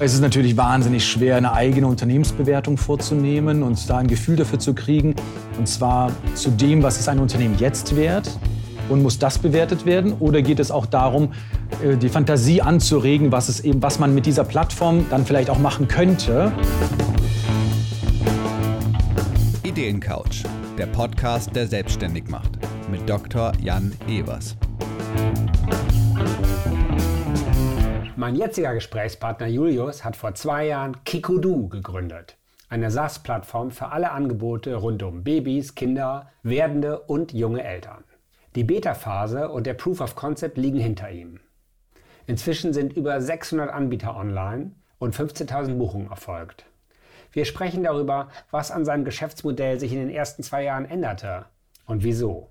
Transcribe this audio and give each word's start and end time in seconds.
Es 0.00 0.14
ist 0.14 0.20
natürlich 0.20 0.56
wahnsinnig 0.56 1.04
schwer, 1.04 1.36
eine 1.36 1.52
eigene 1.52 1.88
Unternehmensbewertung 1.88 2.76
vorzunehmen 2.76 3.64
und 3.64 3.90
da 3.90 3.98
ein 3.98 4.06
Gefühl 4.06 4.36
dafür 4.36 4.60
zu 4.60 4.72
kriegen. 4.72 5.16
Und 5.58 5.66
zwar 5.66 6.12
zu 6.34 6.50
dem, 6.50 6.84
was 6.84 7.00
ist 7.00 7.08
ein 7.08 7.18
Unternehmen 7.18 7.56
jetzt 7.58 7.96
wert 7.96 8.30
und 8.88 9.02
muss 9.02 9.18
das 9.18 9.38
bewertet 9.38 9.86
werden? 9.86 10.12
Oder 10.20 10.40
geht 10.40 10.60
es 10.60 10.70
auch 10.70 10.86
darum, 10.86 11.32
äh, 11.82 11.96
die 11.96 12.08
Fantasie 12.08 12.62
anzuregen, 12.62 13.32
was, 13.32 13.48
es 13.48 13.58
eben, 13.58 13.82
was 13.82 13.98
man 13.98 14.14
mit 14.14 14.24
dieser 14.24 14.44
Plattform 14.44 15.04
dann 15.10 15.26
vielleicht 15.26 15.50
auch 15.50 15.58
machen 15.58 15.88
könnte? 15.88 16.52
Ideencouch, 19.64 20.44
der 20.78 20.86
Podcast, 20.86 21.56
der 21.56 21.66
selbstständig 21.66 22.28
macht, 22.28 22.52
mit 22.88 23.08
Dr. 23.10 23.50
Jan 23.60 23.92
Evers. 24.06 24.56
Mein 28.18 28.34
jetziger 28.34 28.74
Gesprächspartner 28.74 29.46
Julius 29.46 30.04
hat 30.04 30.16
vor 30.16 30.34
zwei 30.34 30.66
Jahren 30.66 31.04
Kikudu 31.04 31.68
gegründet. 31.68 32.36
Eine 32.68 32.90
SaaS-Plattform 32.90 33.70
für 33.70 33.92
alle 33.92 34.10
Angebote 34.10 34.74
rund 34.74 35.04
um 35.04 35.22
Babys, 35.22 35.76
Kinder, 35.76 36.28
werdende 36.42 36.98
und 36.98 37.32
junge 37.32 37.62
Eltern. 37.62 38.02
Die 38.56 38.64
Beta-Phase 38.64 39.50
und 39.50 39.68
der 39.68 39.74
Proof 39.74 40.00
of 40.00 40.16
Concept 40.16 40.58
liegen 40.58 40.80
hinter 40.80 41.12
ihm. 41.12 41.38
Inzwischen 42.26 42.72
sind 42.72 42.92
über 42.92 43.20
600 43.20 43.70
Anbieter 43.70 44.16
online 44.16 44.72
und 44.98 45.14
15.000 45.14 45.76
Buchungen 45.76 46.10
erfolgt. 46.10 46.66
Wir 47.30 47.44
sprechen 47.44 47.84
darüber, 47.84 48.30
was 48.50 48.72
an 48.72 48.84
seinem 48.84 49.04
Geschäftsmodell 49.04 49.78
sich 49.78 49.92
in 49.92 50.00
den 50.00 50.10
ersten 50.10 50.42
zwei 50.42 50.64
Jahren 50.64 50.86
änderte 50.86 51.44
und 51.86 52.02
wieso. 52.02 52.50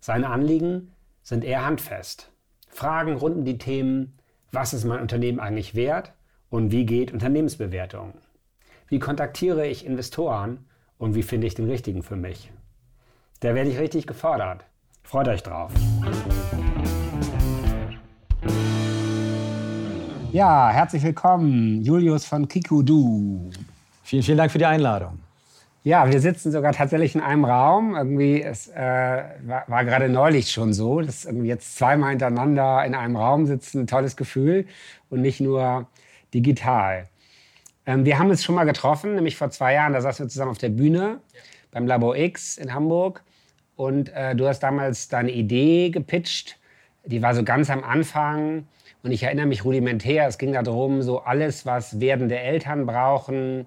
Seine 0.00 0.30
Anliegen 0.30 0.94
sind 1.22 1.44
eher 1.44 1.66
handfest. 1.66 2.32
Fragen 2.70 3.14
rund 3.16 3.36
um 3.36 3.44
die 3.44 3.58
Themen 3.58 4.18
was 4.52 4.74
ist 4.74 4.84
mein 4.84 5.00
Unternehmen 5.00 5.40
eigentlich 5.40 5.74
wert 5.74 6.12
und 6.50 6.70
wie 6.70 6.84
geht 6.84 7.10
Unternehmensbewertung? 7.10 8.12
Wie 8.86 8.98
kontaktiere 8.98 9.66
ich 9.66 9.86
Investoren 9.86 10.66
und 10.98 11.14
wie 11.14 11.22
finde 11.22 11.46
ich 11.46 11.54
den 11.54 11.70
richtigen 11.70 12.02
für 12.02 12.16
mich? 12.16 12.52
Da 13.40 13.54
werde 13.54 13.70
ich 13.70 13.78
richtig 13.78 14.06
gefordert. 14.06 14.64
Freut 15.02 15.28
euch 15.28 15.42
drauf. 15.42 15.72
Ja, 20.32 20.70
herzlich 20.70 21.02
willkommen, 21.02 21.82
Julius 21.82 22.26
von 22.26 22.46
Kikudu. 22.46 23.50
Vielen, 24.04 24.22
vielen 24.22 24.38
Dank 24.38 24.52
für 24.52 24.58
die 24.58 24.66
Einladung. 24.66 25.21
Ja, 25.84 26.10
wir 26.12 26.20
sitzen 26.20 26.52
sogar 26.52 26.72
tatsächlich 26.72 27.16
in 27.16 27.20
einem 27.20 27.44
Raum. 27.44 27.96
Irgendwie, 27.96 28.40
es 28.40 28.68
äh, 28.68 28.76
war, 29.42 29.64
war 29.66 29.84
gerade 29.84 30.08
neulich 30.08 30.52
schon 30.52 30.72
so, 30.72 31.00
dass 31.00 31.24
irgendwie 31.24 31.48
jetzt 31.48 31.76
zweimal 31.76 32.10
hintereinander 32.10 32.84
in 32.84 32.94
einem 32.94 33.16
Raum 33.16 33.46
sitzen, 33.46 33.88
tolles 33.88 34.16
Gefühl 34.16 34.66
und 35.10 35.22
nicht 35.22 35.40
nur 35.40 35.88
digital. 36.32 37.08
Ähm, 37.84 38.04
wir 38.04 38.20
haben 38.20 38.30
uns 38.30 38.44
schon 38.44 38.54
mal 38.54 38.64
getroffen, 38.64 39.16
nämlich 39.16 39.36
vor 39.36 39.50
zwei 39.50 39.74
Jahren, 39.74 39.92
da 39.92 40.00
saßen 40.00 40.24
wir 40.24 40.30
zusammen 40.30 40.52
auf 40.52 40.58
der 40.58 40.68
Bühne 40.68 41.20
ja. 41.32 41.40
beim 41.72 41.88
Labor 41.88 42.16
X 42.16 42.58
in 42.58 42.72
Hamburg. 42.72 43.24
Und 43.74 44.08
äh, 44.10 44.36
du 44.36 44.46
hast 44.46 44.60
damals 44.60 45.08
deine 45.08 45.32
Idee 45.32 45.90
gepitcht. 45.90 46.58
Die 47.04 47.22
war 47.22 47.34
so 47.34 47.42
ganz 47.42 47.70
am 47.70 47.82
Anfang. 47.82 48.68
Und 49.02 49.10
ich 49.10 49.24
erinnere 49.24 49.46
mich 49.46 49.64
rudimentär, 49.64 50.28
es 50.28 50.38
ging 50.38 50.52
darum, 50.52 51.02
so 51.02 51.22
alles, 51.22 51.66
was 51.66 51.98
werdende 51.98 52.38
Eltern 52.38 52.86
brauchen, 52.86 53.66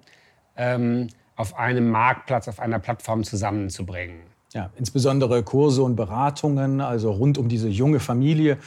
ähm, 0.56 1.08
auf 1.36 1.56
einem 1.56 1.90
Marktplatz, 1.90 2.48
auf 2.48 2.60
einer 2.60 2.78
Plattform 2.78 3.22
zusammenzubringen. 3.22 4.22
Ja, 4.52 4.70
insbesondere 4.76 5.42
Kurse 5.42 5.82
und 5.82 5.96
Beratungen, 5.96 6.80
also 6.80 7.12
rund 7.12 7.36
um 7.36 7.48
diese 7.48 7.68
junge 7.68 8.00
Familie. 8.00 8.58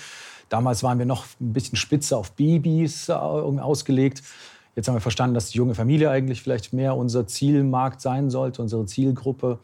Damals 0.49 0.83
waren 0.83 0.99
wir 0.99 1.05
noch 1.05 1.25
ein 1.39 1.53
bisschen 1.53 1.77
spitze 1.77 2.17
auf 2.17 2.31
Babys 2.33 3.09
äh, 3.09 3.13
ausgelegt. 3.13 4.23
Jetzt 4.75 4.87
haben 4.87 4.95
wir 4.95 5.01
verstanden, 5.01 5.33
dass 5.33 5.49
die 5.49 5.57
junge 5.57 5.75
Familie 5.75 6.09
eigentlich 6.09 6.41
vielleicht 6.41 6.73
mehr 6.73 6.95
unser 6.95 7.27
Zielmarkt 7.27 8.01
sein 8.01 8.29
sollte, 8.29 8.61
unsere 8.61 8.85
Zielgruppe. 8.85 9.59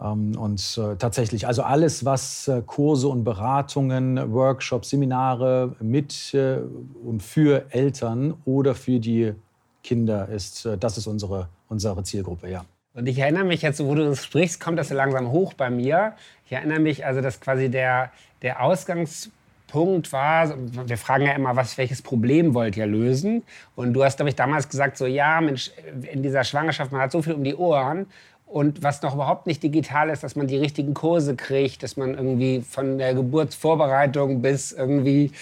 Ähm, 0.00 0.36
und 0.36 0.78
äh, 0.78 0.96
tatsächlich, 0.96 1.46
also 1.46 1.62
alles, 1.62 2.04
was 2.04 2.48
äh, 2.48 2.62
Kurse 2.64 3.08
und 3.08 3.24
Beratungen, 3.24 4.32
Workshops, 4.32 4.90
Seminare 4.90 5.76
mit 5.80 6.36
und 7.04 7.22
für 7.22 7.66
Eltern 7.70 8.34
oder 8.44 8.74
für 8.74 8.98
die 8.98 9.34
Kinder 9.82 10.28
ist, 10.28 10.66
das 10.80 10.96
ist 10.96 11.06
unsere 11.06 11.48
unsere 11.68 12.02
Zielgruppe, 12.02 12.50
ja. 12.50 12.64
Und 12.94 13.08
ich 13.08 13.18
erinnere 13.18 13.44
mich 13.44 13.62
jetzt, 13.62 13.84
wo 13.84 13.94
du 13.94 14.04
das 14.04 14.24
sprichst, 14.24 14.60
kommt 14.60 14.78
das 14.78 14.88
so 14.88 14.94
langsam 14.94 15.32
hoch 15.32 15.52
bei 15.54 15.68
mir. 15.68 16.12
Ich 16.46 16.52
erinnere 16.52 16.78
mich 16.78 17.04
also, 17.04 17.20
dass 17.20 17.40
quasi 17.40 17.68
der, 17.68 18.12
der 18.42 18.62
Ausgangspunkt 18.62 20.12
war, 20.12 20.54
wir 20.86 20.96
fragen 20.96 21.26
ja 21.26 21.32
immer, 21.32 21.56
was, 21.56 21.76
welches 21.76 22.02
Problem 22.02 22.54
wollt 22.54 22.76
ihr 22.76 22.86
lösen? 22.86 23.42
Und 23.74 23.94
du 23.94 24.04
hast, 24.04 24.16
glaube 24.16 24.28
ich, 24.28 24.36
damals 24.36 24.68
gesagt, 24.68 24.96
so, 24.96 25.06
ja, 25.06 25.40
Mensch, 25.40 25.72
in 26.12 26.22
dieser 26.22 26.44
Schwangerschaft, 26.44 26.92
man 26.92 27.00
hat 27.00 27.10
so 27.10 27.20
viel 27.20 27.32
um 27.32 27.42
die 27.42 27.56
Ohren. 27.56 28.06
Und 28.46 28.84
was 28.84 29.02
noch 29.02 29.14
überhaupt 29.14 29.48
nicht 29.48 29.64
digital 29.64 30.10
ist, 30.10 30.22
dass 30.22 30.36
man 30.36 30.46
die 30.46 30.58
richtigen 30.58 30.94
Kurse 30.94 31.34
kriegt, 31.34 31.82
dass 31.82 31.96
man 31.96 32.14
irgendwie 32.14 32.60
von 32.60 32.98
der 32.98 33.12
Geburtsvorbereitung 33.14 34.42
bis 34.42 34.70
irgendwie 34.70 35.32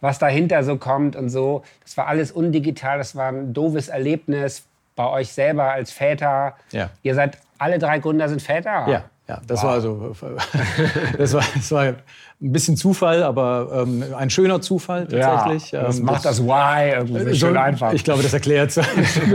was 0.00 0.18
dahinter 0.18 0.64
so 0.64 0.78
kommt 0.78 1.14
und 1.14 1.28
so. 1.28 1.62
Das 1.82 1.98
war 1.98 2.06
alles 2.06 2.32
undigital, 2.32 2.96
das 2.96 3.14
war 3.14 3.28
ein 3.28 3.52
doofes 3.52 3.88
Erlebnis 3.88 4.64
bei 4.94 5.08
euch 5.08 5.32
selber 5.32 5.72
als 5.72 5.92
Väter. 5.92 6.54
Ja. 6.70 6.90
Ihr 7.02 7.14
seid 7.14 7.38
alle 7.58 7.78
drei 7.78 7.98
Gründer 7.98 8.28
sind 8.28 8.42
Väter. 8.42 8.88
Ja. 8.88 9.04
Ja, 9.28 9.40
das 9.46 9.60
wow. 9.60 9.64
war 9.64 9.72
also 9.74 10.16
das 11.18 11.32
war, 11.32 11.44
das 11.54 11.70
war 11.70 11.82
ein 11.84 11.96
bisschen 12.40 12.76
Zufall, 12.76 13.22
aber 13.22 13.84
ähm, 13.86 14.04
ein 14.16 14.30
schöner 14.30 14.60
Zufall 14.60 15.06
tatsächlich. 15.06 15.70
Ja, 15.70 15.82
das 15.82 16.00
ähm, 16.00 16.06
macht 16.06 16.24
das, 16.24 16.38
das 16.38 16.44
Why 16.44 16.90
irgendwie 16.90 17.34
so 17.34 17.46
schön 17.46 17.56
einfach. 17.56 17.92
Ich 17.92 18.02
glaube, 18.02 18.22
das 18.24 18.32
erklärt 18.32 18.78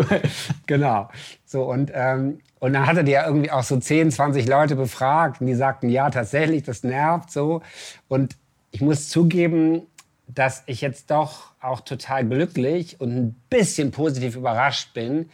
Genau. 0.67 1.09
So 1.45 1.63
und 1.63 1.91
ähm, 1.93 2.39
und 2.59 2.73
dann 2.73 2.87
hattet 2.87 3.07
ihr 3.07 3.23
irgendwie 3.25 3.51
auch 3.51 3.63
so 3.63 3.77
10, 3.77 4.11
20 4.11 4.47
Leute 4.47 4.75
befragt 4.75 5.41
und 5.41 5.47
die 5.47 5.55
sagten, 5.55 5.89
ja, 5.89 6.09
tatsächlich, 6.09 6.63
das 6.63 6.83
nervt 6.83 7.31
so. 7.31 7.61
Und 8.07 8.35
ich 8.71 8.81
muss 8.81 9.09
zugeben, 9.09 9.83
dass 10.27 10.63
ich 10.65 10.81
jetzt 10.81 11.09
doch 11.09 11.51
auch 11.61 11.81
total 11.81 12.25
glücklich 12.25 12.99
und 12.99 13.15
ein 13.15 13.35
bisschen 13.49 13.91
positiv 13.91 14.35
überrascht 14.35 14.93
bin, 14.93 15.29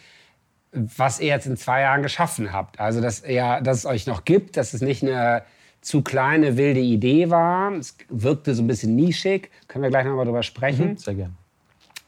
was 0.71 1.19
ihr 1.19 1.27
jetzt 1.27 1.45
in 1.45 1.57
zwei 1.57 1.81
Jahren 1.81 2.03
geschaffen 2.03 2.51
habt. 2.51 2.79
Also, 2.79 3.01
dass, 3.01 3.23
ihr, 3.23 3.61
dass 3.61 3.79
es 3.79 3.85
euch 3.85 4.07
noch 4.07 4.25
gibt, 4.25 4.57
dass 4.57 4.73
es 4.73 4.81
nicht 4.81 5.03
eine 5.03 5.43
zu 5.81 6.01
kleine, 6.01 6.57
wilde 6.57 6.79
Idee 6.79 7.29
war. 7.29 7.73
Es 7.73 7.97
wirkte 8.09 8.55
so 8.55 8.63
ein 8.63 8.67
bisschen 8.67 8.95
nischig. 8.95 9.49
Können 9.67 9.83
wir 9.83 9.89
gleich 9.89 10.05
noch 10.05 10.15
mal 10.15 10.25
drüber 10.25 10.43
sprechen. 10.43 10.91
Mhm, 10.91 10.97
sehr 10.97 11.13
gerne. 11.15 11.33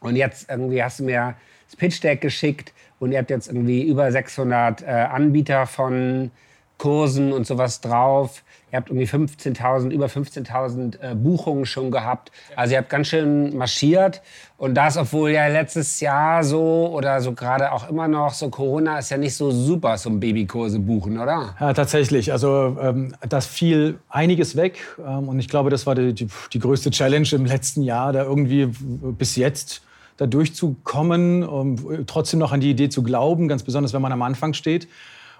Und 0.00 0.16
jetzt 0.16 0.48
irgendwie 0.48 0.82
hast 0.82 1.00
du 1.00 1.04
mir 1.04 1.34
das 1.66 1.76
Pitch 1.76 2.02
Deck 2.02 2.20
geschickt 2.20 2.72
und 2.98 3.12
ihr 3.12 3.18
habt 3.18 3.30
jetzt 3.30 3.48
irgendwie 3.48 3.82
über 3.82 4.10
600 4.10 4.82
äh, 4.82 4.86
Anbieter 4.86 5.66
von 5.66 6.30
Kursen 6.78 7.32
und 7.32 7.46
sowas 7.46 7.80
drauf. 7.80 8.42
Ihr 8.70 8.78
habt 8.78 8.90
irgendwie 8.90 9.06
15.000, 9.06 9.90
über 9.90 10.06
15.000 10.06 11.00
äh, 11.00 11.14
Buchungen 11.14 11.64
schon 11.64 11.90
gehabt. 11.90 12.32
Also 12.56 12.72
ihr 12.72 12.78
habt 12.78 12.90
ganz 12.90 13.08
schön 13.08 13.56
marschiert. 13.56 14.20
Und 14.58 14.74
das, 14.74 14.96
obwohl 14.96 15.30
ja 15.30 15.46
letztes 15.46 16.00
Jahr 16.00 16.44
so 16.44 16.90
oder 16.92 17.20
so 17.20 17.32
gerade 17.32 17.72
auch 17.72 17.88
immer 17.88 18.08
noch 18.08 18.34
so 18.34 18.50
Corona 18.50 18.98
ist 18.98 19.10
ja 19.10 19.16
nicht 19.16 19.34
so 19.34 19.50
super 19.50 19.96
zum 19.96 20.20
Babykurse 20.20 20.78
buchen, 20.78 21.18
oder? 21.18 21.54
Ja, 21.58 21.72
tatsächlich. 21.72 22.32
Also 22.32 22.76
ähm, 22.80 23.14
das 23.26 23.46
fiel 23.46 23.98
einiges 24.08 24.56
weg. 24.56 24.78
Ähm, 24.98 25.28
und 25.28 25.38
ich 25.38 25.48
glaube, 25.48 25.70
das 25.70 25.86
war 25.86 25.94
die, 25.94 26.12
die, 26.12 26.28
die 26.52 26.58
größte 26.58 26.90
Challenge 26.90 27.28
im 27.32 27.46
letzten 27.46 27.82
Jahr, 27.82 28.12
da 28.12 28.24
irgendwie 28.24 28.66
bis 28.66 29.36
jetzt 29.36 29.82
da 30.18 30.26
durchzukommen, 30.26 31.44
um 31.44 32.06
trotzdem 32.06 32.40
noch 32.40 32.52
an 32.52 32.60
die 32.60 32.70
Idee 32.70 32.88
zu 32.88 33.02
glauben, 33.02 33.48
ganz 33.48 33.62
besonders 33.62 33.92
wenn 33.92 34.02
man 34.02 34.12
am 34.12 34.22
Anfang 34.22 34.54
steht 34.54 34.88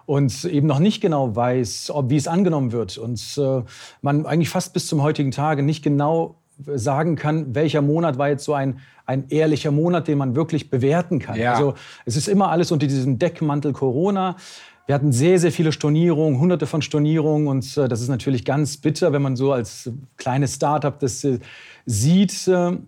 und 0.06 0.44
eben 0.44 0.67
noch 0.67 0.78
nicht 0.78 1.00
genau 1.00 1.34
weiß, 1.34 1.91
ob, 1.91 2.11
wie 2.11 2.17
es 2.17 2.28
angenommen 2.28 2.72
wird. 2.72 2.97
Und 2.97 3.21
äh, 3.39 3.62
man 4.03 4.25
eigentlich 4.25 4.49
fast 4.49 4.72
bis 4.72 4.87
zum 4.87 5.03
heutigen 5.03 5.33
Tage 5.33 5.62
nicht 5.62 5.83
genau 5.83 6.37
sagen 6.65 7.17
kann, 7.17 7.55
welcher 7.55 7.83
Monat 7.83 8.17
war 8.17 8.28
jetzt 8.28 8.44
so 8.44 8.55
ein, 8.55 8.78
ein 9.05 9.29
ehrlicher 9.29 9.70
Monat, 9.70 10.08
den 10.08 10.19
man 10.19 10.35
wirklich 10.35 10.70
bewerten 10.70 11.19
kann. 11.19 11.38
Ja. 11.38 11.53
Also 11.53 11.75
es 12.06 12.17
ist 12.17 12.29
immer 12.29 12.50
alles 12.50 12.73
unter 12.73 12.87
diesem 12.87 13.19
Deckmantel 13.19 13.73
Corona. 13.73 14.37
Wir 14.87 14.94
hatten 14.94 15.12
sehr, 15.12 15.38
sehr 15.41 15.50
viele 15.50 15.73
Stornierungen, 15.73 16.38
hunderte 16.38 16.67
von 16.67 16.81
Stornierungen 16.81 17.49
und 17.49 17.76
äh, 17.76 17.88
das 17.88 18.00
ist 18.00 18.08
natürlich 18.08 18.44
ganz 18.44 18.76
bitter, 18.76 19.12
wenn 19.12 19.23
man 19.23 19.37
so 19.37 19.53
als 19.53 19.91
kleines 20.17 20.55
Startup 20.55 20.99
das 20.99 21.25
äh, 21.25 21.41
sieht. 21.85 22.47
Äh, 22.47 22.79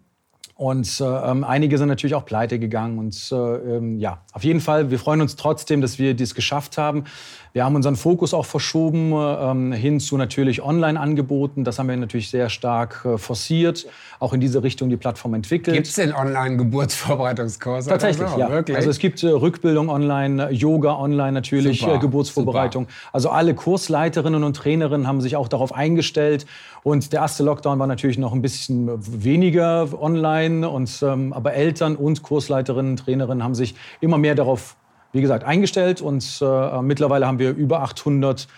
und 0.58 1.00
äh, 1.00 1.04
ähm, 1.04 1.44
einige 1.44 1.78
sind 1.78 1.86
natürlich 1.86 2.16
auch 2.16 2.24
pleite 2.24 2.58
gegangen. 2.58 2.98
Und 2.98 3.30
äh, 3.30 3.36
ähm, 3.36 4.00
ja, 4.00 4.22
auf 4.32 4.42
jeden 4.42 4.60
Fall, 4.60 4.90
wir 4.90 4.98
freuen 4.98 5.20
uns 5.20 5.36
trotzdem, 5.36 5.80
dass 5.80 6.00
wir 6.00 6.14
dies 6.14 6.34
geschafft 6.34 6.76
haben. 6.76 7.04
Wir 7.52 7.64
haben 7.64 7.74
unseren 7.74 7.96
Fokus 7.96 8.34
auch 8.34 8.46
verschoben 8.46 9.12
ähm, 9.12 9.72
hin 9.72 10.00
zu 10.00 10.16
natürlich 10.16 10.62
Online-Angeboten. 10.62 11.64
Das 11.64 11.78
haben 11.78 11.88
wir 11.88 11.96
natürlich 11.96 12.30
sehr 12.30 12.48
stark 12.48 13.04
äh, 13.04 13.18
forciert, 13.18 13.86
auch 14.18 14.32
in 14.32 14.40
diese 14.40 14.62
Richtung 14.62 14.90
die 14.90 14.96
Plattform 14.96 15.34
entwickelt. 15.34 15.74
Gibt 15.74 15.86
es 15.86 15.94
denn 15.94 16.14
Online-Geburtsvorbereitungskurse? 16.14 17.90
Tatsächlich, 17.90 18.28
so? 18.28 18.38
ja. 18.38 18.50
Wirklich? 18.50 18.76
Also 18.76 18.90
es 18.90 18.98
gibt 18.98 19.22
äh, 19.22 19.28
Rückbildung 19.28 19.88
online, 19.88 20.50
Yoga 20.50 20.98
online 20.98 21.32
natürlich, 21.32 21.80
super, 21.80 21.94
äh, 21.94 21.98
Geburtsvorbereitung. 21.98 22.84
Super. 22.84 22.94
Also 23.12 23.30
alle 23.30 23.54
Kursleiterinnen 23.54 24.44
und 24.44 24.56
Trainerinnen 24.56 25.06
haben 25.06 25.20
sich 25.20 25.36
auch 25.36 25.48
darauf 25.48 25.74
eingestellt. 25.74 26.46
Und 26.82 27.12
der 27.12 27.20
erste 27.20 27.42
Lockdown 27.42 27.78
war 27.78 27.86
natürlich 27.86 28.18
noch 28.18 28.32
ein 28.32 28.42
bisschen 28.42 28.88
weniger 29.22 29.88
online. 30.00 30.68
Und, 30.68 31.02
ähm, 31.02 31.32
aber 31.32 31.54
Eltern 31.54 31.96
und 31.96 32.22
Kursleiterinnen, 32.22 32.96
Trainerinnen 32.96 33.42
haben 33.42 33.54
sich 33.54 33.74
immer 34.00 34.18
mehr 34.18 34.34
darauf, 34.34 34.76
wie 35.12 35.20
gesagt, 35.20 35.44
eingestellt. 35.44 36.00
Und 36.00 36.40
äh, 36.42 36.82
mittlerweile 36.82 37.26
haben 37.26 37.38
wir 37.38 37.50
über 37.50 37.80
800 37.82 38.48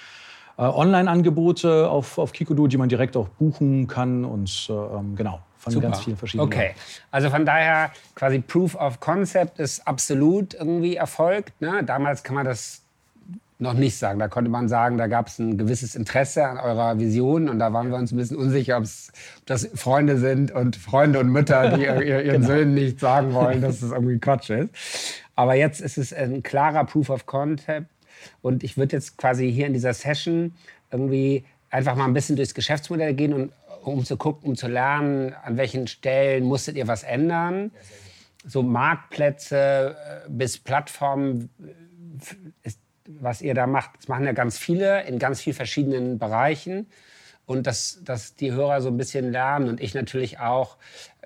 äh, 0.58 0.62
Online-Angebote 0.62 1.88
auf, 1.88 2.18
auf 2.18 2.32
Kikodu, 2.32 2.66
die 2.66 2.76
man 2.76 2.88
direkt 2.88 3.16
auch 3.16 3.28
buchen 3.28 3.86
kann. 3.86 4.24
Und 4.24 4.68
äh, 4.68 4.72
ähm, 4.72 5.16
genau, 5.16 5.40
von 5.58 5.72
Super. 5.72 5.88
ganz 5.88 6.00
vielen 6.00 6.16
verschiedenen. 6.16 6.46
Okay, 6.46 6.74
also 7.10 7.30
von 7.30 7.44
daher 7.44 7.90
quasi 8.14 8.40
Proof 8.40 8.74
of 8.74 9.00
Concept 9.00 9.58
ist 9.58 9.86
absolut 9.86 10.54
irgendwie 10.54 10.96
erfolgt. 10.96 11.60
Ne? 11.60 11.82
Damals 11.84 12.22
kann 12.22 12.34
man 12.34 12.46
das 12.46 12.82
noch 13.60 13.74
nicht 13.74 13.96
sagen. 13.98 14.18
Da 14.18 14.28
konnte 14.28 14.50
man 14.50 14.68
sagen, 14.68 14.96
da 14.96 15.06
gab 15.06 15.28
es 15.28 15.38
ein 15.38 15.58
gewisses 15.58 15.94
Interesse 15.94 16.46
an 16.46 16.58
eurer 16.58 16.98
Vision 16.98 17.48
und 17.48 17.58
da 17.58 17.72
waren 17.72 17.90
wir 17.90 17.96
uns 17.96 18.10
ein 18.10 18.16
bisschen 18.16 18.38
unsicher, 18.38 18.78
ob 18.78 18.84
das 19.46 19.68
Freunde 19.74 20.18
sind 20.18 20.50
und 20.50 20.76
Freunde 20.76 21.20
und 21.20 21.28
Mütter, 21.28 21.76
die 21.76 21.82
ihren 21.84 22.24
genau. 22.24 22.46
Söhnen 22.46 22.74
nicht 22.74 23.00
sagen 23.00 23.34
wollen, 23.34 23.60
dass 23.60 23.82
es 23.82 23.92
irgendwie 23.92 24.18
Quatsch 24.18 24.50
ist. 24.50 24.70
Aber 25.40 25.54
jetzt 25.54 25.80
ist 25.80 25.96
es 25.96 26.12
ein 26.12 26.42
klarer 26.42 26.84
Proof 26.84 27.08
of 27.08 27.24
Concept 27.24 27.86
und 28.42 28.62
ich 28.62 28.76
würde 28.76 28.96
jetzt 28.96 29.16
quasi 29.16 29.50
hier 29.50 29.66
in 29.66 29.72
dieser 29.72 29.94
Session 29.94 30.54
irgendwie 30.92 31.46
einfach 31.70 31.96
mal 31.96 32.04
ein 32.04 32.12
bisschen 32.12 32.36
durchs 32.36 32.52
Geschäftsmodell 32.52 33.14
gehen 33.14 33.32
und 33.32 33.52
um 33.82 34.04
zu 34.04 34.18
gucken, 34.18 34.50
um 34.50 34.54
zu 34.54 34.68
lernen, 34.68 35.32
an 35.42 35.56
welchen 35.56 35.86
Stellen 35.86 36.44
musstet 36.44 36.76
ihr 36.76 36.88
was 36.88 37.04
ändern. 37.04 37.70
So 38.44 38.62
Marktplätze 38.62 39.96
äh, 39.96 40.28
bis 40.28 40.58
Plattformen 40.58 41.48
ist 42.62 42.78
was 43.06 43.40
ihr 43.40 43.54
da 43.54 43.66
macht. 43.66 43.92
Das 43.96 44.08
machen 44.08 44.26
ja 44.26 44.32
ganz 44.32 44.58
viele 44.58 45.04
in 45.04 45.18
ganz 45.18 45.40
vielen 45.40 45.56
verschiedenen 45.56 46.18
Bereichen. 46.18 46.86
Und 47.46 47.66
dass, 47.66 48.02
dass 48.04 48.34
die 48.34 48.52
Hörer 48.52 48.82
so 48.82 48.88
ein 48.88 48.98
bisschen 48.98 49.32
lernen 49.32 49.70
und 49.70 49.80
ich 49.80 49.94
natürlich 49.94 50.38
auch, 50.38 50.76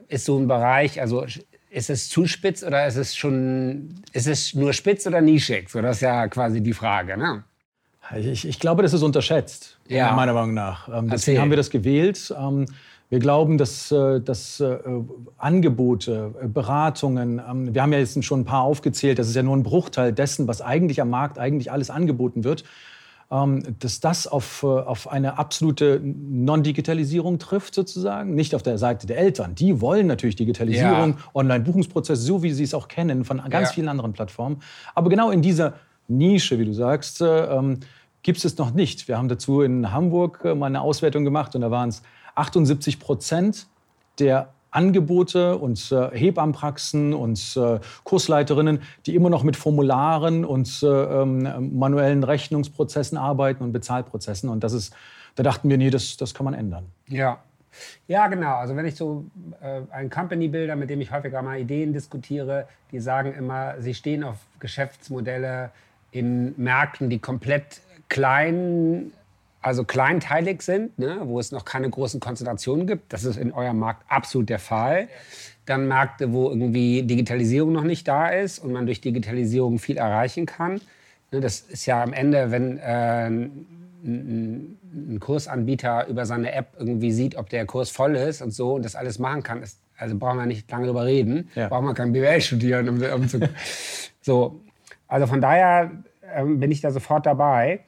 ist 0.07 0.25
so 0.25 0.39
ein 0.39 0.47
Bereich, 0.47 1.01
also 1.01 1.27
ist 1.75 1.91
es 1.91 2.09
zu 2.09 2.27
spitz 2.27 2.63
oder 2.63 2.87
ist 2.87 2.97
es 2.97 3.17
schon, 3.17 3.97
ist 4.13 4.29
es 4.29 4.55
nur 4.55 4.73
spitz 4.73 5.07
oder 5.07 5.21
nischig? 5.21 5.69
So, 5.69 5.83
das 5.83 5.97
ist 5.97 6.03
ja 6.03 6.29
quasi 6.29 6.61
die 6.61 6.73
Frage. 6.73 7.17
Ne? 7.17 7.43
Ich, 8.17 8.47
ich 8.47 8.61
glaube, 8.61 8.83
das 8.83 8.93
ist 8.93 9.03
unterschätzt, 9.03 9.79
ja. 9.89 10.13
meiner 10.13 10.35
Meinung 10.35 10.55
nach. 10.55 10.89
Ähm, 10.89 11.09
deswegen 11.11 11.41
haben 11.41 11.51
wir 11.51 11.57
das 11.57 11.71
gewählt. 11.71 12.33
Ähm, 12.39 12.67
wir 13.11 13.19
glauben, 13.19 13.59
dass, 13.59 13.91
äh, 13.91 14.21
dass 14.21 14.61
äh, 14.61 14.79
Angebote, 15.37 16.35
äh, 16.41 16.47
Beratungen, 16.47 17.41
ähm, 17.49 17.75
wir 17.75 17.83
haben 17.83 17.93
ja 17.93 17.99
jetzt 17.99 18.23
schon 18.25 18.41
ein 18.41 18.45
paar 18.45 18.63
aufgezählt, 18.63 19.19
das 19.19 19.29
ist 19.29 19.35
ja 19.35 19.43
nur 19.43 19.57
ein 19.57 19.63
Bruchteil 19.63 20.13
dessen, 20.13 20.47
was 20.47 20.61
eigentlich 20.61 21.01
am 21.01 21.11
Markt 21.11 21.39
eigentlich 21.39 21.73
alles 21.73 21.91
angeboten 21.91 22.45
wird, 22.45 22.65
dass 23.31 24.01
das 24.01 24.27
auf, 24.27 24.63
auf 24.63 25.11
eine 25.11 25.39
absolute 25.39 26.01
Non-Digitalisierung 26.05 27.39
trifft 27.39 27.75
sozusagen, 27.75 28.35
nicht 28.35 28.55
auf 28.55 28.63
der 28.63 28.79
Seite 28.79 29.07
der 29.07 29.19
Eltern. 29.19 29.55
Die 29.55 29.81
wollen 29.81 30.07
natürlich 30.07 30.37
Digitalisierung, 30.37 31.11
ja. 31.11 31.17
Online-Buchungsprozesse, 31.35 32.23
so 32.23 32.43
wie 32.43 32.53
sie 32.53 32.65
es 32.65 32.75
auch 32.75 32.87
kennen 32.87 33.25
von 33.25 33.39
ganz 33.49 33.71
ja. 33.71 33.75
vielen 33.75 33.89
anderen 33.89 34.13
Plattformen. 34.13 34.61
Aber 34.95 35.09
genau 35.11 35.31
in 35.31 35.43
dieser 35.43 35.75
Nische, 36.07 36.59
wie 36.59 36.65
du 36.65 36.73
sagst, 36.73 37.23
ähm, 37.23 37.81
gibt 38.23 38.45
es 38.45 38.59
noch 38.59 38.73
nicht. 38.73 39.09
Wir 39.09 39.19
haben 39.19 39.29
dazu 39.29 39.63
in 39.63 39.93
Hamburg 39.93 40.45
mal 40.45 40.67
eine 40.67 40.81
Auswertung 40.81 41.25
gemacht 41.25 41.55
und 41.55 41.63
da 41.63 41.71
waren 41.71 41.89
es 41.89 42.03
78 42.35 43.01
Prozent 43.01 43.67
der 44.19 44.49
Angebote 44.75 45.57
und 45.57 45.93
äh, 45.93 46.11
Hebammenpraxen 46.17 47.15
und 47.15 47.57
äh, 47.57 47.79
Kursleiterinnen, 48.05 48.83
die 49.07 49.15
immer 49.15 49.31
noch 49.31 49.43
mit 49.43 49.57
Formularen 49.57 50.45
und 50.45 50.83
äh, 50.83 50.87
ähm, 50.87 51.79
manuellen 51.79 52.25
Rechnungsprozessen 52.25 53.17
arbeiten 53.17 53.63
und 53.63 53.73
Bezahlprozessen. 53.73 54.49
Und 54.49 54.65
das 54.65 54.73
ist, 54.73 54.95
da 55.37 55.43
dachten 55.43 55.69
wir, 55.69 55.79
nee, 55.79 55.91
das, 55.91 56.17
das 56.17 56.35
kann 56.35 56.45
man 56.45 56.55
ändern. 56.55 56.87
Ja. 57.09 57.39
Ja, 58.07 58.29
genau. 58.29 58.55
Also 58.55 58.77
wenn 58.77 58.87
ich 58.87 58.95
so 58.95 59.25
äh, 59.61 59.81
ein 59.91 60.09
Company 60.09 60.49
Builder, 60.49 60.77
mit 60.77 60.91
dem 60.91 61.01
ich 61.01 61.11
häufiger 61.11 61.43
mal 61.43 61.59
Ideen 61.59 61.93
diskutiere, 61.93 62.69
die 62.93 63.01
sagen 63.01 63.35
immer, 63.35 63.81
sie 63.81 63.95
stehen 63.95 64.23
auf 64.23 64.37
Geschäftsmodelle 64.61 65.71
in 66.13 66.55
Märkten, 66.57 67.11
die 67.11 67.19
komplett 67.19 67.81
klein 68.09 69.13
also 69.65 69.83
kleinteilig 69.85 70.61
sind, 70.61 70.99
ne, 70.99 71.21
wo 71.25 71.41
es 71.41 71.51
noch 71.51 71.65
keine 71.65 71.89
großen 71.89 72.21
Konzentrationen 72.21 72.87
gibt. 72.87 73.15
Das 73.15 73.25
ist 73.25 73.39
in 73.39 73.51
eurem 73.53 73.79
Markt 73.79 74.05
absolut 74.09 74.51
der 74.51 74.59
Fall. 74.59 75.09
Dann 75.65 75.89
Märkte, 75.89 76.35
wo 76.35 76.51
irgendwie 76.51 77.03
Digitalisierung 77.03 77.73
noch 77.73 77.85
nicht 77.85 78.07
da 78.07 78.29
ist 78.29 78.59
und 78.59 78.73
man 78.73 78.85
durch 78.85 79.01
Digitalisierung 79.01 79.79
viel 79.79 79.97
erreichen 79.97 80.45
kann. 80.45 80.83
Ne, 81.33 81.41
das 81.41 81.61
ist 81.61 81.87
ja 81.87 82.03
am 82.03 82.13
Ende, 82.13 82.51
wenn 82.51 82.77
äh, 82.77 83.27
ein, 83.27 85.19
Kursanbieter 85.19 86.07
über 86.09 86.27
seine 86.27 86.53
App 86.53 86.75
irgendwie 86.79 87.11
sieht, 87.11 87.35
ob 87.37 87.49
der 87.49 87.65
Kurs 87.65 87.89
voll 87.89 88.17
ist 88.17 88.43
und 88.43 88.53
so 88.53 88.75
und 88.75 88.85
das 88.85 88.95
alles 88.95 89.19
machen 89.19 89.43
kann, 89.43 89.63
ist, 89.63 89.81
also 89.97 90.17
brauchen 90.17 90.39
wir 90.39 90.47
nicht 90.47 90.71
lange 90.71 90.87
drüber 90.87 91.07
reden. 91.07 91.49
Ja. 91.55 91.69
Braucht 91.69 91.85
man 91.85 91.95
kein 91.95 92.13
BWL 92.13 92.41
studieren, 92.43 92.89
um, 92.89 93.03
um 93.03 93.29
zu, 93.29 93.41
so. 94.21 94.61
Also 95.09 95.27
von 95.27 95.41
daher 95.41 95.91
ähm, 96.35 96.61
bin 96.61 96.71
ich 96.71 96.83
da 96.83 96.91
sofort 96.91 97.25
dabei. 97.25 97.81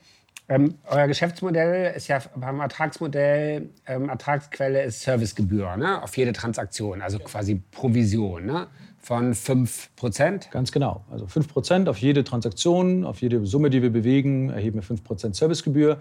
Ähm, 0.49 0.75
euer 0.89 1.09
Geschäftsmodell 1.09 1.95
ist 1.97 2.07
ja 2.07 2.21
beim 2.37 2.61
Ertragsmodell, 2.61 3.71
ähm, 3.87 4.09
Ertragsquelle 4.09 4.85
ist 4.85 5.01
Servicegebühr 5.01 5.77
ne? 5.77 6.01
auf 6.03 6.17
jede 6.17 6.33
Transaktion, 6.33 7.03
also 7.03 7.19
quasi 7.19 7.57
Provision 7.73 8.47
ne? 8.47 8.69
von 9.01 9.35
5 9.35 9.97
Prozent. 9.97 10.49
Ganz 10.53 10.71
genau. 10.71 11.05
Also 11.11 11.27
5 11.27 11.49
Prozent 11.49 11.89
auf 11.89 11.99
jede 11.99 12.23
Transaktion, 12.23 13.05
auf 13.05 13.23
jede 13.23 13.45
Summe, 13.45 13.71
die 13.71 13.83
wir 13.83 13.91
bewegen, 13.91 14.51
erheben 14.51 14.77
wir 14.77 14.83
5 14.83 15.03
Prozent 15.03 15.35
Servicegebühr. 15.35 15.99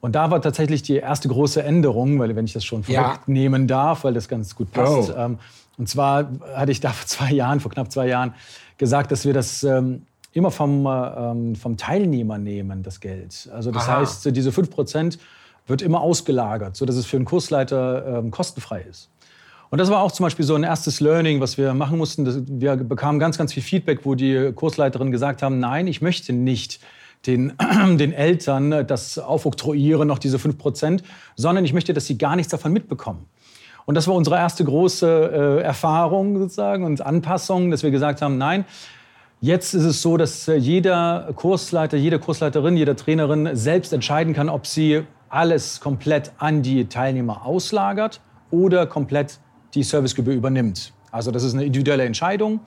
Und 0.00 0.14
da 0.14 0.30
war 0.30 0.40
tatsächlich 0.40 0.82
die 0.82 0.96
erste 0.96 1.28
große 1.28 1.62
Änderung, 1.62 2.18
weil 2.20 2.34
wenn 2.36 2.44
ich 2.44 2.52
das 2.52 2.64
schon 2.64 2.84
vorwegnehmen 2.84 3.62
ja. 3.62 3.66
darf, 3.68 4.04
weil 4.04 4.14
das 4.14 4.28
ganz 4.28 4.54
gut 4.54 4.72
passt. 4.72 5.10
Oh. 5.10 5.18
Ähm, 5.18 5.38
und 5.78 5.88
zwar 5.88 6.30
hatte 6.54 6.72
ich 6.72 6.80
da 6.80 6.90
vor 6.92 7.06
zwei 7.06 7.32
Jahren, 7.32 7.58
vor 7.58 7.70
knapp 7.72 7.90
zwei 7.90 8.06
Jahren, 8.06 8.34
gesagt, 8.78 9.12
dass 9.12 9.24
wir 9.24 9.34
das 9.34 9.62
ähm, 9.62 10.06
immer 10.32 10.50
vom, 10.50 10.86
äh, 10.86 10.90
ähm, 10.90 11.56
vom 11.56 11.76
Teilnehmer 11.76 12.38
nehmen, 12.38 12.82
das 12.82 13.00
Geld. 13.00 13.48
Also 13.52 13.70
das 13.70 13.88
Aha. 13.88 14.00
heißt, 14.00 14.36
diese 14.36 14.50
5% 14.50 15.18
wird 15.66 15.82
immer 15.82 16.00
ausgelagert, 16.00 16.76
sodass 16.76 16.96
es 16.96 17.06
für 17.06 17.16
einen 17.16 17.24
Kursleiter 17.24 18.18
ähm, 18.18 18.30
kostenfrei 18.30 18.82
ist. 18.88 19.10
Und 19.70 19.78
das 19.78 19.88
war 19.88 20.02
auch 20.02 20.10
zum 20.10 20.24
Beispiel 20.24 20.44
so 20.44 20.56
ein 20.56 20.64
erstes 20.64 21.00
Learning, 21.00 21.40
was 21.40 21.56
wir 21.56 21.74
machen 21.74 21.96
mussten. 21.96 22.60
Wir 22.60 22.76
bekamen 22.76 23.20
ganz, 23.20 23.38
ganz 23.38 23.52
viel 23.52 23.62
Feedback, 23.62 24.00
wo 24.04 24.16
die 24.16 24.52
Kursleiterinnen 24.52 25.12
gesagt 25.12 25.42
haben, 25.42 25.60
nein, 25.60 25.86
ich 25.86 26.02
möchte 26.02 26.32
nicht 26.32 26.80
den, 27.26 27.52
den 27.96 28.12
Eltern 28.12 28.86
das 28.86 29.18
aufoktroyieren, 29.18 30.08
noch 30.08 30.18
diese 30.18 30.38
5%, 30.38 31.02
sondern 31.36 31.64
ich 31.64 31.72
möchte, 31.72 31.94
dass 31.94 32.06
sie 32.06 32.18
gar 32.18 32.34
nichts 32.34 32.50
davon 32.50 32.72
mitbekommen. 32.72 33.26
Und 33.86 33.94
das 33.94 34.08
war 34.08 34.14
unsere 34.14 34.36
erste 34.36 34.64
große 34.64 35.06
äh, 35.08 35.62
Erfahrung 35.62 36.38
sozusagen 36.38 36.84
und 36.84 37.00
Anpassung, 37.00 37.70
dass 37.70 37.82
wir 37.82 37.90
gesagt 37.90 38.22
haben, 38.22 38.38
nein, 38.38 38.64
Jetzt 39.42 39.72
ist 39.72 39.84
es 39.84 40.02
so, 40.02 40.18
dass 40.18 40.48
äh, 40.48 40.56
jeder 40.56 41.32
Kursleiter, 41.34 41.96
jede 41.96 42.18
Kursleiterin, 42.18 42.76
jede 42.76 42.94
Trainerin 42.94 43.56
selbst 43.56 43.90
entscheiden 43.94 44.34
kann, 44.34 44.50
ob 44.50 44.66
sie 44.66 45.04
alles 45.30 45.80
komplett 45.80 46.32
an 46.36 46.60
die 46.60 46.84
Teilnehmer 46.84 47.46
auslagert 47.46 48.20
oder 48.50 48.86
komplett 48.86 49.38
die 49.72 49.82
Servicegebühr 49.82 50.34
übernimmt. 50.34 50.92
Also 51.10 51.30
das 51.30 51.42
ist 51.42 51.54
eine 51.54 51.64
individuelle 51.64 52.04
Entscheidung. 52.04 52.60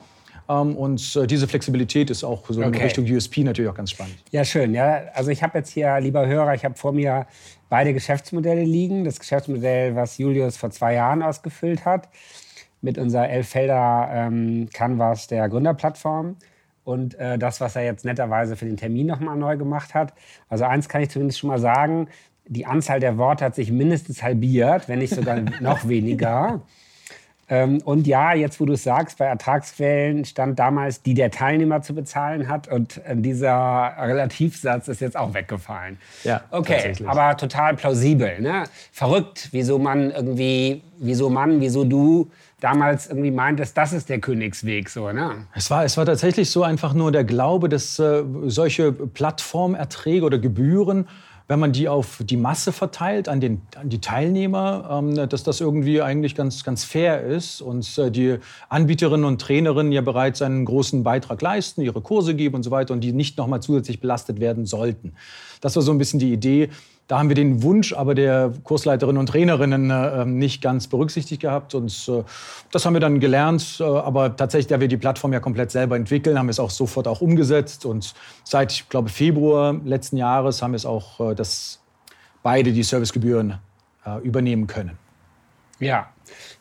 Ähm, 0.50 0.76
und 0.76 1.16
äh, 1.16 1.28
diese 1.28 1.48
Flexibilität 1.48 2.10
ist 2.10 2.24
auch 2.24 2.44
so 2.50 2.60
in 2.60 2.74
Richtung 2.74 3.06
USP 3.06 3.44
natürlich 3.44 3.70
auch 3.70 3.76
ganz 3.76 3.92
spannend. 3.92 4.16
Ja, 4.32 4.44
schön. 4.44 4.74
Ja, 4.74 5.04
also 5.14 5.30
ich 5.30 5.44
habe 5.44 5.60
jetzt 5.60 5.70
hier, 5.70 6.00
lieber 6.00 6.26
Hörer, 6.26 6.56
ich 6.56 6.66
habe 6.66 6.74
vor 6.74 6.92
mir 6.92 7.28
beide 7.70 7.94
Geschäftsmodelle 7.94 8.64
liegen. 8.64 9.04
Das 9.04 9.20
Geschäftsmodell, 9.20 9.96
was 9.96 10.18
Julius 10.18 10.58
vor 10.58 10.72
zwei 10.72 10.96
Jahren 10.96 11.22
ausgefüllt 11.22 11.86
hat, 11.86 12.10
mit 12.82 12.98
unserer 12.98 13.30
Elffelder 13.30 14.10
ähm, 14.12 14.70
Canvas 14.74 15.28
der 15.28 15.48
Gründerplattform 15.50 16.36
und 16.84 17.16
äh, 17.16 17.38
das, 17.38 17.62
was 17.62 17.76
er 17.76 17.84
jetzt 17.84 18.06
netterweise 18.06 18.56
für 18.56 18.66
den 18.66 18.78
Termin 18.78 19.08
nochmal 19.08 19.38
neu 19.38 19.58
gemacht 19.58 19.94
hat. 19.94 20.14
Also 20.50 20.66
eins 20.66 20.90
kann 20.90 21.02
ich 21.02 21.10
zumindest 21.10 21.40
schon 21.40 21.50
mal 21.50 21.60
sagen, 21.60 22.08
die 22.46 22.66
Anzahl 22.66 23.00
der 23.00 23.18
Worte 23.18 23.46
hat 23.46 23.56
sich 23.56 23.72
mindestens 23.72 24.22
halbiert, 24.22 24.90
wenn 24.90 25.00
nicht 25.00 25.14
sogar 25.14 25.40
noch 25.62 25.88
weniger. 25.88 26.62
Ähm, 27.50 27.82
und 27.84 28.08
ja, 28.08 28.34
jetzt 28.34 28.60
wo 28.60 28.66
du 28.66 28.74
es 28.74 28.84
sagst, 28.84 29.18
bei 29.18 29.26
Ertragsquellen 29.26 30.24
stand 30.26 30.60
damals, 30.60 31.02
die 31.02 31.14
der 31.14 31.30
Teilnehmer 31.30 31.82
zu 31.82 31.94
bezahlen 31.94 32.48
hat. 32.48 32.68
Und 32.68 33.02
äh, 33.06 33.16
dieser 33.16 33.94
Relativsatz 33.98 34.88
ist 34.88 35.02
jetzt 35.02 35.18
auch 35.18 35.34
weggefallen. 35.34 35.98
Ja, 36.24 36.42
okay, 36.52 36.94
aber 37.06 37.36
total 37.36 37.76
plausibel. 37.76 38.40
Ne? 38.42 38.64
Verrückt, 38.92 39.50
wieso 39.52 39.78
man 39.78 40.12
irgendwie, 40.12 40.84
wieso 40.98 41.30
man, 41.30 41.60
wieso 41.60 41.84
du 41.84 42.32
damals 42.64 43.08
irgendwie 43.08 43.32
meintest, 43.32 43.78
das 43.78 43.92
ist 43.92 44.10
der 44.10 44.20
Königsweg. 44.20 44.90
So, 44.90 45.12
ne? 45.12 45.48
es, 45.54 45.70
war, 45.70 45.84
es 45.84 45.98
war 45.98 46.06
tatsächlich 46.06 46.50
so 46.50 46.64
einfach 46.64 46.94
nur 46.94 47.12
der 47.12 47.24
Glaube, 47.24 47.68
dass 47.68 48.00
äh, 48.00 48.24
solche 48.46 48.92
Plattformerträge 48.92 50.26
oder 50.26 50.40
Gebühren 50.40 51.08
wenn 51.48 51.60
man 51.60 51.74
die 51.74 51.90
auf 51.90 52.22
die 52.24 52.38
Masse 52.38 52.72
verteilt, 52.72 53.28
an, 53.28 53.42
den, 53.42 53.62
an 53.76 53.90
die 53.90 54.00
Teilnehmer, 54.00 54.90
ähm, 54.90 55.30
dass 55.30 55.44
das 55.44 55.60
irgendwie 55.60 56.02
eigentlich 56.02 56.36
ganz, 56.36 56.64
ganz 56.64 56.84
fair 56.84 57.22
ist 57.22 57.62
und 57.62 57.98
äh, 57.98 58.10
die 58.10 58.38
Anbieterinnen 58.70 59.26
und 59.26 59.42
Trainerinnen 59.42 59.92
ja 59.92 60.02
bereits 60.02 60.42
einen 60.42 60.66
großen 60.66 61.04
Beitrag 61.04 61.42
leisten, 61.42 61.82
ihre 61.82 62.02
Kurse 62.02 62.34
geben 62.36 62.56
und 62.56 62.64
so 62.64 62.72
weiter 62.72 62.94
und 62.94 63.02
die 63.02 63.12
nicht 63.12 63.38
nochmal 63.38 63.62
zusätzlich 63.62 64.00
belastet 64.00 64.40
werden 64.40 64.66
sollten. 64.66 65.14
Das 65.60 65.76
war 65.76 65.84
so 65.84 65.92
ein 65.92 65.98
bisschen 65.98 66.20
die 66.20 66.32
Idee. 66.32 66.70
Da 67.08 67.20
haben 67.20 67.30
wir 67.30 67.36
den 67.36 67.64
Wunsch 67.64 67.94
aber 67.94 68.16
der 68.16 68.54
Kursleiterinnen 68.64 69.20
und 69.20 69.28
Trainerinnen 69.28 69.92
äh, 69.92 70.22
ähm, 70.22 70.38
nicht 70.38 70.62
ganz 70.62 70.88
berücksichtigt 70.88 71.42
gehabt. 71.42 71.76
Und 71.76 72.10
äh, 72.10 72.24
das 72.72 72.86
haben 72.86 72.94
wir 72.94 73.02
dann 73.02 73.20
gelernt. 73.20 73.78
Äh, 73.80 73.84
aber 73.84 74.36
tatsächlich, 74.36 74.68
da 74.68 74.80
wir 74.80 74.88
die 74.88 74.98
Plattform 74.98 75.34
ja 75.34 75.40
komplett 75.40 75.72
selber 75.72 75.96
entwickeln, 75.96 76.40
haben 76.40 76.48
wir 76.48 76.52
es 76.52 76.60
auch 76.60 76.70
sofort 76.70 77.08
auch 77.08 77.22
umgesetzt. 77.22 77.86
Und 77.86 78.14
seit, 78.44 78.72
ich 78.72 78.90
glaube, 78.90 79.10
Februar 79.10 79.76
letzten 79.84 80.18
Jahres 80.18 80.62
haben 80.62 80.72
wir 80.72 80.78
es 80.78 80.86
auch, 80.86 81.32
äh, 81.32 81.36
dass 81.36 81.82
beide 82.42 82.72
die 82.72 82.84
Servicegebühren 82.84 83.60
äh, 84.06 84.20
übernehmen 84.22 84.68
können. 84.68 84.98
Ja, 85.80 86.10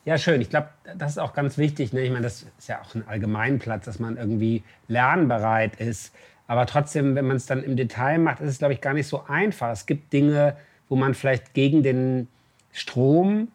ja, 0.04 0.18
schön. 0.18 0.40
Ich 0.40 0.50
glaube, 0.50 0.68
das 0.96 1.12
ist 1.12 1.18
auch 1.18 1.32
ganz 1.32 1.56
wichtig. 1.56 1.92
Ne? 1.92 2.00
Ich 2.00 2.10
meine, 2.10 2.24
das 2.24 2.44
ist 2.58 2.68
ja 2.68 2.80
auch 2.80 2.94
ein 2.94 3.06
Allgemeinplatz, 3.06 3.84
dass 3.84 4.00
man 4.00 4.16
irgendwie 4.16 4.64
lernbereit 4.88 5.76
ist. 5.76 6.12
Aber 6.46 6.66
trotzdem, 6.66 7.14
wenn 7.14 7.26
man 7.26 7.36
es 7.36 7.46
dann 7.46 7.62
im 7.62 7.76
Detail 7.76 8.18
macht, 8.18 8.40
ist 8.40 8.48
es, 8.48 8.58
glaube 8.58 8.74
ich, 8.74 8.80
gar 8.80 8.94
nicht 8.94 9.06
so 9.06 9.24
einfach. 9.26 9.70
Es 9.70 9.86
gibt 9.86 10.12
Dinge, 10.12 10.56
wo 10.88 10.96
man 10.96 11.14
vielleicht 11.14 11.54
gegen 11.54 11.82
den 11.82 12.28
Strom 12.72 13.48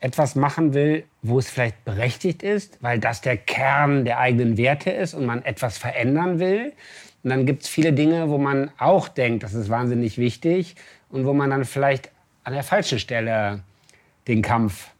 etwas 0.00 0.34
machen 0.34 0.74
will, 0.74 1.04
wo 1.22 1.38
es 1.38 1.48
vielleicht 1.48 1.84
berechtigt 1.84 2.42
ist, 2.42 2.82
weil 2.82 2.98
das 2.98 3.22
der 3.22 3.36
Kern 3.36 4.04
der 4.04 4.18
eigenen 4.18 4.56
Werte 4.56 4.90
ist 4.90 5.14
und 5.14 5.24
man 5.26 5.42
etwas 5.42 5.78
verändern 5.78 6.38
will. 6.38 6.72
Und 7.22 7.30
dann 7.30 7.46
gibt 7.46 7.62
es 7.62 7.68
viele 7.68 7.92
Dinge, 7.92 8.28
wo 8.28 8.38
man 8.38 8.70
auch 8.78 9.08
denkt, 9.08 9.42
das 9.42 9.54
ist 9.54 9.68
wahnsinnig 9.68 10.18
wichtig 10.18 10.76
und 11.08 11.24
wo 11.24 11.32
man 11.32 11.50
dann 11.50 11.64
vielleicht 11.64 12.10
an 12.44 12.52
der 12.52 12.62
falschen 12.62 12.98
Stelle 12.98 13.62
den 14.28 14.42
Kampf 14.42 14.90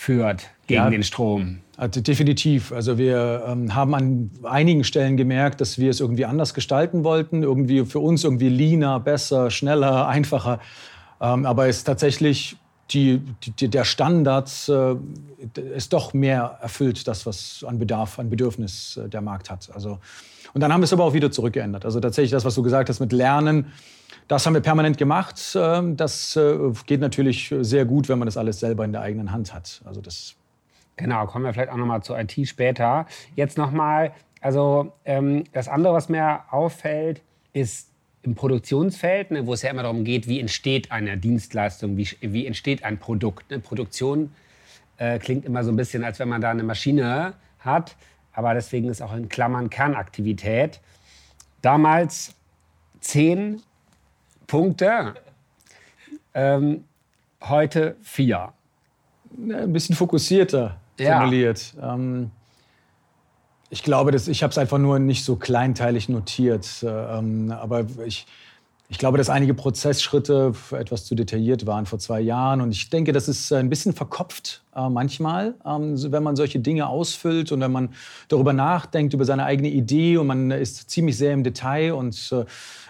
führt 0.00 0.48
gegen 0.66 0.80
ja, 0.80 0.88
den 0.88 1.02
Strom. 1.02 1.58
Also 1.76 2.00
definitiv. 2.00 2.72
Also 2.72 2.96
wir 2.96 3.44
ähm, 3.46 3.74
haben 3.74 3.94
an 3.94 4.30
einigen 4.44 4.82
Stellen 4.82 5.18
gemerkt, 5.18 5.60
dass 5.60 5.78
wir 5.78 5.90
es 5.90 6.00
irgendwie 6.00 6.24
anders 6.24 6.54
gestalten 6.54 7.04
wollten, 7.04 7.42
irgendwie 7.42 7.84
für 7.84 7.98
uns 7.98 8.24
irgendwie 8.24 8.48
leaner, 8.48 8.98
besser, 8.98 9.50
schneller, 9.50 10.08
einfacher. 10.16 10.58
Ähm, 11.20 11.44
aber 11.44 11.68
es 11.68 11.78
ist 11.78 11.84
tatsächlich 11.84 12.56
die, 12.92 13.20
die, 13.58 13.68
der 13.68 13.84
Standard 13.84 14.50
äh, 14.70 14.94
ist 15.76 15.92
doch 15.92 16.14
mehr 16.14 16.58
erfüllt, 16.62 17.06
das 17.06 17.26
was 17.26 17.62
an 17.68 17.78
Bedarf, 17.78 18.18
an 18.18 18.30
Bedürfnis 18.30 18.96
äh, 18.96 19.06
der 19.06 19.20
Markt 19.20 19.50
hat. 19.50 19.68
Also 19.74 19.98
und 20.54 20.62
dann 20.62 20.72
haben 20.72 20.80
wir 20.80 20.86
es 20.86 20.94
aber 20.94 21.04
auch 21.04 21.12
wieder 21.12 21.30
zurückgeändert. 21.30 21.84
Also 21.84 22.00
tatsächlich 22.00 22.30
das, 22.30 22.46
was 22.46 22.54
du 22.54 22.62
gesagt 22.62 22.88
hast 22.88 23.00
mit 23.00 23.12
Lernen. 23.12 23.66
Das 24.28 24.46
haben 24.46 24.54
wir 24.54 24.60
permanent 24.60 24.98
gemacht. 24.98 25.40
Ähm, 25.54 25.96
das 25.96 26.36
äh, 26.36 26.56
geht 26.86 27.00
natürlich 27.00 27.54
sehr 27.60 27.84
gut, 27.84 28.08
wenn 28.08 28.18
man 28.18 28.26
das 28.26 28.36
alles 28.36 28.60
selber 28.60 28.84
in 28.84 28.92
der 28.92 29.02
eigenen 29.02 29.32
Hand 29.32 29.52
hat. 29.52 29.82
Also 29.84 30.00
das 30.00 30.36
genau, 30.96 31.26
kommen 31.26 31.44
wir 31.44 31.52
vielleicht 31.52 31.70
auch 31.70 31.76
nochmal 31.76 32.02
zur 32.02 32.18
IT 32.18 32.32
später. 32.46 33.06
Jetzt 33.34 33.58
nochmal, 33.58 34.12
also 34.40 34.92
ähm, 35.04 35.44
das 35.52 35.68
andere, 35.68 35.94
was 35.94 36.08
mir 36.08 36.40
auffällt, 36.50 37.22
ist 37.52 37.90
im 38.22 38.34
Produktionsfeld, 38.34 39.30
ne, 39.30 39.46
wo 39.46 39.54
es 39.54 39.62
ja 39.62 39.70
immer 39.70 39.82
darum 39.82 40.04
geht, 40.04 40.28
wie 40.28 40.40
entsteht 40.40 40.92
eine 40.92 41.16
Dienstleistung, 41.16 41.96
wie, 41.96 42.08
wie 42.20 42.46
entsteht 42.46 42.84
ein 42.84 42.98
Produkt. 42.98 43.50
Eine 43.50 43.60
Produktion 43.60 44.32
äh, 44.98 45.18
klingt 45.18 45.44
immer 45.44 45.64
so 45.64 45.72
ein 45.72 45.76
bisschen, 45.76 46.04
als 46.04 46.18
wenn 46.18 46.28
man 46.28 46.40
da 46.40 46.50
eine 46.50 46.62
Maschine 46.62 47.34
hat, 47.60 47.96
aber 48.32 48.54
deswegen 48.54 48.88
ist 48.88 49.00
auch 49.02 49.14
in 49.14 49.28
Klammern 49.28 49.70
Kernaktivität. 49.70 50.80
Damals 51.62 52.34
zehn 53.00 53.62
Punkte. 54.50 55.14
Ähm, 56.34 56.82
heute 57.40 57.94
vier. 58.02 58.52
Ein 59.38 59.72
bisschen 59.72 59.94
fokussierter 59.94 60.76
formuliert. 61.00 61.74
Ja. 61.76 61.94
Ähm, 61.94 62.32
ich 63.70 63.84
glaube, 63.84 64.10
dass, 64.10 64.26
ich 64.26 64.42
habe 64.42 64.50
es 64.50 64.58
einfach 64.58 64.78
nur 64.78 64.98
nicht 64.98 65.24
so 65.24 65.36
kleinteilig 65.36 66.08
notiert. 66.08 66.82
Äh, 66.82 66.88
ähm, 66.88 67.52
aber 67.52 67.86
ich, 68.04 68.26
ich 68.88 68.98
glaube, 68.98 69.18
dass 69.18 69.30
einige 69.30 69.54
Prozessschritte 69.54 70.52
etwas 70.72 71.04
zu 71.04 71.14
detailliert 71.14 71.66
waren 71.66 71.86
vor 71.86 72.00
zwei 72.00 72.20
Jahren. 72.20 72.60
Und 72.60 72.72
ich 72.72 72.90
denke, 72.90 73.12
das 73.12 73.28
ist 73.28 73.52
ein 73.52 73.68
bisschen 73.68 73.92
verkopft 73.92 74.64
äh, 74.74 74.88
manchmal, 74.88 75.54
ähm, 75.66 75.94
wenn 76.12 76.22
man 76.22 76.36
solche 76.36 76.60
Dinge 76.60 76.88
ausfüllt 76.88 77.50
und 77.52 77.60
wenn 77.60 77.72
man 77.72 77.90
darüber 78.28 78.52
nachdenkt, 78.52 79.14
über 79.14 79.24
seine 79.24 79.44
eigene 79.44 79.68
Idee 79.68 80.16
und 80.16 80.26
man 80.28 80.50
ist 80.50 80.90
ziemlich 80.90 81.16
sehr 81.18 81.32
im 81.32 81.42
Detail 81.42 81.94
und 81.94 82.30
äh, 82.32 82.44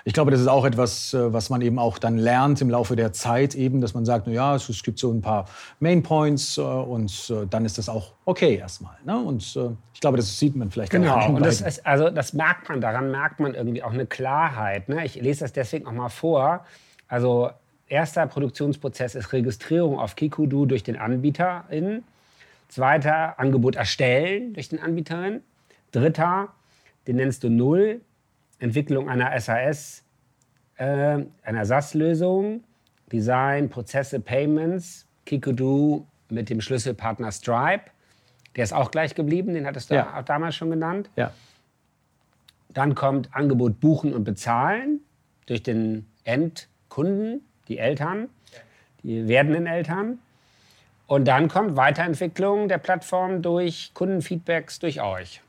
ich 0.04 0.12
glaube, 0.12 0.30
das 0.30 0.40
ist 0.40 0.46
auch 0.46 0.64
etwas, 0.64 1.14
äh, 1.14 1.32
was 1.32 1.50
man 1.50 1.60
eben 1.62 1.78
auch 1.78 1.98
dann 1.98 2.18
lernt 2.18 2.60
im 2.60 2.70
Laufe 2.70 2.96
der 2.96 3.12
Zeit 3.12 3.54
eben, 3.54 3.80
dass 3.80 3.94
man 3.94 4.04
sagt, 4.04 4.26
na 4.26 4.32
ja, 4.32 4.56
es 4.56 4.82
gibt 4.82 4.98
so 4.98 5.10
ein 5.10 5.22
paar 5.22 5.46
Main 5.78 6.02
Points 6.02 6.58
äh, 6.58 6.60
und 6.60 7.30
äh, 7.30 7.46
dann 7.48 7.64
ist 7.64 7.78
das 7.78 7.88
auch 7.88 8.12
okay 8.24 8.56
erstmal. 8.56 8.96
Ne? 9.04 9.18
Und 9.18 9.58
ich 9.94 10.00
glaube, 10.00 10.16
das 10.16 10.38
sieht 10.38 10.56
man 10.56 10.70
vielleicht 10.70 10.92
genau. 10.92 11.36
Ist, 11.38 11.86
also 11.86 12.10
das 12.10 12.32
merkt 12.32 12.68
man, 12.68 12.80
daran 12.80 13.10
merkt 13.10 13.40
man 13.40 13.54
irgendwie 13.54 13.82
auch 13.82 13.92
eine 13.92 14.06
Klarheit. 14.06 14.88
Ne? 14.88 15.04
Ich 15.04 15.14
lese 15.16 15.40
das 15.40 15.52
deswegen 15.52 15.86
auch 15.86 15.92
mal 15.92 16.08
vor. 16.08 16.64
Also 17.08 17.50
erster 17.90 18.26
Produktionsprozess 18.26 19.14
ist 19.14 19.32
Registrierung 19.32 19.98
auf 19.98 20.16
Kikudu 20.16 20.64
durch 20.64 20.82
den 20.82 20.96
AnbieterInnen. 20.96 22.04
Zweiter, 22.68 23.38
Angebot 23.38 23.76
erstellen 23.76 24.54
durch 24.54 24.68
den 24.68 24.78
AnbieterInnen. 24.78 25.42
Dritter, 25.90 26.48
den 27.06 27.16
nennst 27.16 27.42
du 27.42 27.50
Null, 27.50 28.00
Entwicklung 28.60 29.08
einer 29.08 29.38
SAS, 29.40 30.04
äh, 30.76 31.18
einer 31.42 31.64
SAS-Lösung, 31.66 32.62
Design, 33.10 33.68
Prozesse, 33.68 34.20
Payments, 34.20 35.06
Kikudu 35.26 36.06
mit 36.28 36.48
dem 36.48 36.60
Schlüsselpartner 36.60 37.32
Stripe. 37.32 37.90
Der 38.54 38.64
ist 38.64 38.72
auch 38.72 38.90
gleich 38.92 39.14
geblieben, 39.14 39.52
den 39.54 39.66
hattest 39.66 39.90
du 39.90 39.94
ja. 39.94 40.16
auch 40.16 40.22
damals 40.22 40.54
schon 40.54 40.70
genannt. 40.70 41.10
Ja. 41.16 41.32
Dann 42.68 42.94
kommt 42.94 43.34
Angebot 43.34 43.80
buchen 43.80 44.14
und 44.14 44.22
bezahlen 44.22 45.00
durch 45.46 45.64
den 45.64 46.06
Endkunden, 46.22 47.42
die 47.68 47.78
Eltern, 47.78 48.28
die 49.02 49.28
werdenden 49.28 49.66
Eltern. 49.66 50.18
Und 51.06 51.26
dann 51.26 51.48
kommt 51.48 51.76
Weiterentwicklung 51.76 52.68
der 52.68 52.78
Plattform 52.78 53.42
durch 53.42 53.92
Kundenfeedbacks 53.94 54.78
durch 54.78 55.02
euch. 55.02 55.40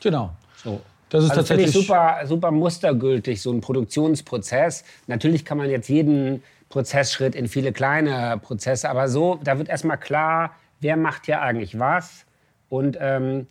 Genau. 0.00 0.30
So. 0.56 0.80
Das 1.08 1.24
ist 1.24 1.30
also 1.30 1.40
tatsächlich 1.40 1.72
super, 1.72 2.20
super 2.24 2.50
mustergültig, 2.50 3.40
so 3.40 3.50
ein 3.50 3.60
Produktionsprozess. 3.60 4.84
Natürlich 5.06 5.44
kann 5.44 5.56
man 5.58 5.70
jetzt 5.70 5.88
jeden 5.88 6.42
Prozessschritt 6.68 7.34
in 7.34 7.48
viele 7.48 7.72
kleine 7.72 8.38
Prozesse, 8.42 8.90
aber 8.90 9.08
so, 9.08 9.40
da 9.42 9.58
wird 9.58 9.68
erstmal 9.70 9.98
klar, 9.98 10.54
wer 10.80 10.96
macht 10.96 11.26
ja 11.26 11.40
eigentlich 11.40 11.78
was. 11.78 12.26
Und 12.68 12.98
ähm, 13.00 13.46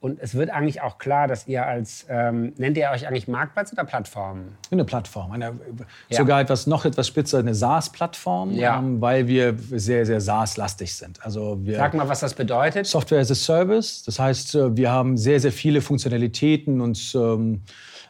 und 0.00 0.18
es 0.18 0.34
wird 0.34 0.48
eigentlich 0.48 0.80
auch 0.80 0.96
klar, 0.96 1.28
dass 1.28 1.46
ihr 1.46 1.66
als, 1.66 2.06
ähm, 2.08 2.54
nennt 2.56 2.78
ihr 2.78 2.90
euch 2.90 3.06
eigentlich 3.06 3.28
Marktplatz 3.28 3.70
oder 3.72 3.84
Plattform? 3.84 4.56
Eine 4.70 4.86
Plattform, 4.86 5.32
eine, 5.32 5.52
ja. 6.08 6.16
sogar 6.16 6.40
etwas 6.40 6.66
noch 6.66 6.86
etwas 6.86 7.06
spitzer, 7.06 7.38
eine 7.38 7.54
SaaS-Plattform, 7.54 8.52
ja. 8.52 8.78
ähm, 8.78 9.02
weil 9.02 9.28
wir 9.28 9.54
sehr, 9.58 10.06
sehr 10.06 10.22
SaaS-lastig 10.22 10.94
sind. 10.94 11.22
Also 11.22 11.58
wir 11.62 11.76
Sag 11.76 11.92
mal, 11.92 12.08
was 12.08 12.20
das 12.20 12.32
bedeutet. 12.32 12.86
Software 12.86 13.20
as 13.20 13.30
a 13.30 13.34
Service, 13.34 14.02
das 14.04 14.18
heißt, 14.18 14.54
äh, 14.54 14.74
wir 14.74 14.90
haben 14.90 15.18
sehr, 15.18 15.38
sehr 15.38 15.52
viele 15.52 15.82
Funktionalitäten 15.82 16.80
und 16.80 17.14
ähm, 17.14 17.60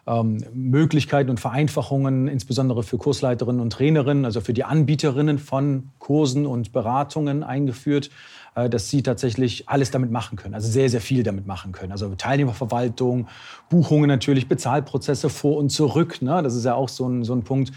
ähm, 0.06 0.44
Möglichkeiten 0.54 1.28
und 1.28 1.40
Vereinfachungen, 1.40 2.28
insbesondere 2.28 2.84
für 2.84 2.98
Kursleiterinnen 2.98 3.60
und 3.60 3.72
Trainerinnen, 3.72 4.24
also 4.24 4.40
für 4.40 4.52
die 4.52 4.64
Anbieterinnen 4.64 5.38
von 5.38 5.90
Kursen 5.98 6.46
und 6.46 6.72
Beratungen 6.72 7.42
eingeführt 7.42 8.10
dass 8.54 8.90
sie 8.90 9.02
tatsächlich 9.02 9.68
alles 9.68 9.90
damit 9.90 10.10
machen 10.10 10.36
können, 10.36 10.54
also 10.54 10.68
sehr, 10.68 10.88
sehr 10.88 11.00
viel 11.00 11.22
damit 11.22 11.46
machen 11.46 11.72
können. 11.72 11.92
Also 11.92 12.14
Teilnehmerverwaltung, 12.14 13.28
Buchungen 13.68 14.08
natürlich, 14.08 14.48
Bezahlprozesse 14.48 15.28
vor 15.28 15.56
und 15.56 15.70
zurück. 15.70 16.20
Ne? 16.20 16.42
Das 16.42 16.54
ist 16.54 16.64
ja 16.64 16.74
auch 16.74 16.88
so 16.88 17.08
ein, 17.08 17.24
so 17.24 17.34
ein 17.34 17.42
Punkt. 17.42 17.72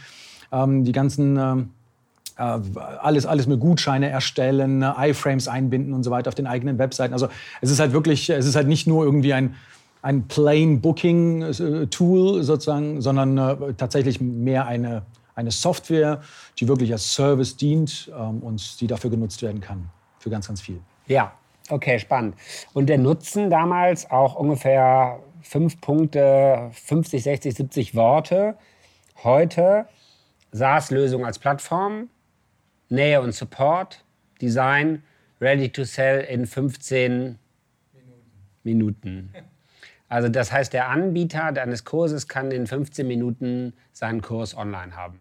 Ähm, 0.51 0.84
die 0.84 0.92
ganzen 0.92 1.38
ähm, 1.38 1.70
äh, 2.38 2.42
alles, 2.42 3.25
alles 3.25 3.48
mit 3.48 3.60
Gutscheine 3.60 4.10
erstellen, 4.10 4.82
iFrames 4.82 5.48
einbinden 5.48 5.94
und 5.94 6.03
so 6.03 6.12
weiter 6.12 6.30
auf 6.30 6.36
den 6.36 6.48
eigenen 6.48 6.80
Webseiten. 6.80 7.13
Also 7.13 7.27
es 7.62 7.70
ist 7.70 7.80
halt 7.80 7.94
wirklich, 7.94 8.30
es 8.30 8.46
ist 8.46 8.56
halt 8.56 8.68
nicht 8.68 8.88
nur 8.88 9.06
irgendwie 9.06 9.34
ein, 9.34 9.56
ein 10.01 10.27
plain 10.27 10.82
Booking 10.82 11.44
äh, 11.44 11.88
Tool 11.88 12.44
sozusagen, 12.44 13.01
sondern 13.01 13.38
äh, 13.38 13.74
tatsächlich 13.77 14.20
mehr 14.22 14.65
eine, 14.65 15.03
eine 15.36 15.51
Software, 15.51 16.22
die 16.60 16.68
wirklich 16.68 16.92
als 16.92 17.13
Service 17.13 17.56
dient 17.58 18.12
ähm, 18.18 18.39
und 18.39 18.82
die 18.82 18.88
dafür 18.88 19.12
genutzt 19.12 19.44
werden 19.44 19.62
kann 19.62 19.89
für 20.24 20.30
ganz, 20.30 20.48
ganz 20.48 20.62
viel. 20.62 20.82
Ja, 21.08 21.34
okay, 21.70 22.00
spannend. 22.00 22.36
Und 22.74 22.88
der 22.88 22.98
Nutzen 22.98 23.50
damals 23.50 24.10
auch 24.10 24.36
ungefähr 24.36 25.20
fünf 25.42 25.80
Punkte, 25.82 26.72
50, 26.72 27.24
60, 27.24 27.53
70 27.53 27.96
Worte. 27.96 28.58
Heute 29.24 29.88
SaaS-Lösung 30.51 31.25
als 31.25 31.39
Plattform, 31.39 32.10
Nähe 32.89 33.22
und 33.22 33.34
Support, 33.34 34.03
Design, 34.42 35.03
ready 35.42 35.70
to 35.70 35.84
sell 35.84 36.22
in 36.22 36.46
15 36.46 37.38
Minuten. 38.63 39.30
Minuten. 39.30 39.34
Also 40.08 40.30
das 40.30 40.51
heißt, 40.51 40.74
der 40.74 40.89
Anbieter 40.89 41.51
deines 41.51 41.84
Kurses 41.84 42.27
kann 42.27 42.51
in 42.51 42.68
15 42.68 43.06
Minuten 43.06 43.74
seinen 43.92 44.22
Kurs 44.22 44.56
online 44.56 44.96
haben. 44.96 45.20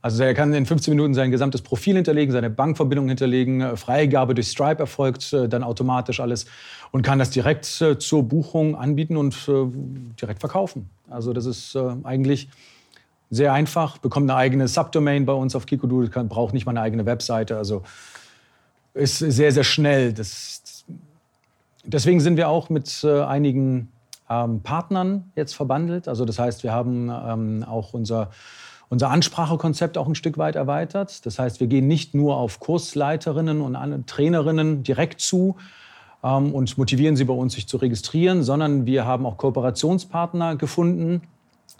Also 0.00 0.22
er 0.22 0.32
kann 0.32 0.52
in 0.54 0.64
15 0.64 0.92
Minuten 0.92 1.12
sein 1.14 1.32
gesamtes 1.32 1.60
Profil 1.60 1.96
hinterlegen, 1.96 2.32
seine 2.32 2.50
Bankverbindung 2.50 3.08
hinterlegen, 3.08 3.60
äh, 3.60 3.76
Freigabe 3.76 4.34
durch 4.34 4.48
Stripe 4.48 4.78
erfolgt 4.78 5.32
äh, 5.32 5.48
dann 5.48 5.64
automatisch 5.64 6.20
alles 6.20 6.46
und 6.92 7.02
kann 7.02 7.18
das 7.18 7.30
direkt 7.30 7.80
äh, 7.80 7.98
zur 7.98 8.22
Buchung 8.22 8.76
anbieten 8.76 9.16
und 9.16 9.36
direkt 10.20 10.40
verkaufen. 10.40 10.88
Also 11.10 11.32
das 11.32 11.46
ist 11.46 11.76
eigentlich 12.04 12.48
Sehr 13.30 13.52
einfach, 13.52 13.98
bekommt 13.98 14.30
eine 14.30 14.38
eigene 14.38 14.68
Subdomain 14.68 15.26
bei 15.26 15.34
uns 15.34 15.54
auf 15.54 15.66
Kikodu, 15.66 16.08
kann, 16.08 16.28
braucht 16.28 16.54
nicht 16.54 16.64
mal 16.64 16.72
eine 16.72 16.80
eigene 16.80 17.04
Webseite. 17.04 17.58
Also 17.58 17.82
ist 18.94 19.18
sehr, 19.18 19.52
sehr 19.52 19.64
schnell. 19.64 20.14
Das, 20.14 20.84
deswegen 21.84 22.20
sind 22.20 22.38
wir 22.38 22.48
auch 22.48 22.70
mit 22.70 23.04
einigen 23.04 23.88
ähm, 24.30 24.60
Partnern 24.62 25.30
jetzt 25.36 25.54
verbandelt. 25.54 26.08
Also 26.08 26.24
das 26.24 26.38
heißt, 26.38 26.62
wir 26.62 26.72
haben 26.72 27.10
ähm, 27.10 27.64
auch 27.64 27.94
unser, 27.94 28.30
unser 28.90 29.10
Ansprachekonzept 29.10 29.98
auch 29.98 30.06
ein 30.06 30.14
Stück 30.14 30.38
weit 30.38 30.56
erweitert. 30.56 31.26
Das 31.26 31.38
heißt, 31.38 31.60
wir 31.60 31.66
gehen 31.66 31.86
nicht 31.86 32.14
nur 32.14 32.36
auf 32.36 32.60
Kursleiterinnen 32.60 33.60
und 33.60 34.06
Trainerinnen 34.06 34.82
direkt 34.82 35.20
zu, 35.20 35.56
ähm, 36.22 36.54
und 36.54 36.76
motivieren 36.78 37.16
sie 37.16 37.24
bei 37.24 37.34
uns, 37.34 37.54
sich 37.54 37.68
zu 37.68 37.76
registrieren, 37.76 38.42
sondern 38.42 38.86
wir 38.86 39.04
haben 39.04 39.26
auch 39.26 39.36
Kooperationspartner 39.36 40.56
gefunden, 40.56 41.22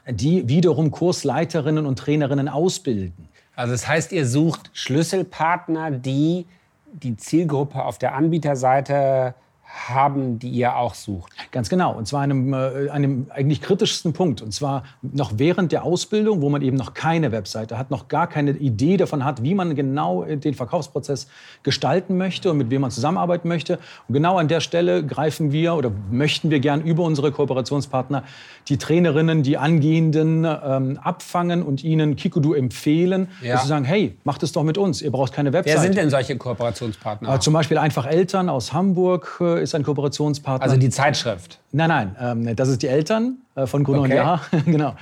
die 0.09 0.49
wiederum 0.49 0.91
Kursleiterinnen 0.91 1.87
und 1.87 1.99
Trainerinnen 1.99 2.49
ausbilden. 2.49 3.29
Also 3.55 3.73
das 3.73 3.89
heißt, 3.89 4.13
ihr 4.13 4.27
sucht 4.27 4.71
Schlüsselpartner, 4.73 5.91
die 5.91 6.47
die 6.93 7.17
Zielgruppe 7.17 7.85
auf 7.85 7.99
der 7.99 8.15
Anbieterseite 8.15 9.35
haben, 9.69 10.39
die 10.39 10.49
ihr 10.49 10.77
auch 10.77 10.95
sucht. 10.95 11.33
Ganz 11.53 11.69
genau. 11.69 11.93
Und 11.93 12.09
zwar 12.09 12.23
einem, 12.23 12.55
äh, 12.55 12.89
einem 12.91 13.27
eigentlich 13.31 13.61
kritischsten 13.61 14.15
Punkt. 14.15 14.41
Und 14.41 14.53
zwar 14.53 14.85
noch 15.03 15.33
während 15.37 15.73
der 15.73 15.85
Ausbildung, 15.85 16.41
wo 16.41 16.49
man 16.49 16.63
eben 16.63 16.77
noch 16.77 16.95
keine 16.95 17.33
Webseite 17.33 17.79
hat, 17.79 17.91
noch 17.91 18.09
gar 18.09 18.27
keine 18.27 18.53
Idee 18.53 18.97
davon 18.97 19.25
hat, 19.25 19.43
wie 19.43 19.55
man 19.55 19.75
genau 19.75 20.25
äh, 20.25 20.39
den 20.39 20.55
Verkaufsprozess 20.55 21.29
gestalten 21.63 22.17
möchte 22.17 22.51
und 22.51 22.57
mit 22.57 22.71
wem 22.71 22.81
man 22.81 22.91
zusammenarbeiten 22.91 23.47
möchte. 23.49 23.79
Und 24.09 24.15
genau 24.15 24.39
an 24.39 24.49
der 24.49 24.61
Stelle 24.61 25.05
greifen 25.05 25.53
wir 25.53 25.75
oder 25.75 25.93
möchten 26.11 26.51
wir 26.51 26.61
gern 26.61 26.81
über 26.81 27.05
unsere 27.05 27.31
Kooperationspartner 27.31 28.25
die 28.69 28.79
Trainerinnen, 28.79 29.43
die 29.43 29.59
Angehenden 29.59 30.45
ähm, 30.45 30.99
abfangen 31.03 31.63
und 31.63 31.85
ihnen 31.85 32.17
Kikudu 32.17 32.55
empfehlen, 32.55 33.29
ja. 33.43 33.53
dass 33.53 33.63
sie 33.63 33.69
sagen, 33.69 33.85
hey, 33.85 34.17
macht 34.25 34.43
es 34.43 34.53
doch 34.53 34.63
mit 34.63 34.79
uns, 34.79 35.03
ihr 35.03 35.11
braucht 35.11 35.33
keine 35.33 35.53
Webseite. 35.53 35.77
Wer 35.77 35.83
sind 35.83 35.97
denn 35.97 36.11
solche 36.11 36.37
Kooperationspartner? 36.37 37.35
Äh, 37.35 37.41
zum 37.41 37.53
Beispiel 37.53 37.79
einfach 37.79 38.07
Eltern 38.07 38.49
aus 38.49 38.73
Hamburg 38.73 39.39
äh, 39.41 39.58
ist 39.61 39.75
ein 39.75 39.83
Kooperationspartner. 39.83 40.65
Also 40.65 40.77
die 40.77 40.91
Zeitschrift? 40.91 41.59
Nein, 41.73 41.89
nein, 41.89 42.17
ähm, 42.21 42.57
das 42.57 42.69
ist 42.69 42.83
die 42.83 42.87
Eltern 42.87 43.39
äh, 43.55 43.67
von 43.67 43.85
Gruner 43.85 44.01
okay. 44.01 44.11
und 44.11 44.17
Jahr. 44.17 44.41
genau. 44.67 44.95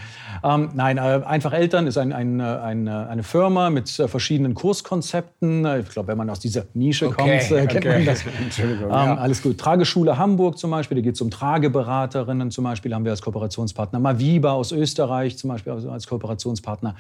Ähm, 0.43 0.71
nein, 0.75 0.99
äh, 0.99 1.23
einfach 1.25 1.53
Eltern 1.53 1.87
ist 1.87 1.97
ein, 1.97 2.13
ein, 2.13 2.41
äh, 2.41 2.43
ein, 2.43 2.87
äh, 2.87 2.91
eine 2.91 3.23
Firma 3.23 3.71
mit 3.71 3.89
verschiedenen 3.89 4.55
Kurskonzepten. 4.55 5.65
Ich 5.81 5.91
glaube, 5.91 6.09
wenn 6.09 6.19
man 6.19 6.29
aus 6.29 6.41
dieser 6.41 6.65
Nische 6.75 7.07
okay. 7.07 7.39
kommt, 7.49 7.69
kennt 7.69 7.87
okay. 7.87 7.93
man 7.93 8.05
das. 8.05 8.25
Entschuldigung. 8.43 8.85
Ähm, 8.85 8.91
ja. 8.91 9.17
Alles 9.17 9.43
gut. 9.43 9.59
Trageschule 9.59 10.19
Hamburg 10.19 10.59
zum 10.59 10.71
Beispiel, 10.71 10.97
da 10.97 11.03
geht 11.03 11.15
es 11.15 11.21
um 11.21 11.31
Trageberaterinnen 11.31 12.51
zum 12.51 12.65
Beispiel, 12.65 12.95
haben 12.95 13.05
wir 13.05 13.13
als 13.13 13.23
Kooperationspartner. 13.23 13.99
Maviba 13.99 14.53
aus 14.53 14.73
Österreich 14.73 15.39
zum 15.39 15.51
Beispiel 15.51 15.73
als 15.73 16.07
Kooperationspartner. 16.07 16.97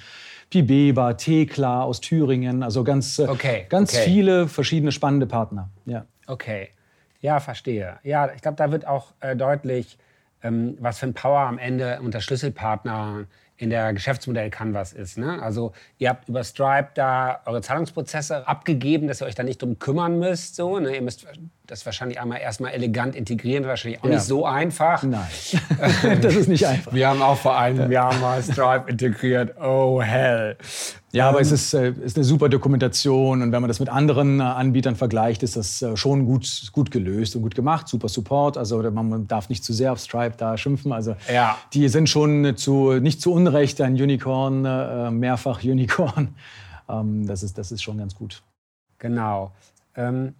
Pibeba, 0.48 1.14
Tekla 1.14 1.82
aus 1.82 2.00
Thüringen, 2.00 2.62
also 2.62 2.84
ganz, 2.84 3.20
ganz 3.68 3.96
viele 3.96 4.46
verschiedene 4.46 4.92
spannende 4.92 5.26
Partner. 5.26 5.70
Ja. 5.86 6.04
Okay. 6.28 6.68
Ja, 7.20 7.40
verstehe. 7.40 7.98
Ja, 8.02 8.30
ich 8.34 8.42
glaube, 8.42 8.56
da 8.56 8.70
wird 8.70 8.86
auch 8.86 9.12
äh, 9.20 9.36
deutlich, 9.36 9.98
ähm, 10.42 10.76
was 10.80 10.98
für 10.98 11.06
ein 11.06 11.14
Power 11.14 11.40
am 11.40 11.58
Ende 11.58 12.00
unter 12.00 12.20
Schlüsselpartner 12.20 13.26
in 13.58 13.70
der 13.70 13.92
Geschäftsmodell 13.92 14.50
Canvas 14.50 14.92
ist. 14.92 15.18
Ne? 15.18 15.42
Also 15.42 15.72
ihr 15.98 16.10
habt 16.10 16.28
über 16.28 16.44
Stripe 16.44 16.88
da 16.94 17.40
eure 17.46 17.62
Zahlungsprozesse 17.62 18.46
abgegeben, 18.46 19.08
dass 19.08 19.22
ihr 19.22 19.26
euch 19.26 19.34
da 19.34 19.42
nicht 19.42 19.62
drum 19.62 19.78
kümmern 19.78 20.18
müsst. 20.18 20.56
So, 20.56 20.78
ne? 20.78 20.94
Ihr 20.94 21.02
müsst 21.02 21.26
das 21.66 21.84
wahrscheinlich 21.84 22.20
einmal 22.20 22.40
erstmal 22.40 22.72
elegant 22.72 23.16
integrieren, 23.16 23.66
wahrscheinlich 23.66 24.00
auch 24.00 24.08
ja. 24.08 24.14
nicht 24.14 24.24
so 24.24 24.46
einfach. 24.46 25.02
Nein, 25.02 25.26
das 26.20 26.34
ist 26.34 26.48
nicht 26.48 26.66
einfach. 26.66 26.92
Wir 26.92 27.08
haben 27.08 27.22
auch 27.22 27.38
vor 27.38 27.58
einem 27.58 27.90
Jahr 27.90 28.14
mal 28.18 28.42
Stripe 28.42 28.90
integriert. 28.90 29.56
Oh 29.60 30.00
hell. 30.00 30.56
Ja, 31.12 31.30
aber 31.30 31.40
es 31.40 31.50
ist, 31.50 31.72
äh, 31.72 31.92
ist 31.92 32.16
eine 32.16 32.24
super 32.24 32.50
Dokumentation 32.50 33.40
und 33.40 33.50
wenn 33.50 33.62
man 33.62 33.68
das 33.68 33.80
mit 33.80 33.88
anderen 33.88 34.38
äh, 34.38 34.42
Anbietern 34.42 34.96
vergleicht, 34.96 35.42
ist 35.42 35.56
das 35.56 35.80
äh, 35.80 35.96
schon 35.96 36.26
gut, 36.26 36.70
gut 36.72 36.90
gelöst 36.90 37.34
und 37.36 37.42
gut 37.42 37.54
gemacht. 37.54 37.88
Super 37.88 38.08
Support, 38.08 38.58
also 38.58 38.82
man 38.90 39.26
darf 39.26 39.48
nicht 39.48 39.64
zu 39.64 39.72
sehr 39.72 39.92
auf 39.92 39.98
Stripe 39.98 40.34
da 40.36 40.58
schimpfen. 40.58 40.92
Also 40.92 41.16
ja. 41.32 41.56
die 41.72 41.88
sind 41.88 42.10
schon 42.10 42.56
zu, 42.58 42.92
nicht 42.94 43.22
zu 43.22 43.32
Unrecht 43.46 43.80
ein 43.80 43.94
Unicorn, 43.94 44.62
mehrfach 45.18 45.62
Unicorn. 45.62 46.34
Ähm, 46.88 47.26
das, 47.26 47.42
ist, 47.42 47.58
das 47.58 47.72
ist 47.72 47.82
schon 47.82 47.98
ganz 47.98 48.14
gut. 48.14 48.44
Genau. 48.98 49.50
Ähm 49.96 50.36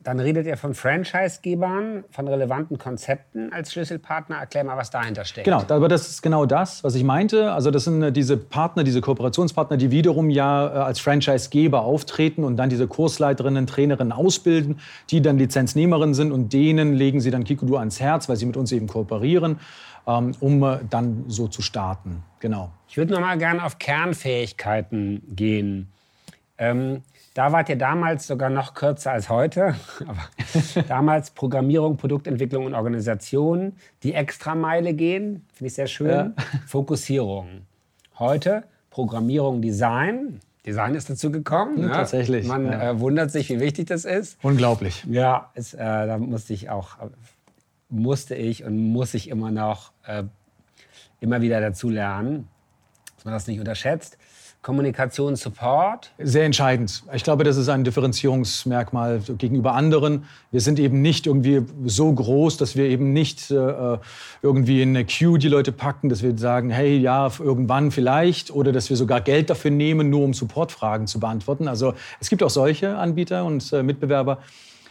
dann 0.00 0.20
redet 0.20 0.46
ihr 0.46 0.56
von 0.56 0.74
Franchisegebern, 0.74 2.04
von 2.10 2.28
relevanten 2.28 2.78
Konzepten 2.78 3.52
als 3.52 3.72
Schlüsselpartner. 3.72 4.36
Erklär 4.36 4.62
mal, 4.62 4.76
was 4.76 4.90
dahinter 4.90 5.24
steckt. 5.24 5.44
Genau, 5.44 5.62
aber 5.68 5.88
das 5.88 6.08
ist 6.08 6.22
genau 6.22 6.46
das, 6.46 6.84
was 6.84 6.94
ich 6.94 7.02
meinte. 7.02 7.52
Also 7.52 7.72
das 7.72 7.84
sind 7.84 8.02
äh, 8.02 8.12
diese 8.12 8.36
Partner, 8.36 8.84
diese 8.84 9.00
Kooperationspartner, 9.00 9.76
die 9.76 9.90
wiederum 9.90 10.30
ja 10.30 10.66
äh, 10.66 10.78
als 10.78 11.00
Franchisegeber 11.00 11.82
auftreten 11.82 12.44
und 12.44 12.56
dann 12.56 12.70
diese 12.70 12.86
Kursleiterinnen, 12.86 13.66
Trainerinnen 13.66 14.12
ausbilden, 14.12 14.78
die 15.10 15.20
dann 15.20 15.36
Lizenznehmerinnen 15.36 16.14
sind 16.14 16.30
und 16.30 16.52
denen 16.52 16.94
legen 16.94 17.20
sie 17.20 17.32
dann 17.32 17.42
Kikudu 17.42 17.76
ans 17.76 17.98
Herz, 17.98 18.28
weil 18.28 18.36
sie 18.36 18.46
mit 18.46 18.56
uns 18.56 18.70
eben 18.70 18.86
kooperieren, 18.86 19.58
um 20.08 20.62
äh, 20.62 20.78
dann 20.88 21.24
so 21.28 21.48
zu 21.48 21.62
starten. 21.62 22.22
Genau. 22.40 22.70
Ich 22.88 22.96
würde 22.96 23.12
noch 23.12 23.20
mal 23.20 23.36
gerne 23.36 23.64
auf 23.64 23.78
Kernfähigkeiten 23.78 25.22
gehen. 25.28 25.92
Ähm, 26.56 27.02
da 27.34 27.52
wart 27.52 27.68
ihr 27.68 27.76
damals 27.76 28.26
sogar 28.26 28.50
noch 28.50 28.74
kürzer 28.74 29.12
als 29.12 29.28
heute. 29.28 29.74
Aber 30.06 30.28
damals 30.88 31.30
Programmierung, 31.30 31.96
Produktentwicklung 31.96 32.66
und 32.66 32.74
Organisation, 32.74 33.74
die 34.02 34.14
Extrameile 34.14 34.94
gehen, 34.94 35.46
finde 35.52 35.68
ich 35.68 35.74
sehr 35.74 35.86
schön. 35.86 36.08
Ja. 36.08 36.32
Fokussierung. 36.66 37.66
Heute 38.18 38.64
Programmierung, 38.90 39.62
Design. 39.62 40.40
Design 40.66 40.94
ist 40.94 41.08
dazu 41.08 41.30
gekommen. 41.30 41.82
Ja, 41.82 41.88
tatsächlich. 41.88 42.46
Man 42.46 42.66
ja. 42.66 42.90
äh, 42.90 43.00
wundert 43.00 43.30
sich, 43.30 43.48
wie 43.50 43.60
wichtig 43.60 43.86
das 43.86 44.04
ist. 44.04 44.38
Unglaublich. 44.42 45.04
Ja, 45.08 45.50
es, 45.54 45.74
äh, 45.74 45.78
da 45.78 46.18
musste 46.18 46.52
ich 46.54 46.70
auch, 46.70 46.96
musste 47.88 48.34
ich 48.34 48.64
und 48.64 48.76
muss 48.92 49.14
ich 49.14 49.28
immer 49.28 49.50
noch 49.50 49.92
äh, 50.04 50.24
immer 51.20 51.40
wieder 51.40 51.60
dazu 51.60 51.88
lernen, 51.88 52.48
dass 53.16 53.24
man 53.24 53.34
das 53.34 53.46
nicht 53.46 53.58
unterschätzt. 53.58 54.18
Kommunikation, 54.60 55.36
Support? 55.36 56.10
Sehr 56.18 56.44
entscheidend. 56.44 57.04
Ich 57.14 57.22
glaube, 57.22 57.44
das 57.44 57.56
ist 57.56 57.68
ein 57.68 57.84
Differenzierungsmerkmal 57.84 59.20
gegenüber 59.38 59.74
anderen. 59.74 60.24
Wir 60.50 60.60
sind 60.60 60.80
eben 60.80 61.00
nicht 61.00 61.26
irgendwie 61.26 61.62
so 61.86 62.12
groß, 62.12 62.56
dass 62.56 62.74
wir 62.74 62.86
eben 62.86 63.12
nicht 63.12 63.52
äh, 63.52 63.98
irgendwie 64.42 64.82
in 64.82 64.90
eine 64.90 65.04
Queue 65.04 65.38
die 65.38 65.48
Leute 65.48 65.70
packen, 65.70 66.08
dass 66.08 66.24
wir 66.24 66.36
sagen, 66.36 66.70
hey, 66.70 66.98
ja, 66.98 67.30
irgendwann 67.38 67.92
vielleicht, 67.92 68.50
oder 68.50 68.72
dass 68.72 68.90
wir 68.90 68.96
sogar 68.96 69.20
Geld 69.20 69.48
dafür 69.48 69.70
nehmen, 69.70 70.10
nur 70.10 70.24
um 70.24 70.34
Supportfragen 70.34 71.06
zu 71.06 71.20
beantworten. 71.20 71.68
Also 71.68 71.94
es 72.20 72.28
gibt 72.28 72.42
auch 72.42 72.50
solche 72.50 72.96
Anbieter 72.96 73.44
und 73.44 73.72
äh, 73.72 73.84
Mitbewerber. 73.84 74.38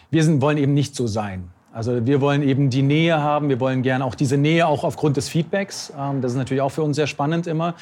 Wir 0.09 0.23
sind, 0.23 0.41
wollen 0.41 0.57
eben 0.57 0.73
nicht 0.73 0.95
so 0.95 1.07
sein. 1.07 1.51
Also 1.77 2.07
wir 2.07 2.21
wollen 2.21 2.41
eben 2.41 2.71
die 2.71 2.81
Nähe 2.81 3.21
haben. 3.21 3.49
Wir 3.49 3.59
wollen 3.59 3.83
gerne 3.83 4.03
auch 4.03 4.15
diese 4.15 4.35
Nähe 4.35 4.65
auch 4.65 4.83
aufgrund 4.83 5.15
des 5.15 5.29
Feedbacks. 5.29 5.93
Ähm, 5.95 6.21
das 6.21 6.31
ist 6.31 6.37
natürlich 6.39 6.61
auch 6.61 6.71
für 6.71 6.81
uns 6.81 6.95
sehr 6.95 7.05
spannend 7.05 7.45
immer 7.45 7.75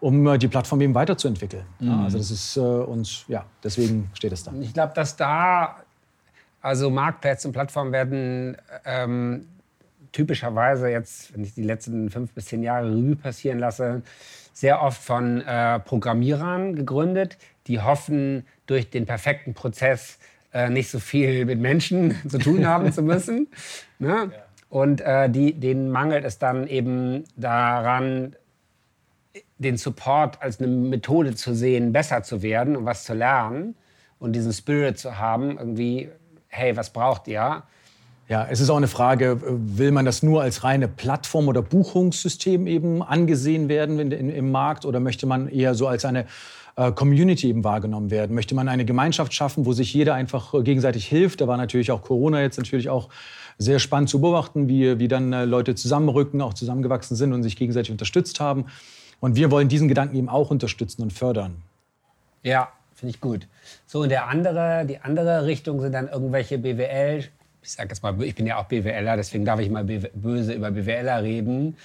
um 0.00 0.26
äh, 0.26 0.38
die 0.38 0.48
Plattform 0.48 0.80
eben 0.80 0.92
weiterzuentwickeln. 0.92 1.64
Mhm. 1.78 2.00
Also 2.00 2.18
das 2.18 2.32
ist 2.32 2.56
äh, 2.56 2.60
uns, 2.60 3.24
ja, 3.28 3.44
deswegen 3.62 4.10
steht 4.14 4.32
es 4.32 4.42
da. 4.42 4.52
Ich 4.60 4.74
glaube, 4.74 4.92
dass 4.92 5.14
da, 5.14 5.76
also 6.60 6.90
Marktplätze 6.90 7.46
und 7.46 7.52
Plattformen 7.52 7.92
werden 7.92 8.56
ähm, 8.84 9.46
typischerweise 10.10 10.88
jetzt, 10.88 11.32
wenn 11.32 11.44
ich 11.44 11.54
die 11.54 11.62
letzten 11.62 12.10
fünf 12.10 12.32
bis 12.32 12.46
zehn 12.46 12.64
Jahre 12.64 12.88
Revue 12.88 13.14
passieren 13.14 13.60
lasse, 13.60 14.02
sehr 14.52 14.82
oft 14.82 15.00
von 15.00 15.42
äh, 15.42 15.78
Programmierern 15.78 16.74
gegründet, 16.74 17.38
die 17.68 17.80
hoffen, 17.80 18.46
durch 18.66 18.90
den 18.90 19.06
perfekten 19.06 19.54
Prozess 19.54 20.18
äh, 20.52 20.70
nicht 20.70 20.90
so 20.90 20.98
viel 20.98 21.44
mit 21.44 21.58
Menschen 21.58 22.16
zu 22.28 22.38
tun 22.38 22.66
haben 22.66 22.92
zu 22.92 23.02
müssen. 23.02 23.48
Ne? 24.00 24.08
Ja. 24.08 24.44
Und 24.68 25.00
äh, 25.00 25.28
die, 25.28 25.54
denen 25.54 25.90
mangelt 25.90 26.24
es 26.24 26.38
dann 26.38 26.68
eben 26.68 27.24
daran, 27.34 28.36
den 29.58 29.76
Support 29.76 30.40
als 30.40 30.60
eine 30.60 30.68
Methode 30.68 31.34
zu 31.34 31.52
sehen, 31.52 31.92
besser 31.92 32.22
zu 32.22 32.42
werden 32.42 32.76
und 32.76 32.84
was 32.84 33.02
zu 33.02 33.14
lernen 33.14 33.74
und 34.20 34.34
diesen 34.34 34.52
Spirit 34.52 34.98
zu 34.98 35.18
haben, 35.18 35.58
irgendwie, 35.58 36.10
hey, 36.46 36.76
was 36.76 36.90
braucht 36.90 37.26
ihr? 37.26 37.64
Ja, 38.28 38.46
es 38.48 38.60
ist 38.60 38.68
auch 38.68 38.76
eine 38.76 38.88
Frage, 38.88 39.40
will 39.42 39.90
man 39.90 40.04
das 40.04 40.22
nur 40.22 40.42
als 40.42 40.62
reine 40.62 40.86
Plattform 40.86 41.48
oder 41.48 41.62
Buchungssystem 41.62 42.66
eben 42.66 43.02
angesehen 43.02 43.68
werden 43.68 43.98
in, 43.98 44.12
in, 44.12 44.28
im 44.28 44.50
Markt 44.50 44.84
oder 44.84 45.00
möchte 45.00 45.26
man 45.26 45.48
eher 45.48 45.74
so 45.74 45.88
als 45.88 46.04
eine 46.04 46.26
äh, 46.78 46.92
Community 46.92 47.48
eben 47.48 47.64
wahrgenommen 47.64 48.10
werden? 48.10 48.34
Möchte 48.34 48.54
man 48.54 48.68
eine 48.68 48.84
Gemeinschaft 48.84 49.34
schaffen, 49.34 49.66
wo 49.66 49.72
sich 49.72 49.92
jeder 49.92 50.14
einfach 50.14 50.54
gegenseitig 50.62 51.06
hilft? 51.06 51.40
Da 51.40 51.48
war 51.48 51.56
natürlich 51.56 51.90
auch 51.90 52.02
Corona 52.02 52.40
jetzt 52.40 52.56
natürlich 52.56 52.88
auch 52.88 53.08
sehr 53.58 53.80
spannend 53.80 54.08
zu 54.08 54.20
beobachten, 54.20 54.68
wie, 54.68 54.98
wie 55.00 55.08
dann 55.08 55.32
äh, 55.32 55.44
Leute 55.44 55.74
zusammenrücken, 55.74 56.40
auch 56.40 56.54
zusammengewachsen 56.54 57.16
sind 57.16 57.32
und 57.32 57.42
sich 57.42 57.56
gegenseitig 57.56 57.90
unterstützt 57.90 58.38
haben. 58.38 58.66
Und 59.18 59.34
wir 59.34 59.50
wollen 59.50 59.68
diesen 59.68 59.88
Gedanken 59.88 60.16
eben 60.16 60.28
auch 60.28 60.52
unterstützen 60.52 61.02
und 61.02 61.12
fördern. 61.12 61.56
Ja, 62.44 62.68
finde 62.94 63.14
ich 63.14 63.20
gut. 63.20 63.48
So, 63.86 64.02
und 64.02 64.10
der 64.10 64.28
andere, 64.28 64.86
die 64.86 64.98
andere 65.00 65.46
Richtung 65.46 65.80
sind 65.80 65.92
dann 65.92 66.06
irgendwelche 66.06 66.58
BWL, 66.58 67.24
ich 67.60 67.72
sage 67.72 67.88
jetzt 67.88 68.04
mal, 68.04 68.22
ich 68.22 68.36
bin 68.36 68.46
ja 68.46 68.58
auch 68.58 68.66
BWLer, 68.66 69.16
deswegen 69.16 69.44
darf 69.44 69.58
ich 69.58 69.68
mal 69.68 69.82
böse 69.82 70.52
über 70.52 70.70
BWLer 70.70 71.24
reden. 71.24 71.76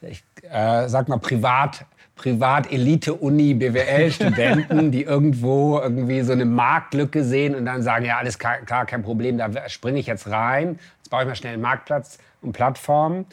ich 0.00 0.24
äh, 0.50 0.88
sag 0.88 1.08
mal, 1.08 1.18
privat 1.18 1.84
Privat-Elite-Uni 2.20 3.54
BWL-Studenten, 3.54 4.90
die 4.92 5.04
irgendwo 5.04 5.78
irgendwie 5.78 6.20
so 6.20 6.32
eine 6.32 6.44
Marktlücke 6.44 7.24
sehen 7.24 7.54
und 7.54 7.64
dann 7.64 7.82
sagen, 7.82 8.04
ja, 8.04 8.18
alles 8.18 8.38
klar, 8.38 8.58
kein 8.84 9.02
Problem, 9.02 9.38
da 9.38 9.50
springe 9.70 9.98
ich 9.98 10.06
jetzt 10.06 10.28
rein, 10.28 10.78
jetzt 10.98 11.08
baue 11.08 11.22
ich 11.22 11.28
mal 11.28 11.34
schnell 11.34 11.54
einen 11.54 11.62
Marktplatz 11.62 12.18
und 12.42 12.52
Plattformen 12.52 13.24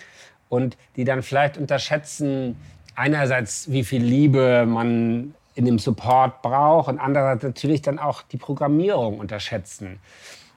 und 0.47 0.77
die 0.95 1.03
dann 1.03 1.21
vielleicht 1.21 1.57
unterschätzen, 1.57 2.55
einerseits, 2.95 3.69
wie 3.69 3.83
viel 3.83 4.01
Liebe 4.01 4.65
man 4.65 5.33
in 5.55 5.65
dem 5.65 5.79
Support 5.79 6.41
braucht 6.41 6.87
und 6.87 6.97
andererseits 6.97 7.43
natürlich 7.43 7.81
dann 7.81 7.99
auch 7.99 8.21
die 8.21 8.37
Programmierung 8.37 9.19
unterschätzen. 9.19 9.99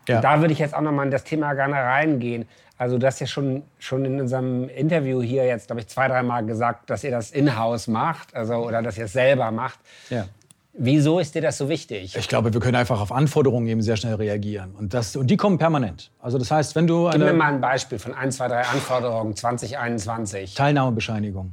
Ja. 0.08 0.20
da 0.20 0.40
würde 0.40 0.52
ich 0.52 0.58
jetzt 0.58 0.74
auch 0.74 0.80
noch 0.80 0.92
mal 0.92 1.04
in 1.04 1.10
das 1.10 1.24
Thema 1.24 1.52
gerne 1.54 1.76
reingehen. 1.76 2.48
Also 2.78 2.96
du 2.96 3.06
hast 3.06 3.20
ja 3.20 3.26
schon, 3.26 3.62
schon 3.78 4.04
in 4.06 4.20
unserem 4.20 4.68
Interview 4.70 5.20
hier 5.20 5.44
jetzt, 5.44 5.66
glaube 5.66 5.82
ich, 5.82 5.88
zwei, 5.88 6.08
dreimal 6.08 6.44
gesagt, 6.46 6.88
dass 6.88 7.04
ihr 7.04 7.10
das 7.10 7.30
in-house 7.30 7.88
macht 7.88 8.34
also, 8.34 8.54
oder 8.54 8.80
dass 8.82 8.96
ihr 8.96 9.04
es 9.04 9.12
selber 9.12 9.50
macht. 9.50 9.78
Ja. 10.08 10.24
Wieso 10.72 11.18
ist 11.18 11.34
dir 11.34 11.42
das 11.42 11.58
so 11.58 11.68
wichtig? 11.68 12.16
Ich 12.16 12.28
glaube, 12.28 12.54
wir 12.54 12.60
können 12.60 12.76
einfach 12.76 13.00
auf 13.00 13.12
Anforderungen 13.12 13.66
eben 13.66 13.82
sehr 13.82 13.96
schnell 13.96 14.14
reagieren. 14.14 14.70
Und, 14.78 14.94
das, 14.94 15.14
und 15.14 15.26
die 15.26 15.36
kommen 15.36 15.58
permanent. 15.58 16.10
Also 16.20 16.38
das 16.38 16.50
heißt, 16.50 16.74
wenn 16.74 16.86
du... 16.86 17.10
Gib 17.10 17.20
mir 17.20 17.32
mal 17.34 17.52
ein 17.52 17.60
Beispiel 17.60 17.98
von 17.98 18.14
ein, 18.14 18.32
zwei, 18.32 18.48
drei 18.48 18.62
Anforderungen 18.62 19.36
2021. 19.36 20.54
Teilnahmebescheinigung. 20.54 21.52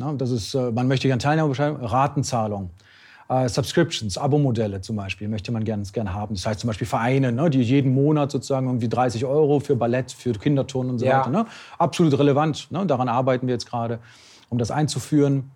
Ja, 0.00 0.12
das 0.14 0.30
ist, 0.30 0.54
äh, 0.54 0.72
man 0.72 0.88
möchte 0.88 1.06
gerne 1.06 1.22
Teilnahmebescheinigung, 1.22 1.84
Ratenzahlung. 1.84 2.70
Äh, 3.28 3.48
Subscriptions, 3.48 4.18
Abo-Modelle 4.18 4.80
zum 4.80 4.96
Beispiel, 4.96 5.28
möchte 5.28 5.50
man 5.50 5.64
gerne 5.64 5.84
haben. 6.12 6.34
Das 6.34 6.46
heißt 6.46 6.60
zum 6.60 6.68
Beispiel 6.68 6.86
Vereine, 6.86 7.32
ne, 7.32 7.48
die 7.48 7.62
jeden 7.62 7.94
Monat 7.94 8.30
sozusagen 8.30 8.66
irgendwie 8.66 8.88
30 8.88 9.24
Euro 9.24 9.60
für 9.60 9.76
Ballett, 9.76 10.12
für 10.12 10.32
Kinderturnen 10.32 10.92
und 10.92 10.98
so 10.98 11.06
ja. 11.06 11.20
weiter. 11.20 11.30
Ne? 11.30 11.46
Absolut 11.78 12.18
relevant. 12.18 12.70
Ne? 12.70 12.84
Daran 12.86 13.08
arbeiten 13.08 13.46
wir 13.46 13.54
jetzt 13.54 13.68
gerade, 13.68 13.98
um 14.50 14.58
das 14.58 14.70
einzuführen. 14.70 15.50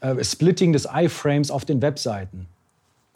Äh, 0.00 0.22
Splitting 0.22 0.72
des 0.72 0.86
iFrames 0.92 1.50
auf 1.50 1.64
den 1.64 1.80
Webseiten. 1.80 2.46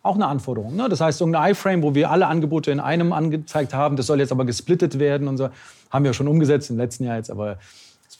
Auch 0.02 0.14
eine 0.14 0.26
Anforderung. 0.26 0.76
Ne? 0.76 0.88
Das 0.88 1.02
heißt, 1.02 1.20
irgendein 1.20 1.52
iFrame, 1.52 1.82
wo 1.82 1.94
wir 1.94 2.10
alle 2.10 2.26
Angebote 2.26 2.70
in 2.70 2.80
einem 2.80 3.12
angezeigt 3.12 3.74
haben, 3.74 3.96
das 3.96 4.06
soll 4.06 4.18
jetzt 4.18 4.32
aber 4.32 4.46
gesplittet 4.46 4.98
werden 4.98 5.28
und 5.28 5.36
so. 5.36 5.50
Haben 5.90 6.04
wir 6.06 6.14
schon 6.14 6.26
umgesetzt 6.26 6.70
im 6.70 6.78
letzten 6.78 7.04
Jahr 7.04 7.16
jetzt, 7.16 7.30
aber 7.30 7.58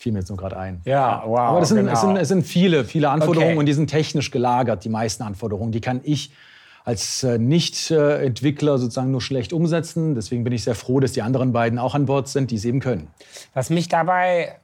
fiel 0.01 0.11
mir 0.11 0.19
jetzt 0.19 0.29
nur 0.29 0.37
gerade 0.37 0.57
ein. 0.57 0.81
Ja, 0.85 1.23
wow. 1.25 1.39
Aber 1.39 1.59
das 1.59 1.69
sind, 1.69 1.77
genau. 1.77 1.93
es, 1.93 2.01
sind, 2.01 2.17
es 2.17 2.27
sind 2.27 2.43
viele, 2.43 2.85
viele 2.85 3.09
Anforderungen 3.09 3.51
okay. 3.51 3.59
und 3.59 3.65
die 3.67 3.73
sind 3.73 3.87
technisch 3.87 4.31
gelagert, 4.31 4.83
die 4.83 4.89
meisten 4.89 5.23
Anforderungen. 5.23 5.71
Die 5.71 5.81
kann 5.81 6.01
ich 6.03 6.31
als 6.83 7.23
äh, 7.23 7.37
Nicht-Entwickler 7.37 8.79
sozusagen 8.79 9.11
nur 9.11 9.21
schlecht 9.21 9.53
umsetzen. 9.53 10.15
Deswegen 10.15 10.43
bin 10.43 10.53
ich 10.53 10.63
sehr 10.63 10.73
froh, 10.73 10.99
dass 10.99 11.11
die 11.11 11.21
anderen 11.21 11.53
beiden 11.53 11.77
auch 11.77 11.93
an 11.93 12.07
Bord 12.07 12.27
sind, 12.27 12.49
die 12.49 12.55
es 12.55 12.65
eben 12.65 12.79
können. 12.79 13.07
Was 13.53 13.69
mich 13.69 13.87
dabei 13.87 14.55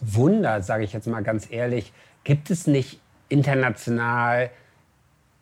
wundert, 0.00 0.64
sage 0.64 0.84
ich 0.84 0.92
jetzt 0.92 1.08
mal 1.08 1.22
ganz 1.22 1.50
ehrlich, 1.50 1.92
gibt 2.22 2.50
es 2.50 2.68
nicht 2.68 3.00
international, 3.28 4.50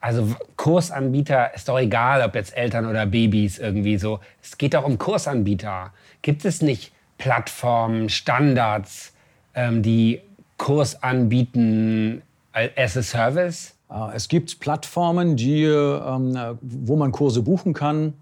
also 0.00 0.34
Kursanbieter, 0.56 1.54
ist 1.54 1.68
doch 1.68 1.78
egal, 1.78 2.22
ob 2.22 2.34
jetzt 2.34 2.56
Eltern 2.56 2.86
oder 2.86 3.04
Babys 3.04 3.58
irgendwie 3.58 3.98
so, 3.98 4.20
es 4.42 4.56
geht 4.56 4.72
doch 4.72 4.84
um 4.84 4.96
Kursanbieter. 4.96 5.92
Gibt 6.22 6.46
es 6.46 6.62
nicht 6.62 6.92
Plattformen, 7.18 8.08
Standards, 8.08 9.12
ähm, 9.56 9.82
die 9.82 10.20
Kurs 10.58 11.02
anbieten 11.02 12.22
as 12.52 12.96
a 12.96 13.02
Service? 13.02 13.74
Ah, 13.88 14.12
es 14.14 14.28
gibt 14.28 14.60
Plattformen, 14.60 15.36
die, 15.36 15.64
ähm, 15.64 16.58
wo 16.60 16.96
man 16.96 17.12
Kurse 17.12 17.42
buchen 17.42 17.72
kann. 17.72 18.14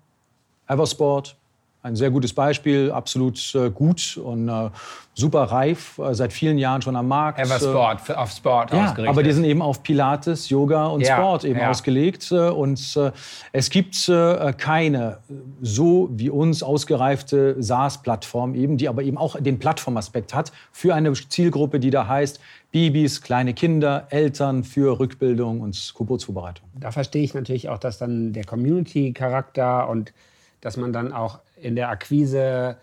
Eversport, 0.68 1.36
ein 1.84 1.96
sehr 1.96 2.10
gutes 2.10 2.32
Beispiel, 2.32 2.90
absolut 2.90 3.54
äh, 3.54 3.68
gut 3.68 4.16
und 4.16 4.48
äh, 4.48 4.70
super 5.12 5.42
reif, 5.42 5.98
äh, 5.98 6.14
seit 6.14 6.32
vielen 6.32 6.56
Jahren 6.56 6.80
schon 6.80 6.96
am 6.96 7.06
Markt. 7.06 7.38
Eversport, 7.38 8.00
für, 8.00 8.18
auf 8.18 8.30
Sport 8.30 8.72
ja, 8.72 8.86
ausgerichtet. 8.86 9.08
Aber 9.10 9.22
die 9.22 9.32
sind 9.32 9.44
eben 9.44 9.60
auf 9.60 9.82
Pilates, 9.82 10.48
Yoga 10.48 10.86
und 10.86 11.02
ja, 11.02 11.14
Sport 11.14 11.44
eben 11.44 11.60
ja. 11.60 11.68
ausgelegt. 11.68 12.32
Äh, 12.32 12.48
und 12.48 12.96
äh, 12.96 13.12
es 13.52 13.68
gibt 13.68 14.08
äh, 14.08 14.54
keine 14.56 15.18
so 15.60 16.08
wie 16.10 16.30
uns 16.30 16.62
ausgereifte 16.62 17.62
SaaS-Plattform 17.62 18.54
eben, 18.54 18.78
die 18.78 18.88
aber 18.88 19.02
eben 19.02 19.18
auch 19.18 19.38
den 19.38 19.58
Plattformaspekt 19.58 20.32
hat 20.32 20.52
für 20.72 20.94
eine 20.94 21.12
Zielgruppe, 21.12 21.80
die 21.80 21.90
da 21.90 22.08
heißt 22.08 22.40
Babys, 22.72 23.20
kleine 23.20 23.52
Kinder, 23.52 24.06
Eltern 24.08 24.64
für 24.64 24.98
Rückbildung 24.98 25.60
und 25.60 25.94
Geburtsvorbereitung. 25.98 26.66
Da 26.80 26.90
verstehe 26.92 27.22
ich 27.22 27.34
natürlich 27.34 27.68
auch, 27.68 27.78
dass 27.78 27.98
dann 27.98 28.32
der 28.32 28.44
Community-Charakter 28.44 29.86
und 29.86 30.14
dass 30.62 30.78
man 30.78 30.94
dann 30.94 31.12
auch 31.12 31.40
in 31.64 31.76
der 31.76 31.88
Akquise 31.88 32.76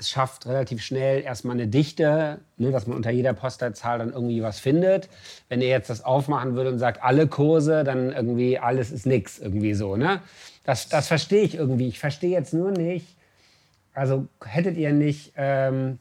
es 0.00 0.08
schafft, 0.08 0.46
relativ 0.46 0.82
schnell 0.82 1.22
erstmal 1.22 1.54
eine 1.54 1.68
Dichte, 1.68 2.38
ne, 2.56 2.70
dass 2.70 2.86
man 2.86 2.96
unter 2.96 3.10
jeder 3.10 3.34
Postleitzahl 3.34 3.98
dann 3.98 4.12
irgendwie 4.12 4.42
was 4.42 4.58
findet. 4.58 5.08
Wenn 5.48 5.60
ihr 5.60 5.68
jetzt 5.68 5.90
das 5.90 6.04
aufmachen 6.04 6.54
würde 6.54 6.70
und 6.70 6.78
sagt, 6.78 7.02
alle 7.02 7.26
Kurse, 7.26 7.84
dann 7.84 8.10
irgendwie 8.12 8.58
alles 8.58 8.90
ist 8.90 9.06
nix, 9.06 9.38
irgendwie 9.38 9.74
so. 9.74 9.96
Ne? 9.96 10.20
Das, 10.64 10.88
das 10.88 11.06
verstehe 11.06 11.42
ich 11.42 11.54
irgendwie. 11.54 11.88
Ich 11.88 11.98
verstehe 11.98 12.30
jetzt 12.30 12.54
nur 12.54 12.70
nicht, 12.70 13.06
also 13.92 14.26
hättet 14.42 14.76
ihr 14.76 14.92
nicht 14.92 15.32
ähm, 15.36 15.98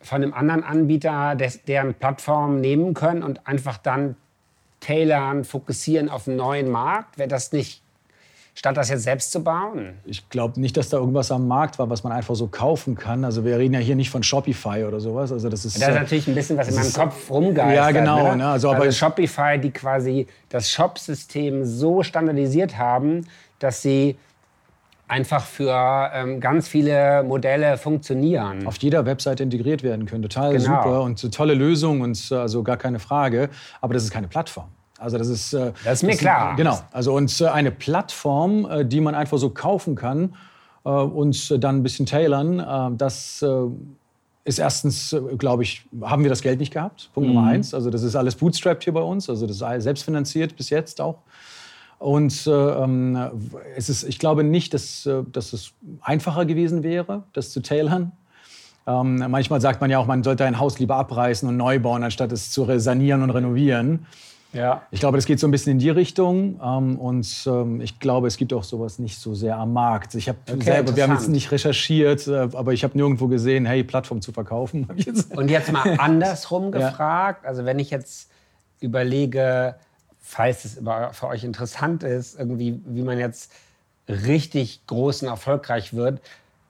von 0.00 0.22
einem 0.22 0.34
anderen 0.34 0.64
Anbieter 0.64 1.36
des, 1.36 1.62
deren 1.64 1.94
Plattform 1.94 2.60
nehmen 2.60 2.94
können 2.94 3.22
und 3.22 3.46
einfach 3.46 3.78
dann 3.78 4.16
tailern, 4.80 5.44
fokussieren 5.44 6.08
auf 6.08 6.26
einen 6.26 6.36
neuen 6.36 6.70
Markt? 6.70 7.18
Wäre 7.18 7.28
das 7.28 7.52
nicht 7.52 7.82
statt 8.60 8.76
das 8.76 8.90
jetzt 8.90 9.04
selbst 9.04 9.32
zu 9.32 9.42
bauen? 9.42 9.94
Ich 10.04 10.28
glaube 10.28 10.60
nicht, 10.60 10.76
dass 10.76 10.90
da 10.90 10.98
irgendwas 10.98 11.32
am 11.32 11.48
Markt 11.48 11.78
war, 11.78 11.88
was 11.88 12.04
man 12.04 12.12
einfach 12.12 12.34
so 12.34 12.46
kaufen 12.46 12.94
kann. 12.94 13.24
Also 13.24 13.42
wir 13.42 13.56
reden 13.56 13.72
ja 13.72 13.80
hier 13.80 13.96
nicht 13.96 14.10
von 14.10 14.22
Shopify 14.22 14.84
oder 14.84 15.00
sowas. 15.00 15.32
Also 15.32 15.48
das 15.48 15.64
ist, 15.64 15.80
das 15.80 15.88
ist 15.88 15.94
natürlich 15.94 16.28
ein 16.28 16.34
bisschen 16.34 16.58
was 16.58 16.68
in 16.68 16.74
meinem 16.74 16.92
Kopf 16.92 17.30
rumgeistert. 17.30 17.74
Ja, 17.74 17.90
genau. 17.90 18.32
Ne? 18.32 18.36
Ne? 18.36 18.46
Also, 18.48 18.68
also 18.68 18.90
Shopify, 18.92 19.58
die 19.58 19.70
quasi 19.70 20.26
das 20.50 20.70
Shop-System 20.70 21.64
so 21.64 22.02
standardisiert 22.02 22.76
haben, 22.76 23.26
dass 23.60 23.80
sie 23.80 24.18
einfach 25.08 25.46
für 25.46 26.10
ähm, 26.12 26.38
ganz 26.38 26.68
viele 26.68 27.22
Modelle 27.22 27.78
funktionieren. 27.78 28.66
Auf 28.66 28.76
jeder 28.76 29.06
Webseite 29.06 29.42
integriert 29.42 29.82
werden 29.82 30.04
können. 30.04 30.20
Total 30.20 30.52
genau. 30.52 30.82
super 30.82 31.00
und 31.00 31.34
tolle 31.34 31.54
Lösung 31.54 32.02
und 32.02 32.30
also 32.30 32.62
gar 32.62 32.76
keine 32.76 32.98
Frage. 32.98 33.48
Aber 33.80 33.94
das 33.94 34.04
ist 34.04 34.10
keine 34.10 34.28
Plattform. 34.28 34.68
Also 35.00 35.16
das 35.16 35.28
ist, 35.28 35.54
äh, 35.54 35.72
das 35.82 35.94
ist 35.94 36.02
mir 36.02 36.12
das 36.12 36.18
klar. 36.18 36.56
genau. 36.56 36.78
Also 36.92 37.14
und 37.14 37.40
äh, 37.40 37.46
eine 37.46 37.70
Plattform, 37.70 38.70
äh, 38.70 38.84
die 38.84 39.00
man 39.00 39.14
einfach 39.14 39.38
so 39.38 39.50
kaufen 39.50 39.94
kann 39.94 40.34
und 40.82 41.62
dann 41.62 41.76
ein 41.76 41.82
bisschen 41.82 42.06
tailern, 42.06 42.96
das 42.96 43.44
ist 44.44 44.58
erstens, 44.58 45.14
glaube 45.36 45.62
ich, 45.62 45.84
haben 46.00 46.22
wir 46.22 46.30
das 46.30 46.40
Geld 46.40 46.58
nicht 46.58 46.72
gehabt. 46.72 47.10
Punkt 47.12 47.28
mhm. 47.28 47.34
Nummer 47.34 47.48
eins. 47.48 47.74
Also 47.74 47.90
das 47.90 48.02
ist 48.02 48.16
alles 48.16 48.34
bootstrapped 48.36 48.84
hier 48.84 48.94
bei 48.94 49.02
uns. 49.02 49.28
Also 49.28 49.46
das 49.46 49.60
ist 49.60 49.82
selbstfinanziert 49.82 50.56
bis 50.56 50.70
jetzt 50.70 51.02
auch. 51.02 51.18
Und 51.98 52.48
ähm, 52.50 53.18
es 53.76 53.90
ist, 53.90 54.04
ich 54.04 54.18
glaube 54.18 54.42
nicht, 54.42 54.72
dass, 54.72 55.06
dass 55.30 55.52
es 55.52 55.72
einfacher 56.00 56.46
gewesen 56.46 56.82
wäre, 56.82 57.24
das 57.34 57.50
zu 57.50 57.60
tailern. 57.60 58.12
Ähm, 58.86 59.22
manchmal 59.28 59.60
sagt 59.60 59.82
man 59.82 59.90
ja 59.90 59.98
auch, 59.98 60.06
man 60.06 60.22
sollte 60.22 60.46
ein 60.46 60.58
Haus 60.58 60.78
lieber 60.78 60.96
abreißen 60.96 61.46
und 61.46 61.58
neu 61.58 61.78
bauen, 61.78 62.02
anstatt 62.02 62.32
es 62.32 62.50
zu 62.50 62.66
sanieren 62.78 63.22
und 63.22 63.28
renovieren. 63.28 64.06
Ja. 64.52 64.82
Ich 64.90 65.00
glaube, 65.00 65.16
das 65.16 65.26
geht 65.26 65.38
so 65.38 65.46
ein 65.46 65.50
bisschen 65.50 65.72
in 65.72 65.78
die 65.78 65.90
Richtung. 65.90 66.60
Ähm, 66.62 66.98
und 66.98 67.44
ähm, 67.46 67.80
ich 67.80 67.98
glaube, 67.98 68.26
es 68.26 68.36
gibt 68.36 68.52
auch 68.52 68.64
sowas 68.64 68.98
nicht 68.98 69.18
so 69.18 69.34
sehr 69.34 69.56
am 69.56 69.72
Markt. 69.72 70.14
Ich 70.14 70.28
habe 70.28 70.38
okay, 70.50 70.62
selber, 70.62 70.96
wir 70.96 71.04
haben 71.04 71.12
jetzt 71.12 71.28
nicht 71.28 71.50
recherchiert, 71.52 72.26
äh, 72.26 72.48
aber 72.52 72.72
ich 72.72 72.84
habe 72.84 72.96
nirgendwo 72.96 73.28
gesehen, 73.28 73.66
hey, 73.66 73.84
Plattform 73.84 74.20
zu 74.20 74.32
verkaufen. 74.32 74.88
und 75.36 75.50
jetzt 75.50 75.72
mal 75.72 75.96
andersrum 75.98 76.72
gefragt. 76.72 77.44
Ja. 77.44 77.48
Also 77.48 77.64
wenn 77.64 77.78
ich 77.78 77.90
jetzt 77.90 78.30
überlege, 78.80 79.76
falls 80.20 80.64
es 80.64 80.80
für 81.12 81.26
euch 81.28 81.44
interessant 81.44 82.02
ist, 82.02 82.38
irgendwie, 82.38 82.80
wie 82.86 83.02
man 83.02 83.18
jetzt 83.18 83.52
richtig 84.08 84.86
groß 84.86 85.22
und 85.22 85.28
erfolgreich 85.28 85.94
wird, 85.94 86.20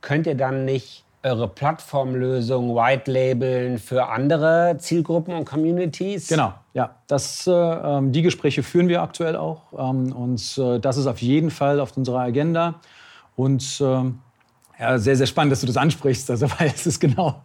könnt 0.00 0.26
ihr 0.26 0.34
dann 0.34 0.64
nicht 0.64 1.04
eure 1.22 1.48
Plattformlösung 1.48 2.74
white 2.74 3.10
labeln 3.10 3.78
für 3.78 4.08
andere 4.08 4.76
Zielgruppen 4.78 5.34
und 5.34 5.44
Communities? 5.44 6.28
Genau, 6.28 6.54
ja. 6.72 6.94
Das, 7.06 7.46
äh, 7.46 7.52
ähm, 7.52 8.12
die 8.12 8.22
Gespräche 8.22 8.62
führen 8.62 8.88
wir 8.88 9.02
aktuell 9.02 9.36
auch. 9.36 9.62
Ähm, 9.76 10.12
und 10.12 10.58
äh, 10.58 10.78
das 10.78 10.96
ist 10.96 11.06
auf 11.06 11.20
jeden 11.20 11.50
Fall 11.50 11.80
auf 11.80 11.96
unserer 11.96 12.20
Agenda. 12.20 12.76
Und 13.36 13.80
äh, 13.80 14.10
ja, 14.80 14.98
sehr, 14.98 15.14
sehr 15.14 15.26
spannend, 15.26 15.52
dass 15.52 15.60
du 15.60 15.66
das 15.66 15.76
ansprichst, 15.76 16.30
also, 16.30 16.46
weil 16.58 16.72
es 16.74 16.86
ist 16.86 17.00
genau, 17.00 17.42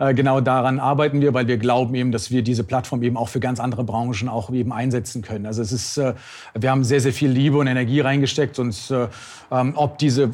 äh, 0.00 0.12
genau 0.14 0.40
daran 0.40 0.80
arbeiten 0.80 1.20
wir, 1.20 1.32
weil 1.32 1.46
wir 1.46 1.56
glauben 1.56 1.94
eben, 1.94 2.10
dass 2.10 2.32
wir 2.32 2.42
diese 2.42 2.64
Plattform 2.64 3.04
eben 3.04 3.16
auch 3.16 3.28
für 3.28 3.38
ganz 3.38 3.60
andere 3.60 3.84
Branchen 3.84 4.28
auch 4.28 4.50
eben 4.50 4.72
einsetzen 4.72 5.22
können. 5.22 5.46
Also 5.46 5.62
es 5.62 5.70
ist, 5.70 5.96
äh, 5.98 6.14
wir 6.58 6.70
haben 6.70 6.82
sehr, 6.82 7.00
sehr 7.00 7.12
viel 7.12 7.30
Liebe 7.30 7.56
und 7.58 7.68
Energie 7.68 8.00
reingesteckt 8.00 8.58
und 8.58 8.90
äh, 8.90 9.06
ähm, 9.52 9.74
ob 9.76 9.98
diese 9.98 10.30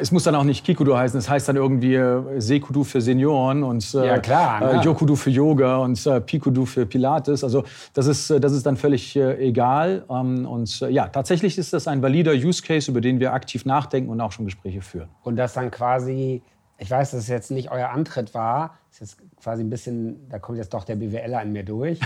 es 0.00 0.12
muss 0.12 0.24
dann 0.24 0.34
auch 0.34 0.44
nicht 0.44 0.64
Kikudu 0.64 0.96
heißen, 0.96 1.18
es 1.18 1.28
heißt 1.28 1.48
dann 1.48 1.56
irgendwie 1.56 1.94
äh, 1.94 2.40
Sekudu 2.40 2.84
für 2.84 3.00
Senioren 3.00 3.62
und 3.62 3.94
äh, 3.94 4.06
ja, 4.06 4.18
klar, 4.18 4.82
äh, 4.82 4.84
Yokudu 4.84 5.16
für 5.16 5.30
Yoga 5.30 5.78
und 5.78 6.04
äh, 6.06 6.20
Pikudu 6.20 6.66
für 6.66 6.86
Pilates. 6.86 7.44
Also 7.44 7.64
das 7.94 8.06
ist, 8.06 8.30
äh, 8.30 8.40
das 8.40 8.52
ist 8.52 8.66
dann 8.66 8.76
völlig 8.76 9.16
äh, 9.16 9.36
egal. 9.46 10.04
Ähm, 10.10 10.46
und 10.46 10.80
ja, 10.80 11.08
tatsächlich 11.08 11.58
ist 11.58 11.72
das 11.72 11.88
ein 11.88 12.02
valider 12.02 12.32
Use 12.32 12.62
Case, 12.62 12.90
über 12.90 13.00
den 13.00 13.20
wir 13.20 13.32
aktiv 13.32 13.64
nachdenken 13.64 14.10
und 14.10 14.20
auch 14.20 14.32
schon 14.32 14.44
Gespräche 14.44 14.82
führen. 14.82 15.08
Und 15.22 15.36
das 15.36 15.54
dann 15.54 15.70
quasi 15.70 16.42
ich 16.78 16.90
weiß, 16.90 17.12
dass 17.12 17.20
es 17.20 17.28
jetzt 17.28 17.50
nicht 17.50 17.70
euer 17.70 17.88
Antritt 17.88 18.34
war. 18.34 18.78
Ist 18.90 19.00
jetzt 19.00 19.18
quasi 19.42 19.62
ein 19.62 19.70
bisschen, 19.70 20.28
da 20.28 20.38
kommt 20.38 20.58
jetzt 20.58 20.74
doch 20.74 20.84
der 20.84 20.96
BWLer 20.96 21.42
in 21.42 21.52
mir 21.52 21.64
durch. 21.64 22.00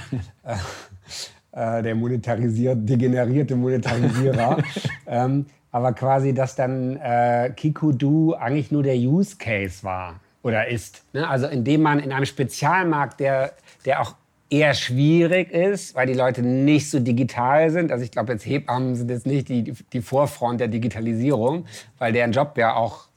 Äh, 1.53 1.83
der 1.83 1.95
monetarisiert, 1.97 2.89
degenerierte 2.89 3.57
Monetarisierer. 3.57 4.59
ähm, 5.07 5.47
aber 5.73 5.93
quasi, 5.93 6.33
dass 6.33 6.55
dann 6.55 6.97
äh, 6.97 7.53
Kikudu 7.57 8.35
eigentlich 8.35 8.71
nur 8.71 8.83
der 8.83 8.97
Use 8.97 9.37
Case 9.37 9.83
war 9.83 10.21
oder 10.43 10.69
ist. 10.69 11.03
Ne? 11.13 11.29
Also 11.29 11.47
indem 11.47 11.83
man 11.83 11.99
in 11.99 12.13
einem 12.13 12.27
Spezialmarkt, 12.27 13.21
der, 13.21 13.53
der 13.85 14.01
auch 14.01 14.15
eher 14.49 14.75
schwierig 14.75 15.53
ist, 15.53 15.95
weil 15.95 16.07
die 16.07 16.15
Leute 16.15 16.43
nicht 16.43 16.91
so 16.91 16.99
digital 16.99 17.71
sind. 17.71 17.93
Also 17.93 18.05
ich 18.05 18.11
glaube, 18.11 18.33
jetzt 18.33 18.47
Hebammen 18.47 18.97
sind 18.97 19.11
jetzt 19.11 19.27
nicht 19.27 19.49
die, 19.49 19.75
die 19.93 20.03
Vorfront 20.03 20.61
der 20.61 20.69
Digitalisierung, 20.69 21.67
weil 21.99 22.13
deren 22.13 22.33
Job 22.33 22.57
ja 22.59 22.75
auch 22.75 23.09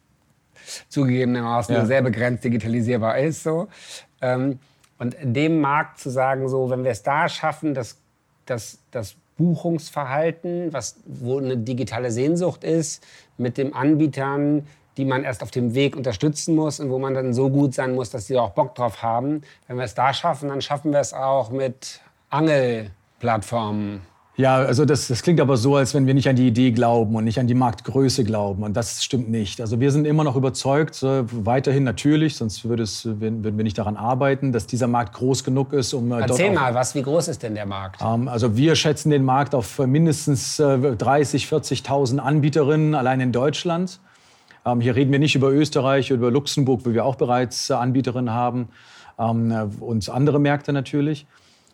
zugegebenermaßen 0.90 1.74
ja. 1.74 1.86
sehr 1.86 2.02
begrenzt 2.02 2.44
digitalisierbar 2.44 3.18
ist. 3.20 3.44
So. 3.44 3.68
Ähm, 4.22 4.60
und 5.00 5.16
in 5.16 5.34
dem 5.34 5.60
Markt 5.60 6.00
zu 6.00 6.10
sagen, 6.10 6.48
so, 6.48 6.70
wenn 6.70 6.84
wir 6.84 6.92
es 6.92 7.04
da 7.04 7.28
schaffen, 7.28 7.74
dass, 7.74 8.03
dass 8.46 8.80
das 8.92 9.16
Buchungsverhalten, 9.38 10.72
was, 10.74 10.98
wo 11.06 11.40
eine 11.40 11.58
digitale 11.58 12.12
Sehnsucht 12.12 12.64
ist, 12.64 13.04
mit 13.38 13.58
den 13.58 13.74
Anbietern 13.74 14.68
die 14.98 15.06
man 15.06 15.24
erst 15.24 15.42
auf 15.42 15.52
dem 15.52 15.74
Weg 15.74 15.96
unterstützen 15.96 16.56
muss 16.56 16.80
und 16.80 16.90
wo 16.90 17.00
man 17.00 17.14
dann 17.14 17.34
so 17.34 17.50
gut 17.50 17.74
sein 17.74 17.96
muss, 17.96 18.10
dass 18.10 18.28
sie 18.28 18.38
auch 18.38 18.52
Bock 18.52 18.76
drauf 18.76 19.02
haben. 19.02 19.42
Wenn 19.68 19.78
wir 19.78 19.86
es 19.86 19.96
da 19.96 20.14
schaffen, 20.14 20.50
dann 20.50 20.62
schaffen 20.62 20.92
wir 20.92 21.00
es 21.00 21.14
auch 21.14 21.50
mit 21.50 22.02
Angelplattformen. 22.30 24.02
Ja, 24.36 24.56
also 24.58 24.84
das, 24.84 25.08
das 25.08 25.22
klingt 25.22 25.40
aber 25.40 25.58
so, 25.58 25.76
als 25.76 25.94
wenn 25.94 26.08
wir 26.08 26.16
nicht 26.16 26.28
an 26.28 26.36
die 26.36 26.48
Idee 26.48 26.72
glauben 26.72 27.16
und 27.16 27.24
nicht 27.24 27.40
an 27.40 27.46
die 27.46 27.54
Marktgröße 27.54 28.24
glauben. 28.24 28.64
Und 28.64 28.76
das 28.76 29.04
stimmt 29.04 29.30
nicht. 29.30 29.62
Also 29.62 29.80
wir 29.80 29.92
sind 29.92 30.08
immer 30.08 30.24
noch 30.24 30.36
überzeugt, 30.36 31.04
äh, 31.04 31.24
weiterhin 31.46 31.84
natürlich, 31.84 32.36
sonst 32.36 32.66
würde 32.66 32.82
es, 32.82 33.06
würden 33.06 33.44
wir 33.44 33.64
nicht 33.64 33.78
daran 33.78 33.96
arbeiten, 33.96 34.52
dass 34.52 34.66
dieser 34.66 34.88
Markt 34.88 35.14
groß 35.14 35.44
genug 35.44 35.72
ist, 35.72 35.94
um 35.94 36.12
äh, 36.12 36.22
Erzähl 36.22 36.52
mal, 36.52 36.74
was, 36.74 36.96
wie 36.96 37.04
groß 37.04 37.28
ist 37.28 37.44
denn 37.44 37.54
der 37.54 37.68
Markt? 37.68 38.02
Ähm, 38.02 38.28
also 38.28 38.58
wir 38.58 38.76
schätzen 38.76 39.12
den 39.12 39.24
Markt 39.24 39.54
auf 39.54 39.78
mindestens 39.78 40.60
äh, 40.60 40.96
30, 40.96 41.46
40.000 41.46 42.18
Anbieterinnen 42.18 42.96
allein 42.96 43.20
in 43.20 43.32
Deutschland. 43.32 44.00
Ähm, 44.66 44.82
hier 44.82 44.96
reden 44.96 45.12
wir 45.12 45.20
nicht 45.20 45.36
über 45.36 45.52
Österreich 45.52 46.12
oder 46.12 46.22
über 46.22 46.32
Luxemburg, 46.32 46.82
wo 46.86 46.92
wir 46.92 47.06
auch 47.06 47.16
bereits 47.16 47.70
äh, 47.70 47.74
Anbieterinnen 47.74 48.34
haben 48.34 48.70
ähm, 49.20 49.52
äh, 49.52 49.68
und 49.80 50.10
andere 50.10 50.40
Märkte 50.40 50.74
natürlich. 50.74 51.28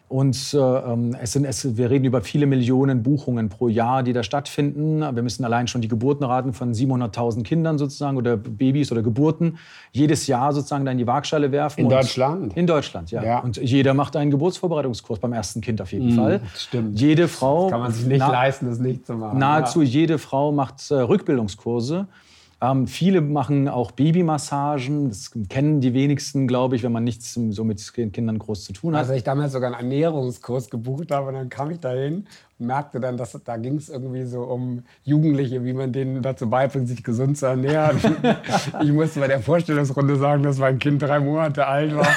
Und 0.09 0.55
äh, 0.55 0.57
ähm, 0.57 1.15
es 1.21 1.33
sind, 1.33 1.45
es, 1.45 1.77
wir 1.77 1.91
reden 1.91 2.03
über 2.03 2.21
viele 2.21 2.47
Millionen 2.47 3.03
Buchungen 3.03 3.49
pro 3.49 3.67
Jahr, 3.67 4.01
die 4.01 4.11
da 4.11 4.23
stattfinden. 4.23 5.01
Wir 5.01 5.21
müssen 5.21 5.45
allein 5.45 5.67
schon 5.67 5.81
die 5.81 5.87
Geburtenraten 5.87 6.53
von 6.53 6.73
700.000 6.73 7.43
Kindern 7.43 7.77
sozusagen 7.77 8.17
oder 8.17 8.35
Babys 8.35 8.91
oder 8.91 9.03
Geburten 9.03 9.59
jedes 9.91 10.25
Jahr 10.25 10.51
sozusagen 10.51 10.83
da 10.83 10.91
in 10.91 10.97
die 10.97 11.05
Waagschale 11.05 11.51
werfen. 11.51 11.81
In 11.81 11.89
Deutschland? 11.89 12.57
In 12.57 12.65
Deutschland, 12.65 13.11
ja. 13.11 13.23
ja. 13.23 13.39
Und 13.39 13.57
jeder 13.57 13.93
macht 13.93 14.15
einen 14.15 14.31
Geburtsvorbereitungskurs 14.31 15.19
beim 15.19 15.33
ersten 15.33 15.61
Kind 15.61 15.79
auf 15.79 15.91
jeden 15.91 16.15
mm, 16.15 16.17
Fall. 16.17 16.41
Stimmt. 16.55 16.99
Jede 16.99 17.27
Frau. 17.27 17.65
Das 17.65 17.71
kann 17.71 17.81
man 17.81 17.91
sich 17.91 18.07
nicht 18.07 18.19
leisten, 18.27 18.65
das 18.65 18.79
nicht 18.79 19.05
zu 19.05 19.13
machen. 19.13 19.37
Nahezu 19.37 19.83
ja. 19.83 19.87
jede 19.89 20.17
Frau 20.17 20.51
macht 20.51 20.89
äh, 20.89 20.95
Rückbildungskurse. 20.95 22.07
Ähm, 22.61 22.87
viele 22.87 23.21
machen 23.21 23.69
auch 23.69 23.91
Babymassagen. 23.91 25.09
Das 25.09 25.31
kennen 25.47 25.79
die 25.79 25.93
wenigsten, 25.93 26.47
glaube 26.47 26.75
ich, 26.75 26.83
wenn 26.83 26.91
man 26.91 27.03
nichts 27.03 27.33
so 27.33 27.63
mit 27.63 27.93
Kindern 27.93 28.37
groß 28.37 28.65
zu 28.65 28.73
tun 28.73 28.93
hat. 28.93 29.01
Also 29.01 29.13
ich 29.13 29.23
damals 29.23 29.53
sogar 29.53 29.73
einen 29.73 29.91
Ernährungskurs 29.91 30.69
gebucht 30.69 31.11
habe 31.11 31.29
und 31.29 31.35
dann 31.35 31.49
kam 31.49 31.71
ich 31.71 31.79
dahin 31.79 32.27
merkte 32.59 32.99
dann, 32.99 33.15
dass 33.15 33.37
da 33.45 33.57
ging 33.57 33.77
es 33.77 33.89
irgendwie 33.89 34.25
so 34.25 34.41
um 34.41 34.83
Jugendliche, 35.03 35.63
wie 35.63 35.71
man 35.71 35.93
denen 35.93 36.21
dazu 36.21 36.49
beibringt, 36.49 36.89
sich 36.89 37.03
gesund 37.03 37.37
zu 37.37 37.45
ernähren. 37.45 37.97
ich 38.83 38.91
musste 38.91 39.21
bei 39.21 39.27
der 39.27 39.39
Vorstellungsrunde 39.39 40.17
sagen, 40.17 40.43
dass 40.43 40.57
mein 40.57 40.77
Kind 40.77 41.01
drei 41.01 41.19
Monate 41.19 41.65
alt 41.65 41.95
war. 41.95 42.07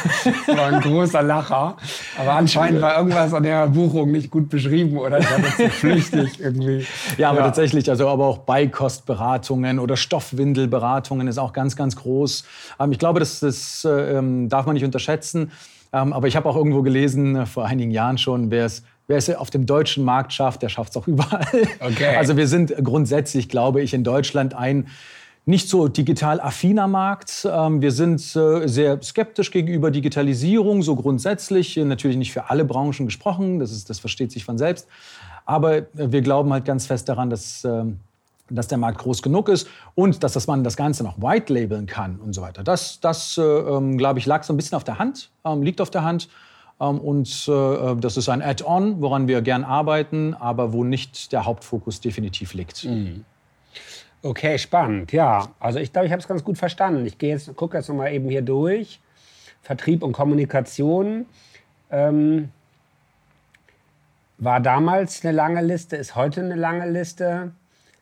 Das 0.46 0.57
war 0.57 0.66
ein 0.66 0.81
großer 0.81 1.22
Lacher. 1.22 1.76
Aber 2.18 2.33
anscheinend 2.33 2.81
war 2.81 2.98
irgendwas 2.98 3.33
an 3.33 3.44
der 3.44 3.68
Buchung 3.68 4.11
nicht 4.11 4.31
gut 4.31 4.48
beschrieben 4.48 4.98
oder 4.98 5.20
ich 5.20 5.31
hatte 5.31 5.44
zu 5.57 5.70
flüchtig 5.70 6.40
irgendwie. 6.40 6.87
Ja, 7.18 7.31
aber 7.31 7.38
ja. 7.38 7.44
tatsächlich, 7.44 7.88
also 7.88 8.09
aber 8.09 8.26
auch 8.26 8.38
Beikostberatungen 8.38 9.78
oder 9.78 9.96
Stoffwindelberatungen 9.96 11.28
ist 11.28 11.38
auch 11.38 11.52
ganz, 11.52 11.76
ganz 11.76 11.94
groß. 11.94 12.44
Ähm, 12.81 12.90
ich 12.90 12.98
glaube, 12.98 13.20
das, 13.20 13.40
das 13.40 13.87
ähm, 13.88 14.48
darf 14.48 14.66
man 14.66 14.74
nicht 14.74 14.85
unterschätzen. 14.85 15.52
Ähm, 15.92 16.12
aber 16.12 16.26
ich 16.26 16.37
habe 16.37 16.48
auch 16.48 16.57
irgendwo 16.57 16.83
gelesen, 16.83 17.37
äh, 17.37 17.46
vor 17.46 17.66
einigen 17.66 17.90
Jahren 17.90 18.16
schon, 18.16 18.50
wer 18.50 18.64
es 18.64 18.83
wer 19.06 19.16
es 19.16 19.28
auf 19.30 19.50
dem 19.50 19.66
deutschen 19.66 20.04
Markt 20.04 20.32
schafft, 20.32 20.62
der 20.62 20.68
schafft 20.68 20.90
es 20.90 20.96
auch 20.96 21.06
überall. 21.06 21.46
Okay. 21.80 22.16
Also 22.16 22.36
wir 22.36 22.46
sind 22.46 22.74
grundsätzlich, 22.82 23.48
glaube 23.48 23.82
ich, 23.82 23.94
in 23.94 24.04
Deutschland 24.04 24.54
ein 24.54 24.86
nicht 25.44 25.68
so 25.68 25.88
digital 25.88 26.40
affiner 26.40 26.86
Markt. 26.86 27.46
Ähm, 27.50 27.82
wir 27.82 27.90
sind 27.90 28.20
äh, 28.36 28.68
sehr 28.68 29.02
skeptisch 29.02 29.50
gegenüber 29.50 29.90
Digitalisierung, 29.90 30.82
so 30.82 30.94
grundsätzlich. 30.94 31.76
Natürlich 31.76 32.16
nicht 32.16 32.32
für 32.32 32.48
alle 32.50 32.64
Branchen 32.64 33.06
gesprochen, 33.06 33.58
das, 33.58 33.72
ist, 33.72 33.90
das 33.90 33.98
versteht 33.98 34.30
sich 34.30 34.44
von 34.44 34.56
selbst. 34.56 34.86
Aber 35.44 35.86
wir 35.94 36.22
glauben 36.22 36.52
halt 36.52 36.64
ganz 36.64 36.86
fest 36.86 37.08
daran, 37.08 37.28
dass, 37.28 37.64
ähm, 37.64 37.98
dass 38.50 38.68
der 38.68 38.78
Markt 38.78 38.98
groß 38.98 39.22
genug 39.22 39.48
ist 39.48 39.66
und 39.96 40.22
dass 40.22 40.46
man 40.46 40.62
das 40.62 40.76
Ganze 40.76 41.02
noch 41.02 41.20
white 41.20 41.52
labeln 41.52 41.86
kann 41.86 42.20
und 42.20 42.34
so 42.34 42.42
weiter. 42.42 42.62
Das, 42.62 43.00
das 43.00 43.36
äh, 43.36 43.42
ähm, 43.42 43.98
glaube 43.98 44.20
ich, 44.20 44.26
lag 44.26 44.44
so 44.44 44.52
ein 44.52 44.56
bisschen 44.56 44.76
auf 44.76 44.84
der 44.84 45.00
Hand, 45.00 45.30
liegt 45.60 45.80
auf 45.80 45.90
der 45.90 46.04
Hand. 46.04 46.28
Ähm, 46.83 46.99
und 46.99 47.49
äh, 47.49 47.97
das 47.97 48.16
ist 48.16 48.29
ein 48.29 48.42
Add-on, 48.42 49.01
woran 49.01 49.29
wir 49.29 49.40
gern 49.40 49.64
arbeiten, 49.64 50.35
aber 50.35 50.73
wo 50.73 50.85
nicht 50.85 51.33
der 51.33 51.45
Hauptfokus 51.45 52.01
definitiv 52.01 52.55
liegt. 52.55 52.85
Mhm. 52.85 53.25
Okay, 54.23 54.59
spannend. 54.59 55.12
Ja, 55.12 55.49
also 55.59 55.79
ich 55.79 55.92
glaube, 55.92 56.07
ich 56.07 56.12
habe 56.12 56.21
es 56.21 56.29
ganz 56.29 56.45
gut 56.45 56.59
verstanden. 56.59 57.07
Ich 57.07 57.18
gehe 57.18 57.31
jetzt, 57.31 57.55
gucke 57.57 57.77
jetzt 57.77 57.88
noch 57.88 57.97
mal 57.97 58.12
eben 58.12 58.29
hier 58.29 58.42
durch. 58.42 59.01
Vertrieb 59.62 60.03
und 60.03 60.12
Kommunikation 60.12 61.27
ähm, 61.90 62.51
war 64.38 64.61
damals 64.61 65.25
eine 65.25 65.33
lange 65.33 65.62
Liste, 65.62 65.97
ist 65.97 66.16
heute 66.16 66.40
eine 66.40 66.57
lange 66.57 66.88
Liste. 66.90 67.53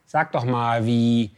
Sag 0.07 0.33
doch 0.33 0.45
mal, 0.45 0.87
wie, 0.87 1.31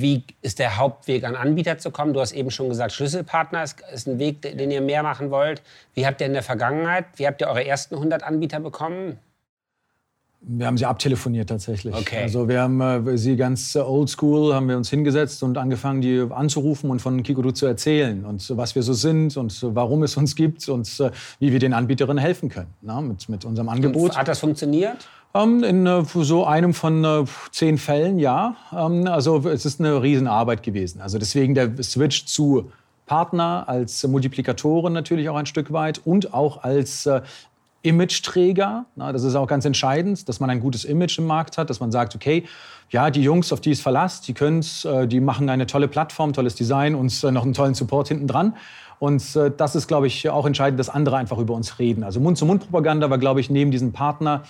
wie 0.00 0.24
ist 0.40 0.58
der 0.58 0.78
Hauptweg, 0.78 1.24
an 1.24 1.36
Anbieter 1.36 1.78
zu 1.78 1.90
kommen? 1.90 2.12
Du 2.12 2.20
hast 2.20 2.32
eben 2.32 2.50
schon 2.50 2.68
gesagt, 2.68 2.92
Schlüsselpartner 2.92 3.62
ist, 3.62 3.82
ist 3.92 4.06
ein 4.06 4.18
Weg, 4.18 4.42
den 4.42 4.70
ihr 4.70 4.80
mehr 4.80 5.02
machen 5.02 5.30
wollt. 5.30 5.62
Wie 5.94 6.06
habt 6.06 6.20
ihr 6.20 6.26
in 6.26 6.32
der 6.32 6.42
Vergangenheit, 6.42 7.06
wie 7.16 7.26
habt 7.26 7.40
ihr 7.40 7.48
eure 7.48 7.64
ersten 7.64 7.94
100 7.94 8.22
Anbieter 8.22 8.60
bekommen? 8.60 9.18
Wir 10.44 10.66
haben 10.66 10.76
sie 10.76 10.86
abtelefoniert 10.86 11.48
tatsächlich. 11.48 11.94
Okay. 11.94 12.22
Also 12.22 12.48
wir 12.48 12.62
haben 12.62 12.80
äh, 12.80 13.16
sie 13.16 13.36
ganz 13.36 13.76
äh, 13.76 13.78
oldschool, 13.78 14.52
haben 14.52 14.68
wir 14.68 14.76
uns 14.76 14.90
hingesetzt 14.90 15.44
und 15.44 15.56
angefangen, 15.56 16.00
die 16.00 16.26
anzurufen 16.30 16.90
und 16.90 17.00
von 17.00 17.22
Kikodu 17.22 17.52
zu 17.52 17.66
erzählen 17.66 18.24
und 18.24 18.56
was 18.56 18.74
wir 18.74 18.82
so 18.82 18.92
sind 18.92 19.36
und 19.36 19.56
warum 19.62 20.02
es 20.02 20.16
uns 20.16 20.34
gibt 20.34 20.68
und 20.68 20.98
äh, 20.98 21.12
wie 21.38 21.52
wir 21.52 21.60
den 21.60 21.72
Anbieterinnen 21.72 22.18
helfen 22.18 22.48
können 22.48 22.74
na, 22.82 23.00
mit, 23.00 23.28
mit 23.28 23.44
unserem 23.44 23.68
Angebot. 23.68 24.10
Und 24.10 24.16
hat 24.16 24.26
das 24.26 24.40
funktioniert? 24.40 25.06
Ähm, 25.34 25.64
in 25.64 25.86
äh, 25.86 26.04
so 26.04 26.44
einem 26.44 26.74
von 26.74 27.04
äh, 27.04 27.24
zehn 27.50 27.78
Fällen, 27.78 28.18
ja. 28.18 28.56
Ähm, 28.72 29.06
also 29.06 29.48
es 29.48 29.64
ist 29.64 29.80
eine 29.80 30.02
Riesenarbeit 30.02 30.62
gewesen. 30.62 31.00
Also 31.00 31.18
deswegen 31.18 31.54
der 31.54 31.70
Switch 31.82 32.26
zu 32.26 32.70
Partner 33.06 33.64
als 33.66 34.06
Multiplikatoren 34.06 34.92
natürlich 34.92 35.28
auch 35.28 35.36
ein 35.36 35.46
Stück 35.46 35.72
weit 35.72 36.00
und 36.04 36.34
auch 36.34 36.62
als 36.62 37.06
äh, 37.06 37.22
Image-Träger. 37.84 38.84
das 38.94 39.24
ist 39.24 39.34
auch 39.34 39.48
ganz 39.48 39.64
entscheidend, 39.64 40.28
dass 40.28 40.38
man 40.38 40.50
ein 40.50 40.60
gutes 40.60 40.84
Image 40.84 41.18
im 41.18 41.26
Markt 41.26 41.58
hat, 41.58 41.68
dass 41.68 41.80
man 41.80 41.90
sagt, 41.90 42.14
okay, 42.14 42.44
ja, 42.90 43.10
die 43.10 43.22
Jungs, 43.22 43.52
auf 43.52 43.60
die 43.60 43.72
es 43.72 43.80
verlasst, 43.80 44.28
die 44.28 44.34
können 44.34 44.64
die 45.06 45.18
machen 45.18 45.50
eine 45.50 45.66
tolle 45.66 45.88
Plattform, 45.88 46.32
tolles 46.32 46.54
Design 46.54 46.94
und 46.94 47.24
noch 47.24 47.42
einen 47.42 47.54
tollen 47.54 47.74
Support 47.74 48.06
hinten 48.06 48.28
dran. 48.28 48.54
Und 49.00 49.36
das 49.56 49.74
ist, 49.74 49.88
glaube 49.88 50.06
ich, 50.06 50.30
auch 50.30 50.46
entscheidend, 50.46 50.78
dass 50.78 50.90
andere 50.90 51.16
einfach 51.16 51.38
über 51.38 51.54
uns 51.54 51.80
reden. 51.80 52.04
Also 52.04 52.20
Mund-zu-Mund-Propaganda 52.20 53.10
war, 53.10 53.18
glaube 53.18 53.40
ich, 53.40 53.50
neben 53.50 53.72
diesen 53.72 53.90
Partner 53.90 54.44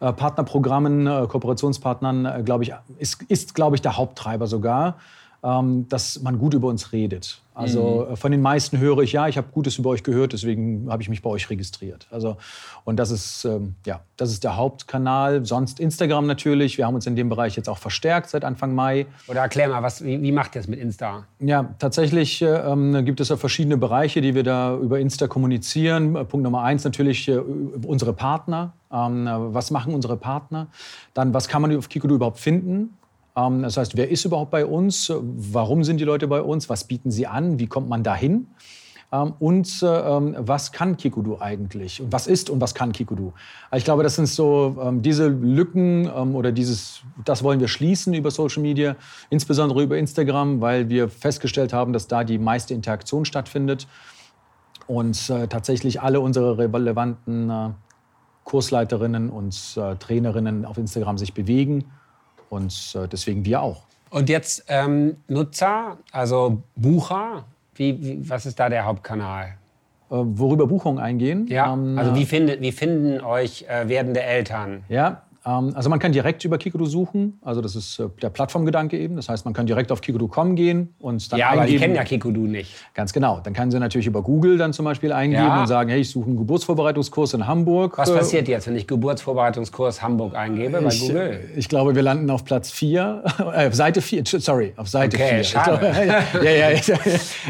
Partnerprogrammen, 0.00 1.06
äh, 1.06 1.26
Kooperationspartnern, 1.26 2.26
äh, 2.26 2.42
glaube 2.44 2.64
ich, 2.64 2.72
ist, 2.98 3.22
ist 3.24 3.54
glaube 3.54 3.76
ich, 3.76 3.82
der 3.82 3.96
Haupttreiber 3.96 4.46
sogar, 4.46 4.96
ähm, 5.42 5.88
dass 5.88 6.22
man 6.22 6.38
gut 6.38 6.54
über 6.54 6.68
uns 6.68 6.92
redet. 6.92 7.40
Also 7.56 8.06
mhm. 8.10 8.16
von 8.16 8.32
den 8.32 8.42
meisten 8.42 8.76
höre 8.76 8.98
ich, 8.98 9.12
ja, 9.12 9.28
ich 9.28 9.38
habe 9.38 9.48
Gutes 9.50 9.78
über 9.78 9.88
euch 9.88 10.02
gehört, 10.02 10.34
deswegen 10.34 10.90
habe 10.90 11.02
ich 11.02 11.08
mich 11.08 11.22
bei 11.22 11.30
euch 11.30 11.48
registriert. 11.48 12.06
Also, 12.10 12.36
und 12.84 12.98
das 12.98 13.10
ist, 13.10 13.46
ähm, 13.46 13.76
ja, 13.86 14.00
das 14.18 14.30
ist 14.30 14.44
der 14.44 14.56
Hauptkanal. 14.56 15.42
Sonst 15.46 15.80
Instagram 15.80 16.26
natürlich. 16.26 16.76
Wir 16.76 16.86
haben 16.86 16.94
uns 16.94 17.06
in 17.06 17.16
dem 17.16 17.30
Bereich 17.30 17.56
jetzt 17.56 17.70
auch 17.70 17.78
verstärkt 17.78 18.28
seit 18.28 18.44
Anfang 18.44 18.74
Mai. 18.74 19.06
Oder 19.26 19.40
erklär 19.40 19.70
mal, 19.70 19.82
was, 19.82 20.04
wie, 20.04 20.20
wie 20.20 20.32
macht 20.32 20.54
ihr 20.54 20.60
es 20.60 20.68
mit 20.68 20.78
Insta? 20.78 21.24
Ja, 21.38 21.74
tatsächlich 21.78 22.42
ähm, 22.42 23.06
gibt 23.06 23.20
es 23.20 23.30
ja 23.30 23.38
verschiedene 23.38 23.78
Bereiche, 23.78 24.20
die 24.20 24.34
wir 24.34 24.42
da 24.42 24.76
über 24.76 25.00
Insta 25.00 25.26
kommunizieren. 25.26 26.12
Punkt 26.12 26.44
Nummer 26.44 26.62
eins 26.62 26.84
natürlich 26.84 27.26
äh, 27.26 27.38
unsere 27.38 28.12
Partner. 28.12 28.74
Ähm, 28.92 29.26
was 29.30 29.70
machen 29.70 29.94
unsere 29.94 30.18
Partner? 30.18 30.66
Dann, 31.14 31.32
was 31.32 31.48
kann 31.48 31.62
man 31.62 31.74
auf 31.74 31.88
Kikodu 31.88 32.16
überhaupt 32.16 32.38
finden? 32.38 32.98
Ähm, 33.36 33.62
das 33.62 33.76
heißt, 33.76 33.96
wer 33.96 34.10
ist 34.10 34.24
überhaupt 34.24 34.50
bei 34.50 34.66
uns? 34.66 35.12
Warum 35.14 35.84
sind 35.84 35.98
die 35.98 36.04
Leute 36.04 36.26
bei 36.26 36.40
uns? 36.40 36.68
Was 36.68 36.84
bieten 36.84 37.10
sie 37.10 37.26
an? 37.26 37.58
Wie 37.58 37.66
kommt 37.66 37.88
man 37.88 38.02
dahin? 38.02 38.48
Ähm, 39.12 39.34
und 39.38 39.82
äh, 39.82 39.86
ähm, 39.86 40.34
was 40.38 40.72
kann 40.72 40.96
Kikudu 40.96 41.38
eigentlich? 41.38 42.00
Und 42.00 42.12
was 42.12 42.26
ist 42.26 42.50
und 42.50 42.60
was 42.60 42.74
kann 42.74 42.92
Kikudu? 42.92 43.32
Ich 43.74 43.84
glaube, 43.84 44.02
das 44.02 44.16
sind 44.16 44.26
so 44.26 44.92
diese 45.00 45.28
Lücken 45.28 46.08
oder 46.08 46.50
dieses, 46.50 47.02
das 47.24 47.42
wollen 47.42 47.60
wir 47.60 47.68
schließen 47.68 48.14
über 48.14 48.30
Social 48.30 48.62
Media, 48.62 48.96
insbesondere 49.30 49.82
über 49.82 49.98
Instagram, 49.98 50.60
weil 50.60 50.88
wir 50.88 51.08
festgestellt 51.08 51.72
haben, 51.72 51.92
dass 51.92 52.08
da 52.08 52.24
die 52.24 52.38
meiste 52.38 52.74
Interaktion 52.74 53.24
stattfindet 53.24 53.86
und 54.86 55.30
äh, 55.30 55.46
tatsächlich 55.46 56.00
alle 56.00 56.20
unsere 56.20 56.58
relevanten 56.58 57.50
äh, 57.50 57.70
Kursleiterinnen 58.44 59.28
und 59.28 59.74
Trainerinnen 59.98 60.64
auf 60.64 60.78
Instagram 60.78 61.18
sich 61.18 61.34
bewegen 61.34 61.86
und 62.50 62.94
äh, 62.94 63.08
deswegen 63.08 63.44
wir 63.44 63.62
auch. 63.62 63.82
Und 64.10 64.28
jetzt 64.28 64.64
ähm, 64.68 65.16
Nutzer, 65.28 65.98
also 66.12 66.62
Bucher, 66.76 67.44
wie, 67.74 68.02
wie, 68.02 68.28
was 68.28 68.46
ist 68.46 68.58
da 68.58 68.68
der 68.68 68.84
Hauptkanal? 68.84 69.56
Äh, 70.08 70.14
worüber 70.14 70.66
Buchungen 70.66 70.98
eingehen. 70.98 71.46
Ja, 71.48 71.72
ähm, 71.72 71.98
also 71.98 72.14
wie, 72.14 72.24
findet, 72.24 72.60
wie 72.60 72.72
finden 72.72 73.20
euch 73.20 73.66
äh, 73.68 73.88
werdende 73.88 74.22
Eltern? 74.22 74.84
Ja, 74.88 75.22
also 75.46 75.88
man 75.90 75.98
kann 76.00 76.10
direkt 76.12 76.44
über 76.44 76.58
Kikodu 76.58 76.86
suchen. 76.86 77.38
Also 77.42 77.60
das 77.60 77.76
ist 77.76 78.00
äh, 78.00 78.08
der 78.20 78.30
Plattformgedanke 78.30 78.98
eben. 78.98 79.14
Das 79.16 79.28
heißt, 79.28 79.44
man 79.44 79.54
kann 79.54 79.66
direkt 79.66 79.92
auf 79.92 80.00
kikodu.com 80.00 80.56
gehen 80.56 80.94
und 80.98 81.30
dann 81.32 81.38
Ja, 81.38 81.46
eingeben. 81.50 81.60
aber 81.62 81.70
die 81.70 81.78
kennen 81.78 81.94
ja 81.94 82.02
Kikodu 82.04 82.40
nicht. 82.40 82.72
Ganz 82.94 83.12
genau. 83.12 83.38
Dann 83.42 83.52
können 83.54 83.70
Sie 83.70 83.78
natürlich 83.78 84.08
über 84.08 84.22
Google 84.22 84.58
dann 84.58 84.72
zum 84.72 84.84
Beispiel 84.84 85.12
eingeben 85.12 85.42
Ja. 85.44 85.60
und 85.60 85.66
sagen, 85.68 85.88
hey, 85.90 86.00
ich 86.00 86.10
suche 86.10 86.26
einen 86.26 86.36
Geburtsvorbereitungskurs 86.36 87.34
in 87.34 87.46
Hamburg. 87.46 87.96
Was 87.96 88.10
Äh, 88.10 88.16
passiert 88.16 88.48
jetzt, 88.48 88.66
wenn 88.66 88.74
ich 88.76 88.86
Geburtsvorbereitungskurs 88.88 90.02
Hamburg 90.02 90.34
eingebe 90.34 90.80
bei 90.80 90.88
ich, 90.88 91.00
Google? 91.00 91.40
ich 91.56 91.68
glaube, 91.68 91.94
wir 91.94 92.02
landen 92.02 92.28
auf 92.30 92.44
Platz 92.44 92.70
4, 92.72 93.22
äh, 93.54 93.70
Seite 93.70 94.00
4, 94.00 94.24
sorry, 94.26 94.72
auf 94.76 94.88
Seite 94.88 95.16
Okay, 95.16 95.34
4. 95.36 95.44
schade. 95.44 95.88
Ich 95.92 96.30
glaube, 96.32 96.44
ja, 96.44 96.50
ja, 96.50 96.70
ich, 96.72 96.92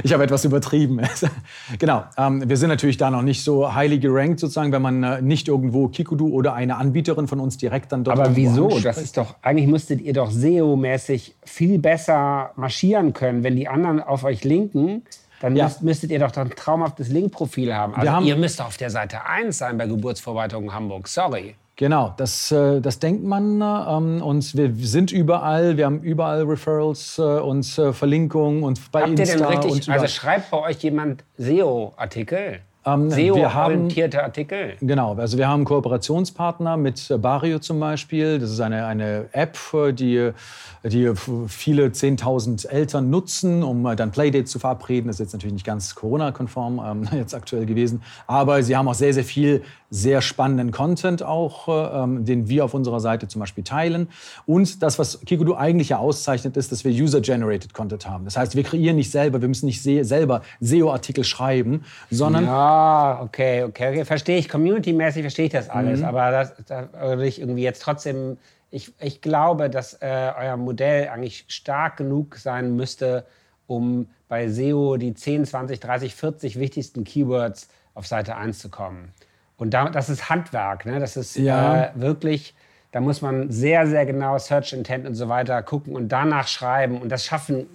ich 0.03 0.13
habe 0.13 0.25
etwas 0.25 0.45
übertrieben. 0.45 1.01
genau, 1.79 2.05
ähm, 2.19 2.47
wir 2.49 2.57
sind 2.57 2.69
natürlich 2.69 2.97
da 2.99 3.11
noch 3.11 3.23
nicht 3.23 3.43
so 3.43 3.75
highly 3.75 3.99
gerankt 3.99 4.41
sozusagen, 4.41 4.73
wenn 4.73 4.83
man 4.83 5.03
äh, 5.03 5.23
nicht 5.23 5.49
irgendwo 5.49 5.89
Kikudu 5.89 6.29
oder 6.29 6.55
eine 6.55 6.77
Anbieterin 6.77 7.27
von 7.29 7.41
uns 7.41 7.57
direkt 7.57 7.86
dann 7.89 8.05
dort 8.05 8.19
Aber 8.19 8.37
wieso? 8.37 8.69
Das 8.81 8.99
ist 8.99 9.17
doch, 9.17 9.35
eigentlich 9.43 9.67
müsstet 9.69 10.01
ihr 10.01 10.13
doch 10.13 10.31
SEO-mäßig 10.31 11.35
viel 11.45 11.79
besser 11.79 12.51
marschieren 12.57 13.13
können. 13.13 13.43
Wenn 13.45 13.57
die 13.57 13.69
anderen 13.69 14.01
auf 14.03 14.25
euch 14.25 14.45
linken, 14.45 15.03
dann 15.41 15.55
Ja. 15.57 15.65
müsst, 15.65 15.83
müsstet 15.83 16.11
ihr 16.11 16.19
doch 16.19 16.35
ein 16.37 16.51
traumhaftes 16.51 17.09
Linkprofil 17.09 17.75
haben. 17.75 17.95
Also 17.95 18.11
haben- 18.11 18.27
ihr 18.27 18.37
müsst 18.37 18.61
auf 18.63 18.77
der 18.77 18.91
Seite 18.91 19.25
1 19.27 19.59
sein 19.59 19.77
bei 19.79 19.87
Geburtsvorbereitung 19.87 20.73
Hamburg. 20.73 21.09
Sorry. 21.09 21.55
Genau, 21.79 22.15
das, 22.17 22.51
äh, 22.53 22.81
das 22.81 23.01
denkt 23.01 23.23
man. 23.23 23.61
ähm, 23.61 24.23
Und 24.23 24.57
wir 24.57 24.73
sind 24.87 25.13
überall, 25.13 25.77
wir 25.77 25.85
haben 25.85 26.01
überall 26.01 26.43
Referrals 26.45 27.19
äh, 27.19 27.23
und 27.23 27.77
äh, 27.79 27.93
Verlinkungen 27.93 28.63
und 28.63 28.91
bei 28.91 29.03
Habt 29.03 29.11
ihr 29.13 29.19
Insta 29.21 29.37
denn 29.51 29.59
und 29.59 29.65
richtig, 29.75 29.91
also 29.93 30.07
schreibt 30.07 30.51
bei 30.51 30.59
euch 30.59 30.79
jemand 30.79 31.23
SEO-Artikel? 31.37 32.61
Ähm, 32.87 33.11
SEO-orientierte 33.11 34.23
Artikel? 34.23 34.75
Genau, 34.81 35.15
also 35.15 35.37
wir 35.37 35.49
haben 35.49 35.65
Kooperationspartner 35.65 36.77
mit 36.77 37.11
äh, 37.11 37.19
Bario 37.19 37.59
zum 37.59 37.81
Beispiel. 37.81 38.39
Das 38.39 38.51
ist 38.51 38.61
eine, 38.61 38.87
eine 38.87 39.27
App, 39.33 39.59
äh, 39.75 39.93
die, 39.93 40.31
die 40.85 41.13
viele 41.49 41.89
10.000 41.89 42.69
Eltern 42.69 43.11
nutzen, 43.11 43.65
um 43.65 43.85
äh, 43.87 43.97
dann 43.97 44.13
Playdates 44.13 44.53
zu 44.53 44.61
verabreden. 44.61 45.09
Das 45.09 45.17
ist 45.17 45.27
jetzt 45.27 45.33
natürlich 45.33 45.55
nicht 45.55 45.67
ganz 45.67 45.97
Corona-konform 45.97 46.81
ähm, 46.85 47.09
jetzt 47.19 47.35
aktuell 47.35 47.67
gewesen. 47.67 48.03
Aber 48.29 48.63
sie 48.63 48.77
haben 48.77 48.87
auch 48.87 48.95
sehr, 48.95 49.13
sehr 49.13 49.25
viel 49.25 49.63
sehr 49.91 50.21
spannenden 50.21 50.73
Content 50.73 51.23
auch, 51.23 51.69
äh, 51.69 52.03
ähm, 52.03 52.25
den 52.25 52.49
wir 52.49 52.65
auf 52.65 52.75
unserer 52.75 53.01
Seite 53.01 53.29
zum 53.29 53.41
Beispiel 53.41 53.65
teilen. 53.65 54.09
Und 54.47 54.83
das, 54.83 54.99
was 54.99 55.21
Kikudu 55.21 55.55
eigentlich 55.55 55.91
ja 55.91 55.99
auszeichnet, 55.99 56.57
ist, 56.57 56.73
dass 56.73 56.85
wir 56.85 56.93
User-Generated 56.93 57.73
Content 57.73 58.09
haben. 58.09 58.25
Das 58.25 58.37
heißt, 58.37 58.57
wir 58.57 58.63
kreieren 58.63 58.97
nicht 58.97 59.11
selber, 59.11 59.41
wir 59.41 59.49
müssen 59.49 59.67
nicht 59.67 59.83
se 59.83 60.05
selber 60.05 60.43
SEO-Artikel 60.61 61.25
schreiben, 61.25 61.85
sondern 62.11 62.45
Ja, 62.45 63.21
okay, 63.23 63.65
okay, 63.65 63.91
okay. 63.91 64.05
Verstehe 64.05 64.39
ich. 64.39 64.49
Community-mäßig 64.49 65.23
verstehe 65.23 65.47
ich 65.47 65.53
das 65.53 65.71
alles. 65.71 66.01
Mhm. 66.01 66.07
Aber 66.07 66.31
das, 66.31 66.55
da 66.67 66.89
würde 66.93 67.27
ich 67.27 67.41
irgendwie 67.41 67.63
jetzt 67.63 67.83
trotzdem. 67.83 68.39
Ich, 68.71 68.93
ich 69.01 69.21
glaube, 69.21 69.71
dass 69.71 69.95
äh, 69.95 70.33
euer 70.39 70.57
Modell 70.57 71.09
eigentlich 71.09 71.45
stark 71.49 71.97
genug 71.97 72.37
sein 72.37 72.75
müsste, 72.75 73.25
um 73.69 74.09
bei 74.29 74.49
SEO 74.49 74.97
die 74.97 75.15
10, 75.15 75.47
20, 75.47 75.81
30, 75.81 76.15
40 76.15 76.59
wichtigsten 76.59 77.05
Keywords 77.05 77.69
auf 77.95 78.07
Seite 78.07 78.37
1 78.37 78.59
zu 78.59 78.69
kommen. 78.69 79.13
Und 79.57 79.73
da, 79.75 79.89
das 79.89 80.09
ist 80.09 80.29
Handwerk. 80.29 80.87
Ne? 80.87 80.99
Das 81.01 81.17
ist 81.17 81.37
Ja. 81.37 81.85
äh, 81.85 81.89
wirklich. 81.95 82.55
Da 82.93 83.01
muss 83.01 83.21
man 83.21 83.51
sehr, 83.51 83.87
sehr 83.87 84.07
genau 84.07 84.39
Search 84.39 84.73
Intent 84.73 85.07
und 85.07 85.15
so 85.15 85.29
weiter 85.29 85.63
gucken 85.63 85.95
und 85.97 86.09
danach 86.09 86.49
schreiben. 86.49 87.01
Und 87.01 87.11
das 87.11 87.25
schaffen 87.25 87.67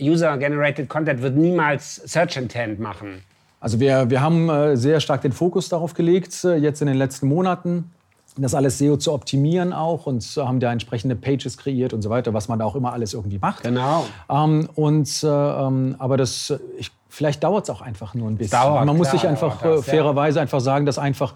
User-Generated 0.00 0.88
Content 0.88 1.22
wird 1.22 1.36
niemals 1.36 1.96
Search 1.96 2.36
Intent 2.36 2.80
machen. 2.80 3.22
Also 3.60 3.78
wir, 3.78 4.10
wir 4.10 4.20
haben 4.20 4.48
äh, 4.50 4.76
sehr 4.76 4.98
stark 4.98 5.22
den 5.22 5.30
Fokus 5.32 5.68
darauf 5.68 5.94
gelegt, 5.94 6.42
äh, 6.44 6.56
jetzt 6.56 6.80
in 6.80 6.88
den 6.88 6.96
letzten 6.96 7.28
Monaten, 7.28 7.92
das 8.36 8.54
alles 8.54 8.78
SEO 8.78 8.96
zu 8.96 9.12
optimieren 9.12 9.72
auch 9.72 10.06
und 10.06 10.24
äh, 10.36 10.40
haben 10.40 10.58
da 10.58 10.72
entsprechende 10.72 11.14
Pages 11.14 11.56
kreiert 11.56 11.92
und 11.92 12.02
so 12.02 12.10
weiter, 12.10 12.34
was 12.34 12.48
man 12.48 12.58
da 12.58 12.64
auch 12.64 12.74
immer 12.74 12.92
alles 12.92 13.14
irgendwie 13.14 13.38
macht. 13.38 13.62
Genau. 13.62 14.06
Ähm, 14.28 14.68
und, 14.74 15.22
äh, 15.22 15.26
ähm, 15.28 15.94
aber 15.98 16.16
das, 16.16 16.52
ich, 16.76 16.90
vielleicht 17.12 17.44
dauert 17.44 17.64
es 17.64 17.70
auch 17.70 17.80
einfach 17.82 18.14
nur 18.14 18.28
ein 18.30 18.36
bisschen. 18.36 18.58
dauert, 18.58 18.86
man 18.86 18.96
muss 18.96 19.08
klar, 19.10 19.20
sich 19.20 19.28
einfach 19.28 19.60
das, 19.62 19.80
äh, 19.80 19.90
fairerweise 19.90 20.40
einfach 20.40 20.60
sagen, 20.60 20.86
dass 20.86 20.98
einfach 20.98 21.34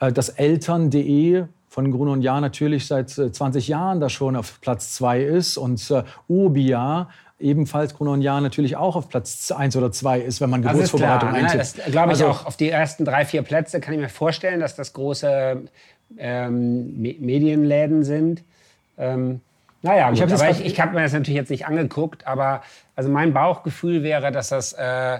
äh, 0.00 0.12
das 0.12 0.28
Eltern.de 0.28 1.44
von 1.68 1.90
Gruno 1.90 2.12
und 2.12 2.22
Jahr 2.22 2.40
natürlich 2.40 2.86
seit 2.86 3.16
äh, 3.18 3.32
20 3.32 3.68
Jahren 3.68 4.00
da 4.00 4.08
schon 4.10 4.36
auf 4.36 4.60
Platz 4.60 4.92
2 4.94 5.22
ist 5.22 5.56
und 5.56 5.90
äh, 5.90 6.02
Obia 6.28 7.08
ebenfalls 7.40 7.94
Gruno 7.94 8.12
und 8.12 8.22
Jahr 8.22 8.40
natürlich 8.40 8.76
auch 8.76 8.94
auf 8.94 9.08
Platz 9.08 9.50
1 9.50 9.74
oder 9.76 9.90
2 9.90 10.20
ist, 10.20 10.40
wenn 10.40 10.50
man 10.50 10.62
Das 10.62 10.78
ist 10.78 10.92
klar. 10.94 11.18
Geburtsvorbereitung 11.18 11.30
Ne? 11.32 11.36
eintippt. 11.38 11.78
Das 11.78 11.92
glaube 11.92 12.12
ich 12.12 12.22
Also- 12.22 12.26
auch. 12.28 12.46
Auf 12.46 12.56
die 12.56 12.68
ersten 12.70 13.04
drei, 13.04 13.24
vier 13.24 13.42
Plätze 13.42 13.80
kann 13.80 13.94
ich 13.94 14.00
mir 14.00 14.08
vorstellen, 14.08 14.60
dass 14.60 14.76
das 14.76 14.92
große 14.92 15.62
ähm, 16.18 17.00
Me- 17.00 17.16
Medienläden 17.18 18.04
sind. 18.04 18.44
Ähm, 18.98 19.40
naja, 19.82 20.10
gut, 20.10 20.20
hab 20.20 20.28
aber 20.30 20.38
grad- 20.38 20.60
ich, 20.60 20.64
ich 20.64 20.80
habe 20.80 20.94
mir 20.94 21.02
das 21.02 21.12
natürlich 21.12 21.36
jetzt 21.36 21.50
nicht 21.50 21.66
angeguckt, 21.66 22.26
aber 22.26 22.62
also 22.96 23.08
mein 23.10 23.32
Bauchgefühl 23.32 24.02
wäre, 24.02 24.30
dass 24.32 24.48
das 24.50 24.72
äh, 24.74 25.18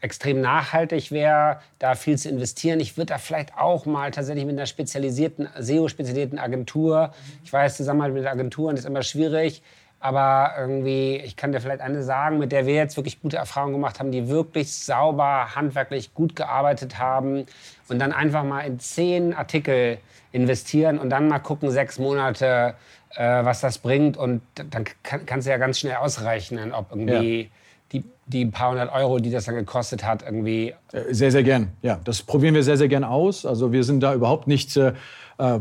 extrem 0.00 0.40
nachhaltig 0.40 1.10
wäre, 1.10 1.58
da 1.78 1.94
viel 1.94 2.18
zu 2.18 2.28
investieren. 2.28 2.78
Ich 2.80 2.96
würde 2.96 3.06
da 3.14 3.18
vielleicht 3.18 3.56
auch 3.56 3.86
mal 3.86 4.10
tatsächlich 4.10 4.44
mit 4.44 4.56
einer 4.56 4.66
spezialisierten, 4.66 5.48
SEO-spezialisierten 5.58 6.38
Agentur, 6.38 7.12
ich 7.44 7.52
weiß, 7.52 7.76
Zusammenarbeit 7.78 8.14
mit 8.14 8.26
Agenturen 8.26 8.76
ist 8.76 8.84
immer 8.84 9.02
schwierig, 9.02 9.62
aber 9.98 10.52
irgendwie, 10.58 11.16
ich 11.16 11.36
kann 11.36 11.52
dir 11.52 11.60
vielleicht 11.60 11.80
eine 11.80 12.02
sagen, 12.02 12.38
mit 12.38 12.52
der 12.52 12.66
wir 12.66 12.74
jetzt 12.74 12.96
wirklich 12.96 13.22
gute 13.22 13.36
Erfahrungen 13.36 13.72
gemacht 13.74 13.98
haben, 13.98 14.10
die 14.10 14.28
wirklich 14.28 14.76
sauber, 14.76 15.54
handwerklich 15.54 16.12
gut 16.12 16.36
gearbeitet 16.36 16.98
haben 16.98 17.46
und 17.88 17.98
dann 17.98 18.12
einfach 18.12 18.44
mal 18.44 18.60
in 18.60 18.78
zehn 18.78 19.32
Artikel 19.32 19.98
investieren 20.32 20.98
und 20.98 21.10
dann 21.10 21.28
mal 21.28 21.38
gucken, 21.38 21.70
sechs 21.70 21.98
Monate, 21.98 22.74
äh, 23.14 23.44
was 23.44 23.60
das 23.60 23.78
bringt 23.78 24.16
und 24.16 24.42
dann 24.54 24.84
kann, 25.02 25.26
kannst 25.26 25.46
du 25.46 25.50
ja 25.50 25.58
ganz 25.58 25.78
schnell 25.78 25.96
ausrechnen, 25.96 26.72
ob 26.72 26.90
irgendwie 26.90 27.50
die, 27.92 28.04
die 28.26 28.46
paar 28.46 28.70
hundert 28.70 28.92
Euro, 28.92 29.18
die 29.18 29.30
das 29.30 29.44
dann 29.44 29.54
gekostet 29.54 30.04
hat, 30.04 30.22
irgendwie 30.22 30.74
Äh, 30.92 31.12
Sehr, 31.12 31.30
sehr 31.30 31.42
gern. 31.42 31.68
Ja, 31.82 32.00
das 32.04 32.22
probieren 32.22 32.54
wir 32.54 32.62
sehr, 32.62 32.76
sehr 32.78 32.88
gern 32.88 33.04
aus. 33.04 33.44
Also 33.44 33.72
wir 33.72 33.84
sind 33.84 34.00
da 34.00 34.14
überhaupt 34.14 34.48
nicht 34.48 34.74
äh, 34.78 34.94
äh, 35.38 35.60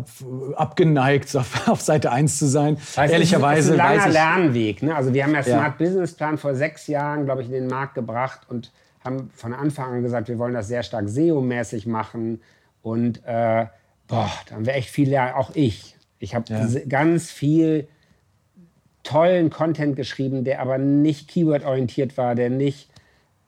abgeneigt, 0.56 1.36
auf, 1.36 1.68
auf 1.68 1.82
Seite 1.82 2.12
1 2.12 2.38
zu 2.40 2.48
sein. 2.48 2.78
Also 2.96 3.14
Ehrlicherweise 3.14 3.60
es 3.60 3.66
ist 3.66 3.72
ein 3.72 3.78
langer 3.78 4.08
ich, 4.08 4.14
Lernweg. 4.14 4.84
Ne? 4.84 4.96
Also 4.96 5.14
wir 5.14 5.24
haben 5.24 5.34
ja 5.34 5.42
Ja. 5.42 5.58
Smart 5.58 5.78
Business 5.78 6.14
Plan 6.14 6.38
vor 6.38 6.56
sechs 6.56 6.88
Jahren, 6.88 7.26
glaube 7.26 7.42
ich, 7.42 7.48
in 7.48 7.54
den 7.54 7.68
Markt 7.68 7.96
gebracht 7.96 8.42
und 8.48 8.72
haben 9.04 9.30
von 9.36 9.54
Anfang 9.54 9.94
an 9.96 10.04
gesagt, 10.04 10.30
wir 10.30 10.38
wollen 10.40 10.54
das 10.54 10.68
sehr 10.68 10.84
stark 10.84 11.08
SEO-mäßig 11.08 11.88
machen. 11.88 12.42
Und 12.84 13.22
äh, 13.26 13.66
boah, 14.12 14.32
da 14.48 14.56
haben 14.56 14.66
wir 14.66 14.76
echt 14.76 14.90
viel 14.90 15.10
lernen. 15.10 15.34
Auch 15.34 15.52
ich. 15.56 15.96
Ich 16.20 16.36
habe 16.36 16.46
Ja. 16.54 16.68
ganz 16.88 17.32
viel 17.32 17.88
tollen 19.04 19.50
Content 19.50 19.96
geschrieben, 19.96 20.44
der 20.44 20.62
aber 20.62 20.78
nicht 20.78 21.28
Keyword-orientiert 21.28 22.18
war, 22.18 22.36
der 22.36 22.52
nicht. 22.52 22.90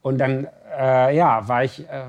Und 0.01 0.17
dann, 0.17 0.47
äh, 0.75 1.15
ja, 1.15 1.47
war 1.47 1.63
ich, 1.63 1.81
äh, 1.87 2.01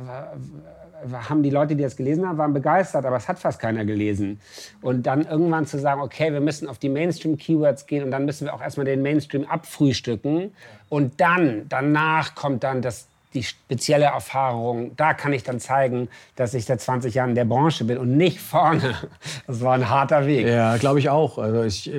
haben 1.12 1.42
die 1.42 1.50
Leute, 1.50 1.76
die 1.76 1.82
das 1.82 1.96
gelesen 1.96 2.26
haben, 2.26 2.38
waren 2.38 2.54
begeistert, 2.54 3.04
aber 3.04 3.16
es 3.16 3.28
hat 3.28 3.38
fast 3.38 3.60
keiner 3.60 3.84
gelesen. 3.84 4.40
Und 4.80 5.02
dann 5.06 5.26
irgendwann 5.26 5.66
zu 5.66 5.78
sagen, 5.78 6.00
okay, 6.00 6.32
wir 6.32 6.40
müssen 6.40 6.66
auf 6.66 6.78
die 6.78 6.88
Mainstream-Keywords 6.88 7.86
gehen 7.86 8.02
und 8.04 8.10
dann 8.10 8.24
müssen 8.24 8.46
wir 8.46 8.54
auch 8.54 8.62
erstmal 8.62 8.86
den 8.86 9.02
Mainstream 9.02 9.44
abfrühstücken. 9.44 10.54
Und 10.88 11.20
dann, 11.20 11.66
danach 11.68 12.34
kommt 12.34 12.64
dann 12.64 12.80
das, 12.80 13.06
die 13.34 13.42
spezielle 13.42 14.06
Erfahrung. 14.06 14.96
Da 14.96 15.12
kann 15.14 15.32
ich 15.32 15.42
dann 15.42 15.60
zeigen, 15.60 16.08
dass 16.36 16.54
ich 16.54 16.64
seit 16.64 16.80
20 16.80 17.14
Jahren 17.14 17.30
in 17.30 17.34
der 17.34 17.44
Branche 17.44 17.84
bin 17.84 17.98
und 17.98 18.16
nicht 18.16 18.40
vorne. 18.40 18.94
Das 19.46 19.60
war 19.60 19.74
ein 19.74 19.88
harter 19.90 20.26
Weg. 20.26 20.46
Ja, 20.46 20.76
glaube 20.76 20.98
ich 20.98 21.10
auch. 21.10 21.38
Also 21.38 21.62
ich, 21.64 21.90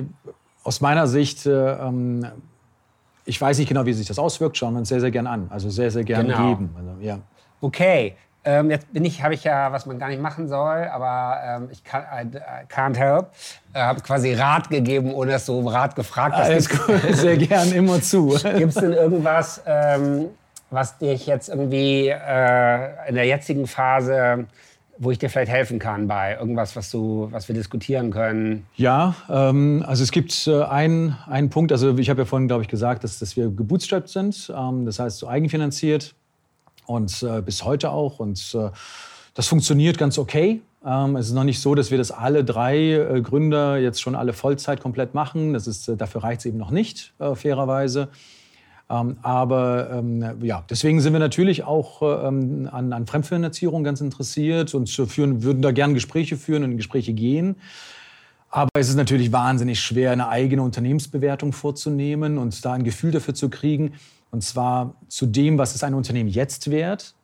aus 0.64 0.80
meiner 0.80 1.06
Sicht, 1.06 1.46
äh, 1.46 1.72
ähm, 1.72 2.26
ich 3.24 3.40
weiß 3.40 3.58
nicht 3.58 3.68
genau, 3.68 3.86
wie 3.86 3.92
sich 3.92 4.06
das 4.06 4.18
auswirkt, 4.18 4.56
schauen 4.56 4.74
wir 4.74 4.80
uns 4.80 4.88
sehr, 4.88 5.00
sehr 5.00 5.10
gern 5.10 5.26
an. 5.26 5.46
Also 5.50 5.70
sehr, 5.70 5.90
sehr 5.90 6.04
gern 6.04 6.26
Genau. 6.26 6.48
geben. 6.48 6.74
Also, 6.76 6.90
ja. 7.00 7.18
Okay, 7.60 8.16
ähm, 8.46 8.70
jetzt 8.70 8.92
bin 8.92 9.04
ich, 9.04 9.22
habe 9.24 9.34
ich 9.34 9.42
ja, 9.42 9.72
was 9.72 9.86
man 9.86 9.98
gar 9.98 10.08
nicht 10.08 10.22
machen 10.22 10.46
soll, 10.46 10.84
aber 10.92 11.40
ähm, 11.44 11.68
ich 11.72 11.82
kann, 11.82 12.04
I, 12.04 12.36
I 12.36 12.72
can't 12.72 12.96
help. 12.96 13.30
Äh, 13.74 13.80
habe 13.80 14.00
quasi 14.00 14.34
Rat 14.34 14.70
gegeben, 14.70 15.12
ohne 15.12 15.32
dass 15.32 15.46
du 15.46 15.58
um 15.58 15.66
Rat 15.66 15.96
gefragt 15.96 16.36
hast. 16.36 16.48
Alles 16.48 16.68
gut, 16.68 17.00
sehr 17.12 17.36
gern, 17.36 17.72
immer 17.72 18.00
zu. 18.00 18.28
Gibt 18.56 18.68
es 18.68 18.74
denn 18.76 18.92
irgendwas, 18.92 19.62
ähm, 19.66 20.28
was 20.70 20.98
dich 20.98 21.26
jetzt 21.26 21.48
irgendwie 21.48 22.08
äh, 22.08 23.08
in 23.08 23.14
der 23.14 23.26
jetzigen 23.26 23.66
Phase 23.66 24.46
wo 24.98 25.10
ich 25.10 25.18
dir 25.18 25.28
vielleicht 25.28 25.50
helfen 25.50 25.78
kann 25.78 26.06
bei 26.06 26.36
irgendwas, 26.38 26.76
was, 26.76 26.90
du, 26.90 27.28
was 27.30 27.48
wir 27.48 27.54
diskutieren 27.54 28.10
können? 28.10 28.66
Ja, 28.76 29.14
ähm, 29.28 29.84
also 29.86 30.02
es 30.02 30.10
gibt 30.10 30.46
äh, 30.46 30.62
einen, 30.62 31.16
einen 31.26 31.50
Punkt, 31.50 31.72
also 31.72 31.96
ich 31.98 32.08
habe 32.10 32.22
ja 32.22 32.24
vorhin, 32.24 32.48
glaube 32.48 32.62
ich, 32.62 32.68
gesagt, 32.68 33.04
dass, 33.04 33.18
dass 33.18 33.36
wir 33.36 33.48
gebootstrapped 33.48 34.08
sind, 34.08 34.52
ähm, 34.56 34.86
das 34.86 34.98
heißt 34.98 35.18
so 35.18 35.28
eigenfinanziert 35.28 36.14
und 36.86 37.22
äh, 37.22 37.42
bis 37.42 37.64
heute 37.64 37.90
auch 37.90 38.20
und 38.20 38.54
äh, 38.54 38.70
das 39.34 39.48
funktioniert 39.48 39.98
ganz 39.98 40.18
okay. 40.18 40.62
Ähm, 40.84 41.16
es 41.16 41.26
ist 41.26 41.34
noch 41.34 41.44
nicht 41.44 41.60
so, 41.60 41.74
dass 41.74 41.90
wir 41.90 41.98
das 41.98 42.10
alle 42.10 42.42
drei 42.42 42.92
äh, 42.92 43.20
Gründer 43.20 43.76
jetzt 43.76 44.00
schon 44.00 44.14
alle 44.14 44.32
Vollzeit 44.32 44.80
komplett 44.80 45.12
machen. 45.12 45.52
Das 45.52 45.66
ist, 45.66 45.88
äh, 45.88 45.96
dafür 45.96 46.22
reicht 46.22 46.40
es 46.40 46.46
eben 46.46 46.58
noch 46.58 46.70
nicht, 46.70 47.12
fairerweise. 47.18 48.08
Ähm, 48.88 49.16
aber 49.22 49.90
ähm, 49.90 50.24
ja, 50.42 50.64
deswegen 50.70 51.00
sind 51.00 51.12
wir 51.12 51.20
natürlich 51.20 51.64
auch 51.64 52.02
ähm, 52.02 52.68
an, 52.70 52.92
an, 52.92 53.06
Fremdfinanzierung 53.06 53.82
ganz 53.82 54.00
interessiert 54.00 54.74
und 54.74 54.88
führen, 54.88 55.42
würden 55.42 55.60
da 55.60 55.72
gerne 55.72 55.94
Gespräche 55.94 56.36
führen 56.36 56.62
und 56.62 56.72
in 56.72 56.76
Gespräche 56.76 57.12
gehen. 57.12 57.56
Aber 58.48 58.70
es 58.78 58.88
ist 58.88 58.94
natürlich 58.94 59.32
wahnsinnig 59.32 59.80
schwer, 59.80 60.12
eine 60.12 60.28
eigene 60.28 60.62
Unternehmensbewertung 60.62 61.52
vorzunehmen 61.52 62.38
und 62.38 62.64
da 62.64 62.74
ein 62.74 62.84
Gefühl 62.84 63.10
dafür 63.10 63.34
zu 63.34 63.50
kriegen. 63.50 63.94
Und 64.30 64.42
zwar 64.42 64.94
zu 65.08 65.26
dem, 65.26 65.58
was 65.58 65.74
ist 65.74 65.82
ein 65.82 65.94
Unternehmen 65.94 66.28
jetzt 66.28 66.70
wert 66.70 67.14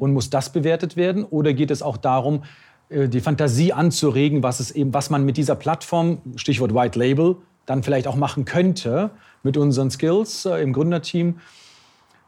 und 0.00 0.12
muss 0.12 0.28
das 0.28 0.50
bewertet 0.50 0.96
werden? 0.96 1.24
Oder 1.24 1.52
geht 1.52 1.70
es 1.70 1.82
auch 1.82 1.96
darum, 1.96 2.42
äh, 2.88 3.08
die 3.08 3.20
Fantasie 3.20 3.72
anzuregen, 3.72 4.42
was, 4.42 4.58
es 4.58 4.72
eben, 4.72 4.92
was 4.92 5.08
man 5.08 5.24
mit 5.24 5.36
dieser 5.36 5.54
Plattform, 5.54 6.18
Stichwort 6.34 6.74
White 6.74 6.98
Label, 6.98 7.36
dann 7.64 7.84
vielleicht 7.84 8.08
auch 8.08 8.16
machen 8.16 8.44
könnte 8.44 9.12
mit 9.42 9.56
unseren 9.56 9.90
Skills 9.90 10.44
äh, 10.44 10.62
im 10.62 10.72
Gründerteam. 10.72 11.40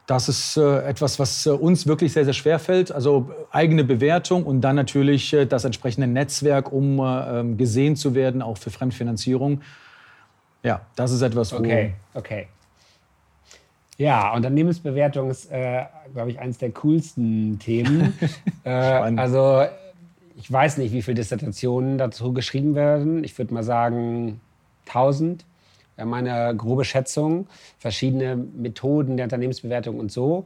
Das 0.07 0.29
ist 0.29 0.57
äh, 0.57 0.83
etwas, 0.83 1.17
was 1.17 1.45
äh, 1.45 1.49
uns 1.49 1.87
wirklich 1.87 2.13
sehr, 2.13 2.25
sehr 2.25 2.33
schwer 2.33 2.59
fällt. 2.59 2.91
Also 2.91 3.31
eigene 3.51 3.83
Bewertung 3.83 4.43
und 4.43 4.61
dann 4.61 4.75
natürlich 4.75 5.33
äh, 5.33 5.45
das 5.45 5.65
entsprechende 5.65 6.07
Netzwerk, 6.07 6.71
um 6.71 6.99
äh, 6.99 7.39
ähm, 7.39 7.57
gesehen 7.57 7.95
zu 7.95 8.13
werden, 8.13 8.41
auch 8.41 8.57
für 8.57 8.69
Fremdfinanzierung. 8.69 9.61
Ja, 10.61 10.81
das 10.95 11.11
ist 11.11 11.21
etwas, 11.21 11.51
wo... 11.53 11.57
Okay, 11.57 11.93
okay. 12.13 12.47
Ja, 13.97 14.33
Unternehmensbewertung 14.33 15.29
ist, 15.29 15.49
äh, 15.51 15.85
glaube 16.13 16.29
ich, 16.29 16.39
eines 16.39 16.57
der 16.57 16.71
coolsten 16.71 17.59
Themen. 17.59 18.13
also 18.63 19.65
ich 20.35 20.51
weiß 20.51 20.77
nicht, 20.77 20.91
wie 20.91 21.01
viele 21.01 21.15
Dissertationen 21.15 21.97
dazu 21.97 22.33
geschrieben 22.33 22.75
werden. 22.75 23.23
Ich 23.23 23.37
würde 23.37 23.53
mal 23.53 23.63
sagen 23.63 24.41
1000. 24.87 25.45
Wir 25.95 26.03
haben 26.03 26.13
eine 26.13 26.55
grobe 26.55 26.85
Schätzung, 26.85 27.47
verschiedene 27.77 28.35
Methoden 28.35 29.17
der 29.17 29.25
Unternehmensbewertung 29.25 29.99
und 29.99 30.11
so. 30.11 30.45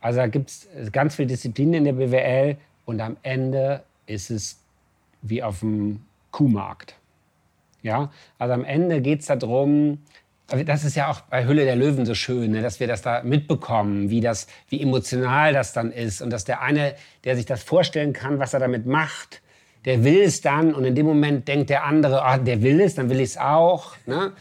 Also 0.00 0.18
da 0.18 0.26
gibt 0.26 0.50
es 0.50 0.92
ganz 0.92 1.14
viele 1.14 1.28
Disziplinen 1.28 1.74
in 1.74 1.84
der 1.84 1.92
BWL 1.94 2.56
und 2.84 3.00
am 3.00 3.16
Ende 3.22 3.82
ist 4.06 4.30
es 4.30 4.60
wie 5.22 5.42
auf 5.42 5.60
dem 5.60 6.00
Kuhmarkt. 6.30 6.96
Ja, 7.82 8.10
also 8.38 8.54
am 8.54 8.64
Ende 8.64 9.00
geht 9.00 9.20
es 9.20 9.26
darum, 9.26 9.98
das 10.48 10.84
ist 10.84 10.96
ja 10.96 11.10
auch 11.10 11.20
bei 11.22 11.46
Hülle 11.46 11.64
der 11.64 11.76
Löwen 11.76 12.04
so 12.04 12.14
schön, 12.14 12.52
ne, 12.52 12.62
dass 12.62 12.80
wir 12.80 12.86
das 12.86 13.02
da 13.02 13.22
mitbekommen, 13.22 14.10
wie, 14.10 14.20
das, 14.20 14.46
wie 14.68 14.82
emotional 14.82 15.52
das 15.52 15.72
dann 15.72 15.90
ist 15.90 16.20
und 16.20 16.30
dass 16.30 16.44
der 16.44 16.60
eine, 16.60 16.94
der 17.24 17.36
sich 17.36 17.46
das 17.46 17.62
vorstellen 17.62 18.12
kann, 18.12 18.38
was 18.38 18.52
er 18.52 18.60
damit 18.60 18.86
macht, 18.86 19.40
der 19.84 20.04
will 20.04 20.22
es 20.22 20.40
dann 20.40 20.74
und 20.74 20.84
in 20.84 20.94
dem 20.94 21.06
Moment 21.06 21.46
denkt 21.48 21.70
der 21.70 21.84
andere, 21.84 22.24
ah, 22.24 22.38
der 22.38 22.62
will 22.62 22.80
es, 22.80 22.94
dann 22.94 23.10
will 23.10 23.20
ich 23.20 23.30
es 23.30 23.38
auch. 23.38 23.96
Ne? 24.06 24.32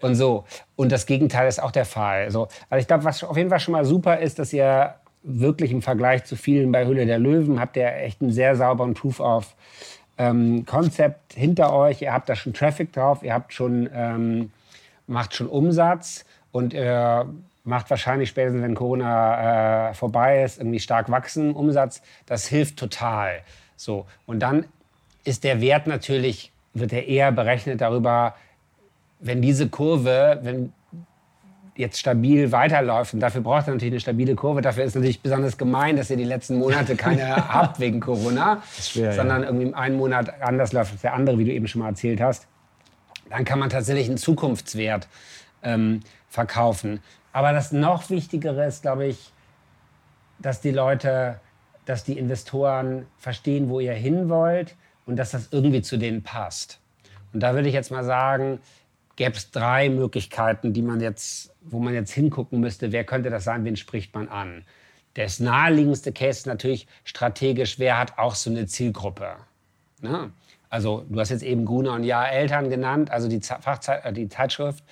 Und 0.00 0.14
so. 0.14 0.44
Und 0.76 0.92
das 0.92 1.06
Gegenteil 1.06 1.48
ist 1.48 1.62
auch 1.62 1.70
der 1.72 1.84
Fall. 1.84 2.24
Also, 2.24 2.48
also 2.70 2.80
ich 2.80 2.86
glaube, 2.86 3.04
was 3.04 3.22
auf 3.24 3.36
jeden 3.36 3.50
Fall 3.50 3.60
schon 3.60 3.72
mal 3.72 3.84
super 3.84 4.18
ist, 4.18 4.38
dass 4.38 4.52
ihr 4.52 4.94
wirklich 5.22 5.72
im 5.72 5.82
Vergleich 5.82 6.24
zu 6.24 6.36
vielen 6.36 6.72
bei 6.72 6.86
Hülle 6.86 7.04
der 7.06 7.18
Löwen 7.18 7.60
habt 7.60 7.76
ihr 7.76 7.92
echt 7.92 8.22
einen 8.22 8.30
sehr 8.30 8.56
sauberen 8.56 8.94
Proof 8.94 9.20
of 9.20 9.54
ähm, 10.16 10.64
Concept 10.66 11.34
hinter 11.34 11.72
euch. 11.72 12.02
Ihr 12.02 12.12
habt 12.12 12.28
da 12.28 12.36
schon 12.36 12.54
Traffic 12.54 12.92
drauf, 12.92 13.22
ihr 13.22 13.34
habt 13.34 13.52
schon, 13.52 13.88
ähm, 13.92 14.50
macht 15.06 15.34
schon 15.34 15.48
Umsatz 15.48 16.24
und 16.52 16.72
ihr 16.72 17.26
macht 17.64 17.90
wahrscheinlich 17.90 18.30
spätestens, 18.30 18.62
wenn 18.62 18.74
Corona 18.74 19.90
äh, 19.90 19.94
vorbei 19.94 20.42
ist, 20.42 20.58
irgendwie 20.58 20.80
stark 20.80 21.10
wachsen 21.10 21.52
Umsatz. 21.52 22.02
Das 22.26 22.46
hilft 22.46 22.78
total. 22.78 23.40
So. 23.76 24.06
Und 24.26 24.40
dann 24.40 24.64
ist 25.28 25.44
der 25.44 25.60
Wert 25.60 25.86
natürlich, 25.86 26.52
wird 26.74 26.92
er 26.92 27.06
eher 27.06 27.30
berechnet 27.32 27.80
darüber, 27.80 28.34
wenn 29.20 29.42
diese 29.42 29.68
Kurve, 29.68 30.40
wenn 30.42 30.72
jetzt 31.76 31.98
stabil 31.98 32.50
weiterläuft, 32.50 33.14
und 33.14 33.20
dafür 33.20 33.40
braucht 33.40 33.68
er 33.68 33.74
natürlich 33.74 33.92
eine 33.92 34.00
stabile 34.00 34.34
Kurve, 34.34 34.62
dafür 34.62 34.84
ist 34.84 34.96
natürlich 34.96 35.20
besonders 35.20 35.56
gemein, 35.56 35.96
dass 35.96 36.10
ihr 36.10 36.16
die 36.16 36.24
letzten 36.24 36.58
Monate 36.58 36.96
keine 36.96 37.36
habt 37.48 37.78
wegen 37.78 38.00
Corona, 38.00 38.62
schwer, 38.80 39.12
sondern 39.12 39.42
ja. 39.42 39.48
irgendwie 39.48 39.74
einen 39.74 39.96
Monat 39.96 40.42
anders 40.42 40.72
läuft 40.72 40.92
als 40.92 41.02
der 41.02 41.14
andere, 41.14 41.38
wie 41.38 41.44
du 41.44 41.52
eben 41.52 41.68
schon 41.68 41.82
mal 41.82 41.88
erzählt 41.88 42.20
hast, 42.20 42.48
dann 43.30 43.44
kann 43.44 43.58
man 43.58 43.70
tatsächlich 43.70 44.08
einen 44.08 44.18
Zukunftswert 44.18 45.06
ähm, 45.62 46.00
verkaufen. 46.28 47.00
Aber 47.32 47.52
das 47.52 47.70
noch 47.70 48.10
Wichtigere 48.10 48.66
ist, 48.66 48.82
glaube 48.82 49.06
ich, 49.06 49.32
dass 50.40 50.60
die 50.60 50.70
Leute, 50.70 51.40
dass 51.84 52.02
die 52.02 52.18
Investoren 52.18 53.06
verstehen, 53.18 53.68
wo 53.68 53.78
ihr 53.78 53.92
hin 53.92 54.28
wollt 54.28 54.74
und 55.08 55.16
dass 55.16 55.30
das 55.30 55.48
irgendwie 55.50 55.82
zu 55.82 55.96
denen 55.96 56.22
passt. 56.22 56.80
Und 57.32 57.40
da 57.40 57.54
würde 57.54 57.66
ich 57.66 57.74
jetzt 57.74 57.90
mal 57.90 58.04
sagen, 58.04 58.60
gäbe 59.16 59.36
es 59.36 59.50
drei 59.50 59.88
Möglichkeiten, 59.88 60.72
die 60.72 60.82
man 60.82 61.00
jetzt, 61.00 61.52
wo 61.62 61.80
man 61.80 61.94
jetzt 61.94 62.12
hingucken 62.12 62.60
müsste, 62.60 62.92
wer 62.92 63.04
könnte 63.04 63.30
das 63.30 63.44
sein, 63.44 63.64
wen 63.64 63.76
spricht 63.76 64.14
man 64.14 64.28
an. 64.28 64.64
Das 65.14 65.40
naheliegendste 65.40 66.12
Case 66.12 66.40
ist 66.40 66.46
natürlich 66.46 66.86
strategisch, 67.04 67.78
wer 67.78 67.98
hat 67.98 68.18
auch 68.18 68.34
so 68.34 68.50
eine 68.50 68.66
Zielgruppe. 68.66 69.36
Ne? 70.02 70.30
Also 70.68 71.04
du 71.08 71.18
hast 71.18 71.30
jetzt 71.30 71.42
eben 71.42 71.64
Gruner 71.64 71.94
und 71.94 72.04
Ja 72.04 72.26
Eltern 72.26 72.68
genannt, 72.68 73.10
also 73.10 73.28
die, 73.28 73.40
Fachzeit, 73.40 74.04
äh, 74.04 74.12
die 74.12 74.28
Zeitschrift 74.28 74.84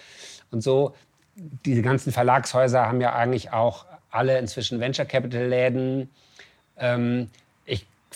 und 0.50 0.62
so. 0.62 0.94
Diese 1.36 1.82
ganzen 1.82 2.10
Verlagshäuser 2.10 2.86
haben 2.86 3.02
ja 3.02 3.14
eigentlich 3.14 3.52
auch 3.52 3.84
alle 4.10 4.38
inzwischen 4.38 4.80
Venture 4.80 5.04
Capital 5.04 5.46
Läden. 5.46 6.08
Ähm, 6.78 7.28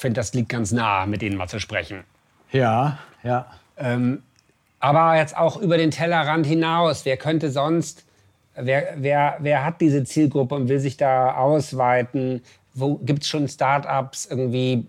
finde, 0.00 0.20
das 0.20 0.32
liegt 0.34 0.48
ganz 0.48 0.72
nah, 0.72 1.06
mit 1.06 1.22
denen 1.22 1.36
mal 1.36 1.48
zu 1.48 1.60
sprechen. 1.60 2.04
Ja, 2.52 2.98
ja. 3.22 3.46
Ähm, 3.76 4.22
aber 4.78 5.16
jetzt 5.16 5.36
auch 5.36 5.58
über 5.58 5.76
den 5.76 5.90
Tellerrand 5.90 6.46
hinaus. 6.46 7.04
Wer 7.04 7.16
könnte 7.18 7.50
sonst, 7.50 8.06
wer, 8.54 8.94
wer, 8.96 9.36
wer 9.40 9.64
hat 9.64 9.80
diese 9.80 10.04
Zielgruppe 10.04 10.54
und 10.54 10.68
will 10.68 10.80
sich 10.80 10.96
da 10.96 11.36
ausweiten? 11.36 12.42
Wo 12.72 12.96
gibt 12.96 13.22
es 13.22 13.28
schon 13.28 13.46
Startups 13.46 14.26
irgendwie? 14.26 14.86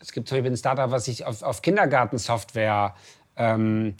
Es 0.00 0.12
gibt 0.12 0.28
zum 0.28 0.38
Beispiel 0.38 0.52
ein 0.52 0.56
Startup, 0.56 0.90
was 0.90 1.04
sich 1.04 1.26
auf, 1.26 1.42
auf 1.42 1.60
Kindergartensoftware 1.60 2.94
ähm, 3.36 3.94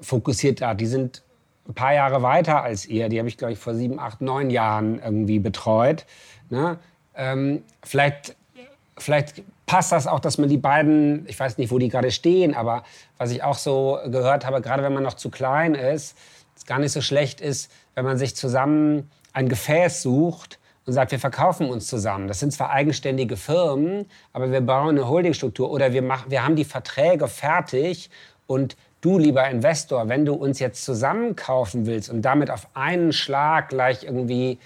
fokussiert 0.00 0.62
hat. 0.62 0.80
Die 0.80 0.86
sind 0.86 1.22
ein 1.68 1.74
paar 1.74 1.94
Jahre 1.94 2.22
weiter 2.22 2.62
als 2.62 2.86
ihr. 2.86 3.08
Die 3.08 3.18
habe 3.18 3.28
ich, 3.28 3.38
glaube 3.38 3.52
ich, 3.52 3.58
vor 3.58 3.74
sieben, 3.74 3.98
acht, 3.98 4.20
neun 4.20 4.50
Jahren 4.50 5.00
irgendwie 5.00 5.40
betreut. 5.40 6.06
Ne? 6.48 6.78
Ähm, 7.14 7.62
vielleicht 7.82 8.36
vielleicht 8.98 9.42
passt 9.66 9.92
das 9.92 10.06
auch, 10.06 10.20
dass 10.20 10.38
man 10.38 10.48
die 10.48 10.58
beiden, 10.58 11.26
ich 11.28 11.38
weiß 11.38 11.58
nicht, 11.58 11.70
wo 11.70 11.78
die 11.78 11.88
gerade 11.88 12.10
stehen, 12.10 12.54
aber 12.54 12.84
was 13.18 13.30
ich 13.30 13.42
auch 13.42 13.56
so 13.56 13.98
gehört 14.06 14.44
habe, 14.44 14.60
gerade 14.60 14.82
wenn 14.82 14.92
man 14.92 15.02
noch 15.02 15.14
zu 15.14 15.30
klein 15.30 15.74
ist, 15.74 16.16
es 16.56 16.66
gar 16.66 16.78
nicht 16.78 16.92
so 16.92 17.00
schlecht 17.00 17.40
ist, 17.40 17.70
wenn 17.94 18.04
man 18.04 18.18
sich 18.18 18.36
zusammen 18.36 19.10
ein 19.32 19.48
Gefäß 19.48 20.02
sucht 20.02 20.58
und 20.84 20.92
sagt, 20.92 21.12
wir 21.12 21.18
verkaufen 21.18 21.70
uns 21.70 21.86
zusammen. 21.86 22.28
Das 22.28 22.40
sind 22.40 22.52
zwar 22.52 22.70
eigenständige 22.70 23.36
Firmen, 23.36 24.06
aber 24.32 24.50
wir 24.50 24.60
bauen 24.60 24.90
eine 24.90 25.08
Holdingstruktur 25.08 25.70
oder 25.70 25.92
wir, 25.92 26.02
machen, 26.02 26.30
wir 26.30 26.44
haben 26.44 26.56
die 26.56 26.64
Verträge 26.64 27.28
fertig 27.28 28.10
und 28.46 28.76
du, 29.00 29.18
lieber 29.18 29.48
Investor, 29.48 30.08
wenn 30.08 30.24
du 30.24 30.34
uns 30.34 30.58
jetzt 30.58 30.84
zusammen 30.84 31.36
kaufen 31.36 31.86
willst 31.86 32.10
und 32.10 32.22
damit 32.22 32.50
auf 32.50 32.68
einen 32.74 33.12
Schlag 33.12 33.68
gleich 33.68 34.04
irgendwie 34.04 34.58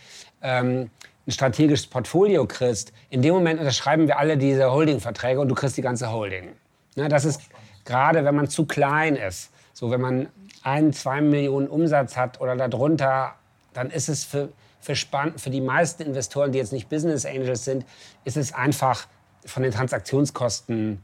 ähm, 0.43 0.91
ein 1.27 1.33
strategisches 1.33 1.87
Portfolio 1.87 2.47
kriegst, 2.47 2.93
in 3.11 3.23
dem 3.23 3.35
Moment 3.35 3.59
unterschreiben 3.59 4.07
wir 4.07 4.19
alle 4.19 4.37
diese 4.37 4.71
Holding-Verträge 4.71 5.41
und 5.41 5.49
du 5.49 5.55
kriegst 5.55 5.77
die 5.77 5.83
ganze 5.83 6.13
Holding. 6.13 6.53
Ne, 6.95 7.09
das 7.09 7.25
ist 7.25 7.43
gerade, 7.85 8.25
wenn 8.25 8.35
man 8.35 8.49
zu 8.49 8.65
klein 8.67 9.17
ist. 9.17 9.51
So, 9.73 9.91
wenn 9.91 10.01
man 10.01 10.29
ein, 10.63 10.93
zwei 10.93 11.21
Millionen 11.21 11.69
Umsatz 11.69 12.17
hat 12.17 12.41
oder 12.41 12.57
darunter, 12.57 13.35
dann 13.75 13.91
ist 13.91 14.09
es 14.09 14.25
für, 14.25 14.49
für, 14.81 14.95
für 14.95 15.51
die 15.51 15.61
meisten 15.61 16.03
Investoren, 16.03 16.53
die 16.53 16.59
jetzt 16.59 16.73
nicht 16.73 16.89
Business 16.89 17.27
Angels 17.27 17.65
sind, 17.65 17.85
ist 18.25 18.37
es 18.37 18.55
einfach 18.55 19.07
von 19.45 19.63
den 19.63 19.73
Transaktionskosten 19.73 21.03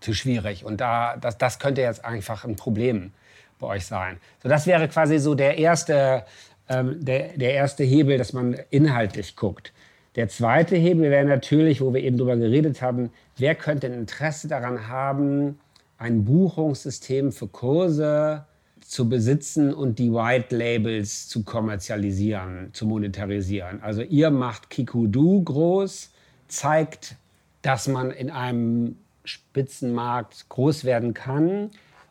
zu 0.00 0.14
schwierig. 0.14 0.64
Und 0.64 0.80
da, 0.80 1.16
das, 1.16 1.38
das 1.38 1.58
könnte 1.58 1.82
jetzt 1.82 2.04
einfach 2.04 2.44
ein 2.44 2.56
Problem 2.56 3.12
bei 3.58 3.66
euch 3.66 3.86
sein. 3.86 4.18
So, 4.42 4.48
das 4.48 4.66
wäre 4.66 4.88
quasi 4.88 5.18
so 5.18 5.34
der 5.34 5.58
erste 5.58 6.24
ähm, 6.70 7.04
der, 7.04 7.36
der 7.36 7.52
erste 7.52 7.84
Hebel, 7.84 8.16
dass 8.16 8.32
man 8.32 8.56
inhaltlich 8.70 9.36
guckt. 9.36 9.72
Der 10.16 10.28
zweite 10.28 10.76
Hebel 10.76 11.10
wäre 11.10 11.26
natürlich, 11.26 11.80
wo 11.80 11.92
wir 11.92 12.02
eben 12.02 12.16
drüber 12.16 12.36
geredet 12.36 12.80
haben, 12.80 13.10
wer 13.36 13.54
könnte 13.54 13.86
ein 13.86 13.92
Interesse 13.92 14.48
daran 14.48 14.88
haben, 14.88 15.58
ein 15.98 16.24
Buchungssystem 16.24 17.30
für 17.30 17.48
Kurse 17.48 18.46
zu 18.80 19.08
besitzen 19.08 19.72
und 19.72 19.98
die 19.98 20.12
White 20.12 20.56
Labels 20.56 21.28
zu 21.28 21.44
kommerzialisieren, 21.44 22.70
zu 22.72 22.86
monetarisieren. 22.86 23.82
Also 23.82 24.02
ihr 24.02 24.30
macht 24.30 24.70
Kikudu 24.70 25.42
groß, 25.44 26.10
zeigt, 26.48 27.16
dass 27.62 27.86
man 27.86 28.10
in 28.10 28.30
einem 28.30 28.96
Spitzenmarkt 29.24 30.48
groß 30.48 30.84
werden 30.84 31.14
kann 31.14 31.70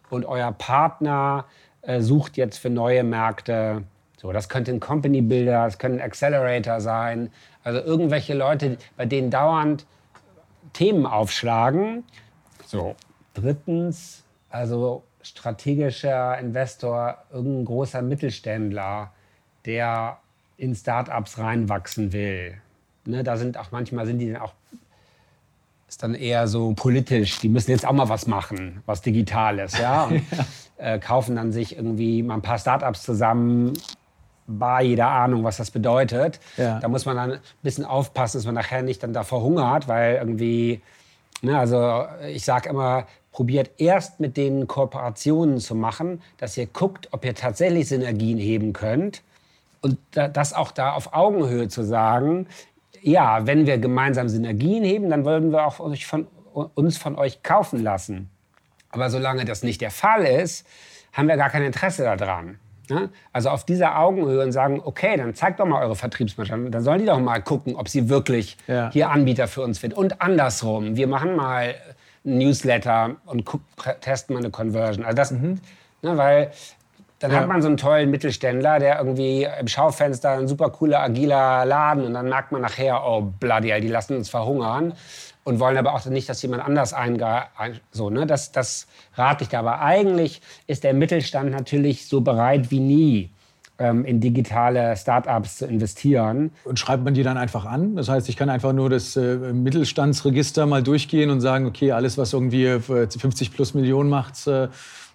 und 0.09 0.25
euer 0.25 0.51
Partner 0.51 1.45
äh, 1.81 2.01
sucht 2.01 2.37
jetzt 2.37 2.57
für 2.57 2.69
neue 2.69 3.03
Märkte. 3.03 3.83
So, 4.19 4.33
das 4.33 4.49
könnte 4.49 4.71
ein 4.71 4.81
Company 4.81 5.21
Builder, 5.21 5.63
das 5.63 5.77
könnte 5.77 5.99
ein 5.99 6.05
Accelerator 6.05 6.81
sein. 6.81 7.31
Also 7.63 7.79
irgendwelche 7.79 8.33
Leute, 8.33 8.77
bei 8.97 9.05
denen 9.05 9.31
dauernd 9.31 9.85
Themen 10.73 11.05
aufschlagen. 11.05 12.03
So. 12.65 12.97
Drittens, 13.33 14.25
also 14.49 15.03
strategischer 15.21 16.37
Investor, 16.37 17.17
irgendein 17.31 17.63
großer 17.63 18.01
Mittelständler, 18.01 19.13
der 19.65 20.17
in 20.57 20.75
Startups 20.75 21.37
reinwachsen 21.37 22.11
will. 22.11 22.55
Ne, 23.05 23.23
da 23.23 23.37
sind 23.37 23.57
auch 23.57 23.71
manchmal 23.71 24.05
sind 24.05 24.19
die 24.19 24.33
dann 24.33 24.41
auch 24.41 24.53
ist 25.87 26.03
dann 26.03 26.13
eher 26.13 26.47
so 26.47 26.73
politisch. 26.73 27.39
Die 27.39 27.49
müssen 27.49 27.71
jetzt 27.71 27.85
auch 27.85 27.93
mal 27.93 28.09
was 28.09 28.27
machen, 28.27 28.83
was 28.85 29.01
Digitales, 29.01 29.77
ja. 29.79 30.03
Und, 30.05 30.23
äh, 30.77 30.99
kaufen 30.99 31.35
dann 31.35 31.51
sich 31.51 31.75
irgendwie 31.75 32.21
mal 32.21 32.35
ein 32.35 32.41
paar 32.41 32.59
Startups 32.59 33.03
zusammen, 33.03 33.73
bar 34.49 34.81
jeder 34.81 35.07
Ahnung, 35.07 35.43
was 35.43 35.57
das 35.57 35.71
bedeutet. 35.71 36.39
Ja. 36.57 36.79
Da 36.79 36.87
muss 36.87 37.05
man 37.05 37.15
dann 37.15 37.31
ein 37.33 37.39
bisschen 37.61 37.85
aufpassen, 37.85 38.37
dass 38.37 38.45
man 38.45 38.55
nachher 38.55 38.81
nicht 38.81 39.03
dann 39.03 39.13
da 39.13 39.23
verhungert, 39.23 39.87
weil 39.87 40.15
irgendwie, 40.15 40.81
ne, 41.41 41.57
also 41.57 42.05
ich 42.27 42.43
sage 42.43 42.69
immer, 42.69 43.05
probiert 43.31 43.71
erst 43.77 44.19
mit 44.19 44.37
denen 44.37 44.67
Kooperationen 44.67 45.59
zu 45.59 45.75
machen, 45.75 46.21
dass 46.37 46.57
ihr 46.57 46.65
guckt, 46.65 47.09
ob 47.11 47.23
ihr 47.23 47.35
tatsächlich 47.35 47.87
Synergien 47.87 48.37
heben 48.37 48.73
könnt. 48.73 49.21
Und 49.81 49.97
das 50.11 50.53
auch 50.53 50.71
da 50.71 50.91
auf 50.91 51.13
Augenhöhe 51.13 51.69
zu 51.69 51.83
sagen, 51.83 52.47
ja, 53.01 53.47
wenn 53.47 53.65
wir 53.65 53.77
gemeinsam 53.77 54.27
Synergien 54.27 54.83
heben, 54.83 55.09
dann 55.09 55.23
wollen 55.23 55.51
wir 55.51 55.65
auch 55.65 55.75
von, 55.75 56.27
uns 56.75 56.97
von 56.97 57.15
euch 57.15 57.43
kaufen 57.43 57.81
lassen. 57.81 58.29
Aber 58.91 59.09
solange 59.09 59.45
das 59.45 59.63
nicht 59.63 59.79
der 59.79 59.91
Fall 59.91 60.25
ist, 60.25 60.67
haben 61.13 61.27
wir 61.27 61.37
gar 61.37 61.49
kein 61.49 61.63
Interesse 61.63 62.03
daran. 62.03 62.59
Ne? 62.89 63.09
Also 63.33 63.49
auf 63.49 63.65
dieser 63.65 63.99
Augenhöhe 63.99 64.43
und 64.43 64.51
sagen, 64.51 64.81
okay, 64.83 65.15
dann 65.17 65.33
zeigt 65.35 65.59
doch 65.59 65.65
mal 65.65 65.81
eure 65.83 65.95
Vertriebsmannschaft. 65.95 66.61
Dann 66.71 66.83
sollen 66.83 66.99
die 66.99 67.05
doch 67.05 67.19
mal 67.19 67.39
gucken, 67.41 67.75
ob 67.75 67.87
sie 67.87 68.09
wirklich 68.09 68.57
ja. 68.67 68.89
hier 68.91 69.09
Anbieter 69.09 69.47
für 69.47 69.61
uns 69.61 69.79
finden. 69.79 69.97
Und 69.97 70.21
andersrum, 70.21 70.95
wir 70.95 71.07
machen 71.07 71.35
mal 71.35 71.75
ein 72.25 72.37
Newsletter 72.37 73.15
und 73.25 73.45
testen 74.01 74.33
mal 74.33 74.39
eine 74.39 74.49
Conversion. 74.49 75.05
Also 75.05 75.15
das, 75.15 75.31
mhm. 75.31 75.59
ne, 76.01 76.17
weil 76.17 76.51
dann 77.19 77.31
ja. 77.31 77.39
hat 77.39 77.47
man 77.47 77.61
so 77.61 77.67
einen 77.67 77.77
tollen 77.77 78.09
Mittelständler, 78.09 78.79
der 78.79 78.97
irgendwie 78.97 79.47
im 79.59 79.67
Schaufenster 79.67 80.31
ein 80.31 80.47
super 80.47 80.69
cooler, 80.69 81.01
agiler 81.01 81.65
Laden 81.65 82.05
und 82.05 82.13
dann 82.13 82.29
merkt 82.29 82.51
man 82.51 82.61
nachher, 82.61 83.03
oh 83.05 83.21
bloody 83.21 83.69
hell, 83.69 83.81
die 83.81 83.89
lassen 83.89 84.15
uns 84.15 84.29
verhungern 84.29 84.93
und 85.49 85.59
wollen 85.59 85.77
aber 85.77 85.95
auch 85.95 86.05
nicht, 86.05 86.29
dass 86.29 86.41
jemand 86.43 86.63
anders 86.63 86.93
eingeht. 86.93 87.81
So, 87.91 88.11
ne? 88.11 88.27
das, 88.27 88.51
das 88.51 88.87
rate 89.15 89.43
ich 89.43 89.49
da. 89.49 89.59
Aber 89.59 89.81
eigentlich 89.81 90.41
ist 90.67 90.83
der 90.83 90.93
Mittelstand 90.93 91.51
natürlich 91.51 92.07
so 92.07 92.21
bereit 92.21 92.69
wie 92.69 92.79
nie 92.79 93.29
ähm, 93.79 94.05
in 94.05 94.21
digitale 94.21 94.95
Startups 94.95 95.57
zu 95.57 95.65
investieren. 95.65 96.51
Und 96.65 96.77
schreibt 96.77 97.03
man 97.03 97.15
die 97.15 97.23
dann 97.23 97.37
einfach 97.37 97.65
an? 97.65 97.95
Das 97.95 98.09
heißt, 98.09 98.29
ich 98.29 98.37
kann 98.37 98.49
einfach 98.49 98.73
nur 98.73 98.91
das 98.91 99.15
äh, 99.15 99.37
Mittelstandsregister 99.37 100.67
mal 100.67 100.83
durchgehen 100.83 101.31
und 101.31 101.41
sagen, 101.41 101.65
okay, 101.65 101.93
alles, 101.93 102.17
was 102.19 102.31
irgendwie 102.31 102.79
50 102.79 103.51
plus 103.51 103.73
Millionen 103.73 104.09
macht, 104.09 104.45
äh, 104.45 104.67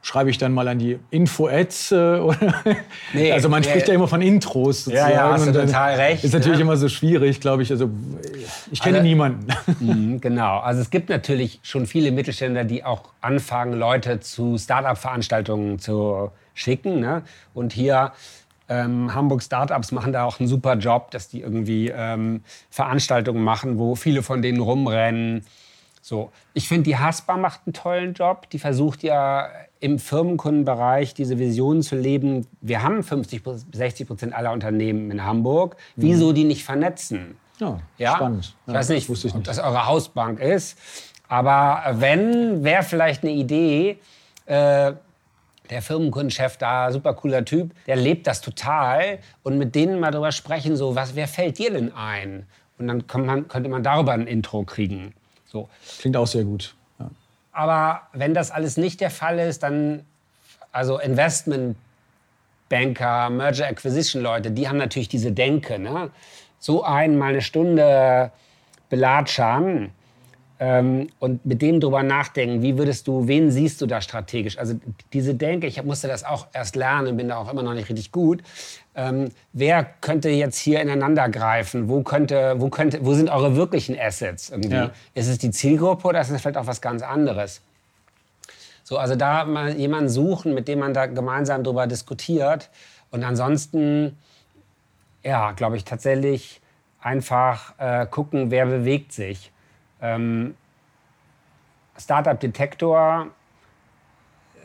schreibe 0.05 0.29
ich 0.29 0.37
dann 0.37 0.53
mal 0.53 0.69
an 0.69 0.79
die 0.79 0.99
Info-Ads. 1.11 1.93
Äh, 1.93 1.97
nee, 3.15 3.33
also 3.33 3.49
man 3.49 3.63
nee. 3.63 3.69
spricht 3.69 3.89
ja 3.89 3.95
immer 3.95 4.07
von 4.07 4.21
Intros. 4.21 4.85
Sozusagen. 4.85 5.11
Ja, 5.11 5.29
ja, 5.29 5.33
hast 5.33 5.47
du 5.47 5.53
total 5.53 5.95
recht. 5.95 6.25
Ist 6.25 6.35
natürlich 6.35 6.59
ja. 6.59 6.65
immer 6.65 6.77
so 6.77 6.91
schwierig, 6.91 7.41
glaube 7.41 7.63
ich. 7.63 7.71
Also 7.71 7.89
ich 8.71 8.83
kenne 8.83 8.99
also, 8.99 9.09
niemanden. 9.09 9.47
Mhm, 9.81 10.21
genau. 10.21 10.59
Also 10.59 10.83
es 10.83 10.91
gibt 10.91 11.09
natürlich 11.09 11.59
schon 11.63 11.87
viele 11.87 12.13
Mittelständler, 12.13 12.65
die 12.65 12.85
auch 12.85 13.01
anfangen, 13.23 13.73
Leute 13.73 14.21
zu 14.21 14.59
Start-up-Veranstaltungen 14.59 15.79
zu 15.79 16.31
schicken. 16.53 17.01
Ne? 17.01 17.23
Und 17.55 17.73
hier 17.73 18.13
ähm, 18.69 19.15
Hamburg 19.15 19.43
Startups 19.43 19.91
machen 19.91 20.13
da 20.13 20.25
auch 20.25 20.39
einen 20.39 20.49
super 20.49 20.75
Job, 20.75 21.13
dass 21.13 21.29
die 21.29 21.41
irgendwie 21.41 21.89
ähm, 21.89 22.43
Veranstaltungen 22.69 23.43
machen, 23.43 23.79
wo 23.79 23.95
viele 23.95 24.23
von 24.23 24.43
denen 24.43 24.61
rumrennen. 24.61 25.47
So, 26.07 26.33
ich 26.53 26.69
finde, 26.69 26.83
die 26.83 26.99
Haspa 26.99 27.39
macht 27.39 27.63
einen 27.65 27.73
tollen 27.73 28.13
Job. 28.13 28.51
Die 28.51 28.59
versucht 28.59 29.03
ja 29.03 29.49
im 29.81 29.99
Firmenkundenbereich 29.99 31.15
diese 31.15 31.39
Vision 31.39 31.81
zu 31.81 31.97
leben. 31.97 32.47
Wir 32.61 32.83
haben 32.83 33.03
50 33.03 33.43
bis 33.43 33.65
60 33.73 34.07
Prozent 34.07 34.35
aller 34.35 34.53
Unternehmen 34.53 35.11
in 35.11 35.25
Hamburg. 35.25 35.79
Wieso 35.97 36.35
die 36.35 36.45
nicht 36.45 36.63
vernetzen? 36.63 37.39
Ja, 37.59 37.79
ja? 37.97 38.17
spannend. 38.17 38.55
Ich 38.67 38.75
weiß 38.75 38.91
nicht, 38.91 39.09
ich 39.09 39.25
nicht, 39.25 39.35
ob 39.35 39.45
das 39.45 39.59
eure 39.59 39.87
Hausbank 39.87 40.41
ist. 40.41 40.79
Aber 41.27 41.83
wenn, 41.93 42.63
wäre 42.63 42.83
vielleicht 42.83 43.23
eine 43.23 43.33
Idee, 43.33 43.99
äh, 44.45 44.93
der 45.71 45.81
Firmenkundenchef 45.81 46.59
da, 46.59 46.93
super 46.93 47.15
cooler 47.15 47.47
Typ, 47.47 47.75
der 47.87 47.97
lebt 47.97 48.27
das 48.27 48.43
total 48.43 49.21
und 49.43 49.57
mit 49.57 49.75
denen 49.75 50.01
mal 50.01 50.11
drüber 50.11 50.33
sprechen, 50.33 50.77
so, 50.77 50.95
was, 50.95 51.15
wer 51.15 51.29
fällt 51.29 51.57
dir 51.57 51.71
denn 51.71 51.95
ein? 51.95 52.45
Und 52.77 52.89
dann 52.89 53.05
man, 53.25 53.49
könnte 53.49 53.71
man 53.71 53.83
darüber 53.83 54.13
ein 54.13 54.27
Intro 54.27 54.65
kriegen. 54.65 55.15
So. 55.55 55.69
Klingt 56.01 56.17
auch 56.17 56.27
sehr 56.27 56.43
gut. 56.43 56.75
Aber 57.53 58.03
wenn 58.13 58.35
das 58.35 58.51
alles 58.51 58.77
nicht 58.77 59.01
der 59.01 59.11
Fall 59.11 59.39
ist, 59.39 59.63
dann, 59.63 60.05
also 60.73 60.99
Investmentbanker, 60.99 63.31
Merger 63.31 63.69
Acquisition 63.69 64.21
Leute, 64.21 64.51
die 64.51 64.69
haben 64.69 64.79
natürlich 64.79 65.09
diese 65.09 65.31
Denke. 65.31 65.79
Ne? 65.79 66.11
So 66.59 66.83
einen 66.83 67.17
mal 67.17 67.29
eine 67.29 67.43
Stunde 67.43 68.33
belatschern 68.89 69.93
ähm, 70.61 71.09
und 71.19 71.45
mit 71.45 71.63
dem 71.63 71.81
drüber 71.81 72.03
nachdenken, 72.03 72.63
wie 72.63 72.79
würdest 72.79 73.09
du, 73.09 73.27
wen 73.27 73.51
siehst 73.51 73.81
du 73.81 73.87
da 73.87 74.01
strategisch? 74.01 74.57
Also 74.57 74.75
diese 75.13 75.35
Denke, 75.35 75.67
ich 75.67 75.83
musste 75.83 76.07
das 76.07 76.23
auch 76.25 76.47
erst 76.53 76.77
lernen, 76.77 77.17
bin 77.17 77.29
da 77.29 77.39
auch 77.39 77.51
immer 77.51 77.63
noch 77.63 77.75
nicht 77.75 77.89
richtig 77.89 78.13
gut. 78.13 78.43
Ähm, 78.95 79.31
wer 79.53 79.85
könnte 80.01 80.29
jetzt 80.29 80.59
hier 80.59 80.81
ineinander 80.81 81.29
greifen? 81.29 81.89
Wo, 81.89 82.03
könnte, 82.03 82.55
wo, 82.59 82.69
könnte, 82.69 83.05
wo 83.05 83.15
sind 83.15 83.31
eure 83.31 83.57
wirklichen 83.57 83.99
Assets? 83.99 84.51
Irgendwie? 84.51 84.77
Ja. 84.77 84.91
Ist 85.15 85.29
es 85.29 85.39
die 85.39 85.51
Zielgruppe 85.51 86.07
oder 86.07 86.21
ist 86.21 86.31
es 86.31 86.41
vielleicht 86.41 86.57
auch 86.57 86.69
was 86.69 86.81
ganz 86.81 87.03
anderes? 87.03 87.61
So, 88.85 88.99
also 88.99 89.17
da 89.17 89.45
mal 89.45 89.75
jemanden 89.77 90.09
suchen, 90.09 90.55
mit 90.55 90.69
dem 90.69 90.79
man 90.79 90.95
da 90.95 91.07
gemeinsam 91.07 91.65
drüber 91.65 91.89
diskutiert. 91.89 92.71
Und 93.11 93.25
ansonsten, 93.25 94.17
ja, 95.25 95.51
glaube 95.53 95.77
ich 95.77 95.85
tatsächlich 95.85 96.61
einfach 97.01 97.75
äh, 97.79 98.07
gucken, 98.07 98.53
wer 98.53 98.67
bewegt 98.67 99.13
sich. 99.13 99.51
Ähm, 100.01 100.55
Startup 101.97 102.39
Detektor 102.39 103.29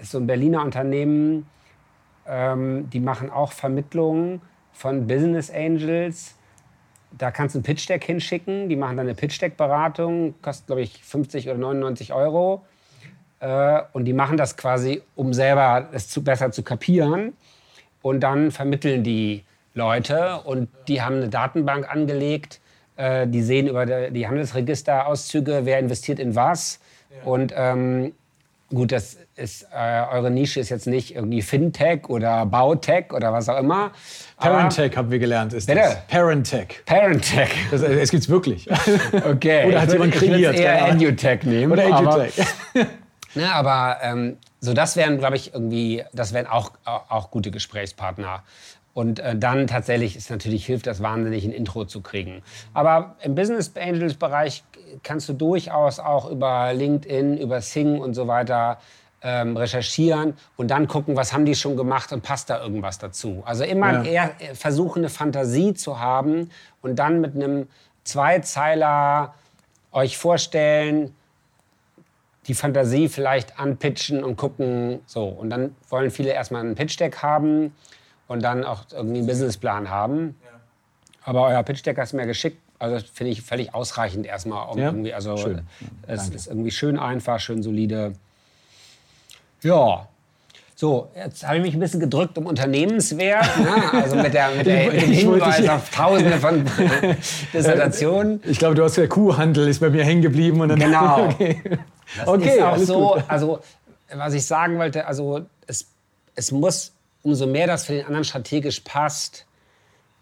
ist 0.01 0.11
so 0.11 0.17
ein 0.17 0.27
Berliner 0.27 0.63
Unternehmen, 0.63 1.47
ähm, 2.27 2.89
die 2.89 2.99
machen 2.99 3.29
auch 3.29 3.51
Vermittlungen 3.51 4.41
von 4.71 5.07
Business 5.07 5.51
Angels. 5.51 6.35
Da 7.17 7.31
kannst 7.31 7.55
du 7.55 7.59
ein 7.59 7.63
Pitch 7.63 7.89
Deck 7.89 8.03
hinschicken. 8.03 8.69
Die 8.69 8.75
machen 8.75 8.97
dann 8.97 9.07
eine 9.07 9.15
Pitch 9.15 9.41
Deck 9.41 9.57
Beratung, 9.57 10.35
kostet 10.41 10.67
glaube 10.67 10.81
ich 10.81 11.03
50 11.03 11.49
oder 11.49 11.57
99 11.57 12.13
Euro. 12.13 12.65
Äh, 13.39 13.81
und 13.93 14.05
die 14.05 14.13
machen 14.13 14.37
das 14.37 14.57
quasi, 14.57 15.01
um 15.15 15.33
selber 15.33 15.89
es 15.91 16.07
zu, 16.07 16.23
besser 16.23 16.51
zu 16.51 16.63
kapieren. 16.63 17.33
Und 18.01 18.21
dann 18.21 18.51
vermitteln 18.51 19.03
die 19.03 19.43
Leute 19.73 20.41
und 20.41 20.69
die 20.87 21.01
haben 21.01 21.15
eine 21.15 21.29
Datenbank 21.29 21.89
angelegt 21.89 22.59
äh, 22.99 23.27
die 23.27 23.41
sehen 23.41 23.67
über 23.67 23.85
die 23.85 24.27
Handelsregisterauszüge, 24.27 25.61
wer 25.63 25.79
investiert 25.79 26.19
in 26.19 26.35
was. 26.35 26.79
Ja. 27.09 27.31
Und 27.31 27.53
ähm, 27.55 28.11
gut, 28.69 28.91
das 28.91 29.17
ist, 29.37 29.67
äh, 29.73 30.03
eure 30.11 30.29
Nische 30.29 30.59
ist 30.59 30.69
jetzt 30.69 30.85
nicht 30.85 31.15
irgendwie 31.15 31.41
Fintech 31.41 32.09
oder 32.09 32.45
Bautech 32.45 33.13
oder 33.13 33.31
was 33.31 33.47
auch 33.47 33.57
immer. 33.57 33.91
Parentech 34.37 34.97
haben 34.97 35.09
wir 35.09 35.19
gelernt, 35.19 35.53
ist 35.53 35.67
bitte? 35.67 35.79
das. 35.79 36.07
Parentech. 36.07 36.83
Parentech. 36.85 37.49
Das, 37.71 37.81
äh, 37.81 37.99
es 37.99 38.11
gibt's 38.11 38.27
wirklich. 38.27 38.67
Okay. 39.25 39.65
oder 39.65 39.81
hat 39.81 39.91
jemand 39.91 40.13
kreiert? 40.13 40.55
Ich 40.55 40.61
eher 40.61 40.89
Edutech 40.89 41.43
nehmen. 41.43 41.71
Oder 41.71 41.85
Edutech. 41.85 42.45
Aber, 42.73 42.87
ne, 43.35 43.53
aber 43.53 43.97
ähm, 44.01 44.37
so 44.59 44.73
das 44.73 44.97
wären, 44.97 45.19
glaube 45.19 45.37
ich, 45.37 45.53
irgendwie, 45.53 46.03
das 46.13 46.33
wären 46.33 46.47
auch, 46.47 46.71
auch 46.83 47.31
gute 47.31 47.49
Gesprächspartner. 47.49 48.43
Und 48.93 49.19
äh, 49.19 49.35
dann 49.35 49.67
tatsächlich 49.67 50.15
ist 50.15 50.29
natürlich 50.29 50.65
hilft 50.65 50.87
das 50.87 51.01
wahnsinnig, 51.01 51.45
ein 51.45 51.51
Intro 51.51 51.85
zu 51.85 52.01
kriegen. 52.01 52.41
Aber 52.73 53.15
im 53.21 53.35
Business 53.35 53.71
Angels 53.75 54.15
Bereich 54.15 54.63
kannst 55.03 55.29
du 55.29 55.33
durchaus 55.33 55.99
auch 55.99 56.29
über 56.29 56.73
LinkedIn, 56.73 57.37
über 57.37 57.61
Sing 57.61 57.99
und 57.99 58.13
so 58.13 58.27
weiter 58.27 58.79
ähm, 59.21 59.57
recherchieren 59.57 60.33
und 60.57 60.71
dann 60.71 60.87
gucken, 60.87 61.15
was 61.15 61.33
haben 61.33 61.45
die 61.45 61.55
schon 61.55 61.75
gemacht 61.75 62.11
und 62.11 62.23
passt 62.23 62.49
da 62.49 62.61
irgendwas 62.61 62.99
dazu. 62.99 63.43
Also 63.45 63.63
immer 63.63 64.03
ja. 64.03 64.31
eher 64.39 64.55
versuchen, 64.55 64.99
eine 64.99 65.09
Fantasie 65.09 65.73
zu 65.73 65.99
haben 65.99 66.49
und 66.81 66.97
dann 66.97 67.21
mit 67.21 67.35
einem 67.35 67.67
Zweizeiler 68.03 69.33
euch 69.91 70.17
vorstellen, 70.17 71.13
die 72.47 72.53
Fantasie 72.53 73.09
vielleicht 73.09 73.59
anpitchen 73.59 74.23
und 74.23 74.37
gucken, 74.37 75.01
so. 75.05 75.25
Und 75.25 75.49
dann 75.49 75.75
wollen 75.89 76.09
viele 76.09 76.31
erstmal 76.31 76.65
ein 76.65 76.75
Pitch-Deck 76.75 77.21
haben 77.21 77.73
und 78.29 78.41
dann 78.41 78.63
auch 78.63 78.83
irgendwie 78.93 79.17
einen 79.17 79.27
Businessplan 79.27 79.89
haben. 79.89 80.35
Aber 81.25 81.47
euer 81.47 81.61
Pitch-Deck 81.63 81.97
ist 81.97 82.13
mir 82.13 82.25
geschickt. 82.25 82.57
Also 82.79 83.05
finde 83.13 83.33
ich 83.33 83.41
völlig 83.41 83.73
ausreichend 83.75 84.25
erstmal. 84.25 84.69
Um 84.69 84.77
Ja? 84.77 84.85
irgendwie, 84.85 85.13
also 85.13 85.35
Schön. 85.35 85.61
es 86.07 86.21
Danke. 86.21 86.35
ist 86.37 86.47
irgendwie 86.47 86.71
schön 86.71 86.97
einfach, 86.97 87.39
schön 87.41 87.61
solide. 87.61 88.13
Ja. 89.61 90.07
So, 90.75 91.09
jetzt 91.13 91.45
habe 91.45 91.57
ich 91.57 91.61
mich 91.63 91.73
ein 91.73 91.79
bisschen 91.81 91.99
gedrückt 91.99 92.37
um 92.37 92.45
Unternehmenswert. 92.45 93.45
Ne? 93.59 94.01
Also 94.01 94.15
mit, 94.15 94.33
der, 94.33 94.51
mit, 94.55 94.65
der, 94.65 94.89
dem 94.91 95.11
Hinweis 95.11 95.67
auf 95.67 95.89
tausende 95.89 96.37
von 96.39 96.63
Dissertationen. 97.53 98.41
Ich 98.45 98.59
glaube, 98.59 98.75
du 98.75 98.83
hast 98.85 98.95
der 98.95 99.09
Kuhhandel 99.09 99.67
ist 99.67 99.79
bei 99.81 99.89
mir 99.89 100.05
hängen 100.05 100.21
geblieben. 100.21 100.61
Und 100.61 100.69
dann, 100.69 100.79
Genau. 100.79 101.27
Okay, 101.35 101.61
Das 102.17 102.27
okay 102.27 102.55
ist 102.55 102.61
auch 102.61 102.71
alles 102.71 102.87
so, 102.87 103.07
gut. 103.13 103.23
also 103.27 103.59
was 104.15 104.33
ich 104.33 104.45
sagen 104.45 104.77
wollte, 104.79 105.05
also 105.05 105.41
es, 105.67 105.85
es 106.35 106.51
muss, 106.51 106.93
umso 107.29 107.45
mehr 107.45 107.67
das 107.67 107.85
für 107.85 107.93
den 107.93 108.05
anderen 108.05 108.25
strategisch 108.25 108.79
passt, 108.79 109.45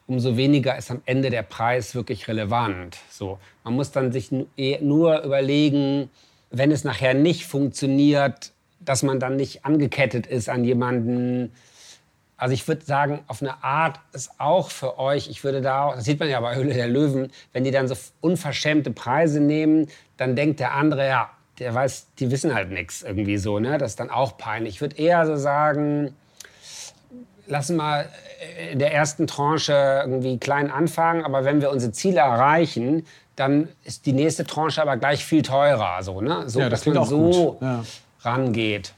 umso 0.07 0.35
weniger 0.35 0.77
ist 0.77 0.91
am 0.91 1.01
Ende 1.05 1.29
der 1.29 1.41
Preis 1.41 1.95
wirklich 1.95 2.27
relevant. 2.27 2.97
So, 3.09 3.39
man 3.63 3.75
muss 3.75 3.91
dann 3.91 4.11
sich 4.11 4.29
eh- 4.57 4.79
nur 4.81 5.21
überlegen, 5.23 6.09
wenn 6.51 6.69
es 6.71 6.83
nachher 6.83 7.13
nicht 7.13 7.45
funktioniert, 7.45 8.51
dass 8.81 9.03
man 9.03 9.19
dann 9.21 9.37
nicht 9.37 9.63
angekettet 9.65 10.27
ist 10.27 10.49
an 10.49 10.65
jemanden. 10.65 11.51
Also 12.35 12.53
ich 12.53 12.67
würde 12.67 12.83
sagen, 12.85 13.21
auf 13.27 13.41
eine 13.41 13.63
Art 13.63 13.99
ist 14.13 14.31
auch 14.37 14.69
für 14.69 14.99
euch, 14.99 15.29
ich 15.29 15.43
würde 15.45 15.61
da 15.61 15.85
auch, 15.85 15.95
das 15.95 16.03
sieht 16.05 16.19
man 16.19 16.29
ja 16.29 16.39
bei 16.41 16.55
Höhle 16.55 16.73
der 16.73 16.87
Löwen, 16.89 17.31
wenn 17.53 17.63
die 17.63 17.71
dann 17.71 17.87
so 17.87 17.95
unverschämte 18.21 18.91
Preise 18.91 19.39
nehmen, 19.39 19.87
dann 20.17 20.35
denkt 20.35 20.59
der 20.59 20.73
andere, 20.73 21.07
ja, 21.07 21.29
der 21.59 21.73
weiß, 21.73 22.07
die 22.19 22.31
wissen 22.31 22.53
halt 22.53 22.69
nichts 22.69 23.01
irgendwie 23.01 23.37
so, 23.37 23.59
ne? 23.59 23.77
Das 23.77 23.91
ist 23.91 23.99
dann 23.99 24.09
auch 24.11 24.37
peinlich. 24.37 24.75
Ich 24.75 24.81
würde 24.81 24.97
eher 24.97 25.25
so 25.25 25.37
sagen, 25.37 26.13
lassen 27.47 27.75
mal 27.75 28.07
äh, 28.59 28.73
in 28.73 28.79
der 28.79 28.93
ersten 28.93 29.27
Tranche 29.27 29.73
irgendwie 30.03 30.37
klein 30.37 30.69
anfangen, 30.71 31.23
aber 31.25 31.45
wenn 31.45 31.61
wir 31.61 31.71
unsere 31.71 31.91
Ziele 31.91 32.19
erreichen, 32.19 33.05
dann 33.35 33.67
ist 33.83 34.05
die 34.05 34.13
nächste 34.13 34.45
Tranche 34.45 34.81
aber 34.81 34.97
gleich 34.97 35.23
viel 35.23 35.41
teurer, 35.43 36.01
so, 36.01 36.21
ne? 36.21 36.43
So, 36.49 36.59
Ja, 36.59 36.69
das 36.69 36.83
dass 36.83 36.93
man 36.93 37.05
so. 37.05 37.57
Ja. 37.61 37.83
rangeht. 38.21 38.93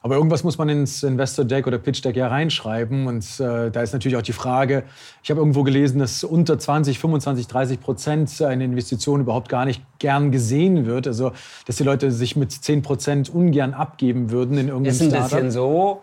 Aber 0.00 0.16
irgendwas 0.16 0.44
muss 0.44 0.58
man 0.58 0.68
ins 0.68 1.02
Investor 1.02 1.46
Deck 1.46 1.66
oder 1.66 1.78
Pitch 1.78 2.04
Deck 2.04 2.14
ja 2.14 2.28
reinschreiben. 2.28 3.06
Und 3.06 3.24
äh, 3.40 3.70
da 3.70 3.80
ist 3.80 3.94
natürlich 3.94 4.18
auch 4.18 4.22
die 4.22 4.34
Frage, 4.34 4.82
ich 5.22 5.30
habe 5.30 5.40
irgendwo 5.40 5.62
gelesen, 5.62 5.98
dass 5.98 6.22
unter 6.24 6.58
20, 6.58 6.98
25, 6.98 7.46
30 7.46 7.80
Prozent 7.80 8.42
eine 8.42 8.64
Investition 8.64 9.20
überhaupt 9.22 9.48
gar 9.48 9.64
nicht 9.64 9.82
gern 9.98 10.30
gesehen 10.30 10.84
wird. 10.84 11.06
Also, 11.06 11.32
dass 11.66 11.76
die 11.76 11.84
Leute 11.84 12.10
sich 12.10 12.36
mit 12.36 12.52
10 12.52 12.82
Prozent 12.82 13.30
ungern 13.30 13.72
abgeben 13.72 14.30
würden 14.30 14.58
in 14.58 14.68
irgendeinem 14.68 14.92
Ist 14.92 15.00
ein 15.00 15.08
Startup. 15.08 15.30
bisschen 15.30 15.50
so. 15.50 16.02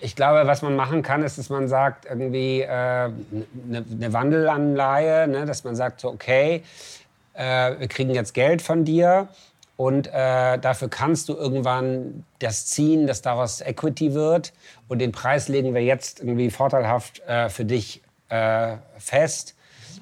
Ich 0.00 0.16
glaube, 0.16 0.46
was 0.46 0.62
man 0.62 0.76
machen 0.76 1.02
kann, 1.02 1.22
ist, 1.22 1.38
dass 1.38 1.50
man 1.50 1.68
sagt, 1.68 2.06
irgendwie 2.06 2.66
eine 2.66 3.12
äh, 3.70 3.80
ne 3.98 4.12
Wandelanleihe, 4.12 5.28
ne? 5.28 5.44
dass 5.44 5.64
man 5.64 5.76
sagt, 5.76 6.00
so, 6.00 6.08
okay, 6.08 6.62
äh, 7.34 7.78
wir 7.78 7.88
kriegen 7.88 8.14
jetzt 8.14 8.32
Geld 8.32 8.62
von 8.62 8.84
dir 8.84 9.28
und 9.76 10.08
äh, 10.08 10.58
dafür 10.58 10.88
kannst 10.88 11.28
du 11.28 11.34
irgendwann 11.34 12.24
das 12.38 12.66
ziehen, 12.66 13.06
dass 13.06 13.22
daraus 13.22 13.60
Equity 13.60 14.14
wird 14.14 14.52
und 14.88 14.98
den 14.98 15.12
Preis 15.12 15.48
legen 15.48 15.74
wir 15.74 15.82
jetzt 15.82 16.20
irgendwie 16.20 16.50
vorteilhaft 16.50 17.20
äh, 17.20 17.48
für 17.48 17.64
dich 17.64 18.02
äh, 18.28 18.76
fest. 18.98 19.54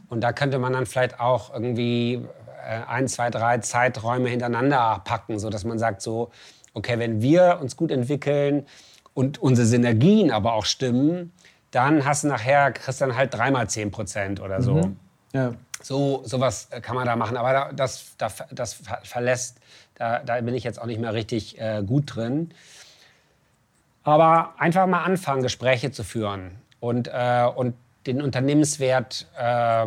Und 0.09 0.23
da 0.23 0.33
könnte 0.33 0.59
man 0.59 0.73
dann 0.73 0.87
vielleicht 0.87 1.21
auch 1.21 1.53
irgendwie 1.53 2.15
äh, 2.15 2.81
ein, 2.89 3.09
zwei, 3.09 3.31
drei 3.31 3.59
Zeiträume 3.59 4.29
hintereinander 4.29 5.01
packen, 5.05 5.39
sodass 5.39 5.65
man 5.65 5.79
sagt 5.79 6.03
so, 6.03 6.31
okay, 6.75 6.99
wenn 6.99 7.23
wir 7.23 7.59
uns 7.61 7.77
gut 7.77 7.91
entwickeln 7.91 8.67
und 9.19 9.39
unsere 9.43 9.67
Synergien 9.67 10.31
aber 10.31 10.53
auch 10.53 10.65
stimmen, 10.65 11.33
dann 11.73 12.05
hast 12.05 12.23
du 12.23 12.29
nachher, 12.29 12.71
kriegst 12.73 13.01
dann 13.01 13.17
halt 13.17 13.35
dreimal 13.35 13.69
10 13.69 13.91
Prozent 13.91 14.41
oder 14.41 14.63
so. 14.63 14.93
Ja. 15.33 15.55
So 15.83 16.23
sowas 16.25 16.69
kann 16.83 16.95
man 16.95 17.05
da 17.07 17.17
machen, 17.17 17.37
aber 17.37 17.53
da, 17.53 17.73
das, 17.73 18.13
da, 18.17 18.29
das 18.53 18.75
ver- 18.75 19.01
verlässt, 19.03 19.59
da, 19.97 20.21
da 20.21 20.41
bin 20.41 20.55
ich 20.55 20.63
jetzt 20.65 20.81
auch 20.81 20.87
nicht 20.87 21.01
mehr 21.01 21.13
richtig 21.15 21.61
äh, 21.61 21.83
gut 21.85 22.15
drin. 22.15 22.51
Aber 24.05 24.55
einfach 24.59 24.87
mal 24.87 25.03
anfangen, 25.03 25.43
Gespräche 25.43 25.91
zu 25.91 26.05
führen 26.05 26.53
und, 26.81 27.09
äh, 27.09 27.47
und 27.55 27.75
den 28.07 28.23
Unternehmenswert 28.23 29.27
äh, 29.37 29.87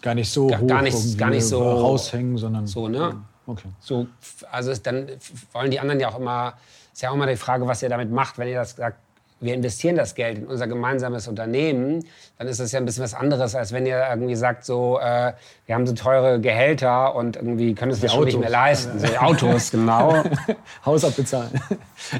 Gar 0.00 0.14
nicht 0.14 0.30
so 0.30 0.46
Gar- 0.46 0.60
hoch 0.60 0.66
gar 0.68 0.82
nicht- 0.82 1.18
gar 1.18 1.30
nicht 1.30 1.44
so- 1.44 1.60
raushängen, 1.60 2.36
sondern 2.38 2.66
so, 2.68 2.86
ne? 2.88 3.20
Okay. 3.46 3.68
So, 3.80 4.06
also 4.52 4.72
dann 4.76 5.08
wollen 5.52 5.70
die 5.72 5.80
anderen 5.80 5.98
ja 5.98 6.08
auch 6.10 6.18
immer, 6.20 6.54
ist 6.98 7.02
ja 7.02 7.10
auch 7.10 7.14
immer 7.14 7.28
die 7.28 7.36
Frage, 7.36 7.64
was 7.64 7.80
ihr 7.80 7.88
damit 7.88 8.10
macht, 8.10 8.38
wenn 8.38 8.48
ihr 8.48 8.56
das 8.56 8.72
sagt, 8.72 8.96
wir 9.38 9.54
investieren 9.54 9.94
das 9.94 10.16
Geld 10.16 10.38
in 10.38 10.46
unser 10.48 10.66
gemeinsames 10.66 11.28
Unternehmen, 11.28 12.04
dann 12.38 12.48
ist 12.48 12.58
das 12.58 12.72
ja 12.72 12.80
ein 12.80 12.86
bisschen 12.86 13.04
was 13.04 13.14
anderes, 13.14 13.54
als 13.54 13.70
wenn 13.70 13.86
ihr 13.86 14.04
irgendwie 14.10 14.34
sagt, 14.34 14.64
so, 14.64 14.98
äh, 14.98 15.32
wir 15.66 15.76
haben 15.76 15.86
so 15.86 15.92
teure 15.92 16.40
Gehälter 16.40 17.14
und 17.14 17.36
irgendwie 17.36 17.72
können 17.76 17.92
es 17.92 18.00
das 18.00 18.12
schon 18.12 18.24
nicht 18.24 18.40
mehr 18.40 18.50
leisten. 18.50 18.98
So, 18.98 19.06
Autos, 19.18 19.70
genau. 19.70 20.24
Haus 20.84 21.04
abbezahlen. 21.04 21.52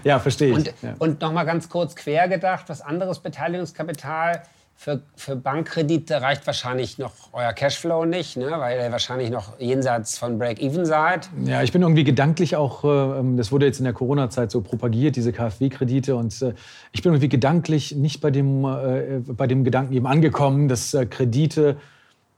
ja, 0.04 0.20
verstehe 0.20 0.50
ich. 0.50 0.54
Und, 0.54 0.66
ja. 0.80 0.94
und 1.00 1.20
noch 1.22 1.32
mal 1.32 1.42
ganz 1.42 1.68
kurz 1.68 1.96
quer 1.96 2.28
gedacht, 2.28 2.66
was 2.68 2.80
anderes 2.80 3.18
Beteiligungskapital 3.18 4.44
für, 4.80 5.02
für 5.16 5.34
Bankkredite 5.34 6.22
reicht 6.22 6.46
wahrscheinlich 6.46 6.98
noch 6.98 7.12
euer 7.32 7.52
Cashflow 7.52 8.04
nicht, 8.04 8.36
ne? 8.36 8.48
weil 8.58 8.78
ihr 8.80 8.92
wahrscheinlich 8.92 9.28
noch 9.28 9.58
jenseits 9.58 10.16
von 10.16 10.38
Break-Even 10.38 10.86
seid. 10.86 11.28
Ja, 11.44 11.64
ich 11.64 11.72
bin 11.72 11.82
irgendwie 11.82 12.04
gedanklich 12.04 12.54
auch, 12.54 12.84
äh, 12.84 13.18
ähm, 13.18 13.36
das 13.36 13.50
wurde 13.50 13.66
jetzt 13.66 13.80
in 13.80 13.84
der 13.84 13.92
Corona-Zeit 13.92 14.52
so 14.52 14.60
propagiert, 14.60 15.16
diese 15.16 15.32
KfW-Kredite. 15.32 16.14
Und 16.14 16.40
äh, 16.42 16.54
ich 16.92 17.02
bin 17.02 17.10
irgendwie 17.10 17.28
gedanklich 17.28 17.96
nicht 17.96 18.20
bei 18.20 18.30
dem, 18.30 18.64
äh, 18.64 19.20
bei 19.26 19.48
dem 19.48 19.64
Gedanken 19.64 19.94
eben 19.94 20.06
angekommen, 20.06 20.68
dass 20.68 20.94
äh, 20.94 21.06
Kredite 21.06 21.76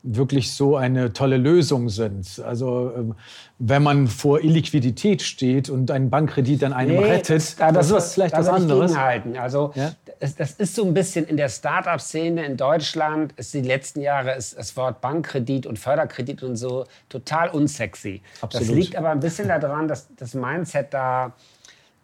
wirklich 0.02 0.52
so 0.54 0.76
eine 0.76 1.12
tolle 1.12 1.36
Lösung 1.36 1.90
sind. 1.90 2.40
Also 2.46 2.90
ähm, 2.96 3.14
wenn 3.58 3.82
man 3.82 4.06
vor 4.08 4.40
Illiquidität 4.42 5.20
steht 5.20 5.68
und 5.68 5.90
ein 5.90 6.08
Bankkredit 6.08 6.62
dann 6.62 6.72
einem 6.72 6.98
rettet, 6.98 7.60
da- 7.60 7.70
das 7.70 7.88
ist 7.88 7.92
was, 7.92 8.14
vielleicht 8.14 8.34
da 8.34 8.38
was 8.38 8.48
anderes. 8.48 8.94
Also 9.38 9.72
Ja? 9.74 9.92
das, 10.18 10.36
das 10.36 10.52
ist 10.52 10.74
so 10.74 10.84
ein 10.86 10.94
bisschen 10.94 11.26
in 11.26 11.36
der 11.36 11.50
Start-up-Szene 11.50 12.46
in 12.46 12.56
Deutschland, 12.56 13.32
ist 13.36 13.52
die 13.52 13.60
letzten 13.60 14.00
Jahre 14.00 14.34
ist 14.36 14.56
das 14.58 14.74
Wort 14.76 15.02
Bankkredit 15.02 15.66
und 15.66 15.78
Förderkredit 15.78 16.42
und 16.42 16.56
so 16.56 16.86
total 17.10 17.50
unsexy. 17.50 18.22
Das 18.40 18.42
Absolut. 18.54 18.74
liegt 18.76 18.96
aber 18.96 19.10
ein 19.10 19.20
bisschen 19.20 19.48
daran, 19.48 19.86
dass 19.86 20.08
das 20.16 20.32
Mindset 20.32 20.94
da 20.94 21.34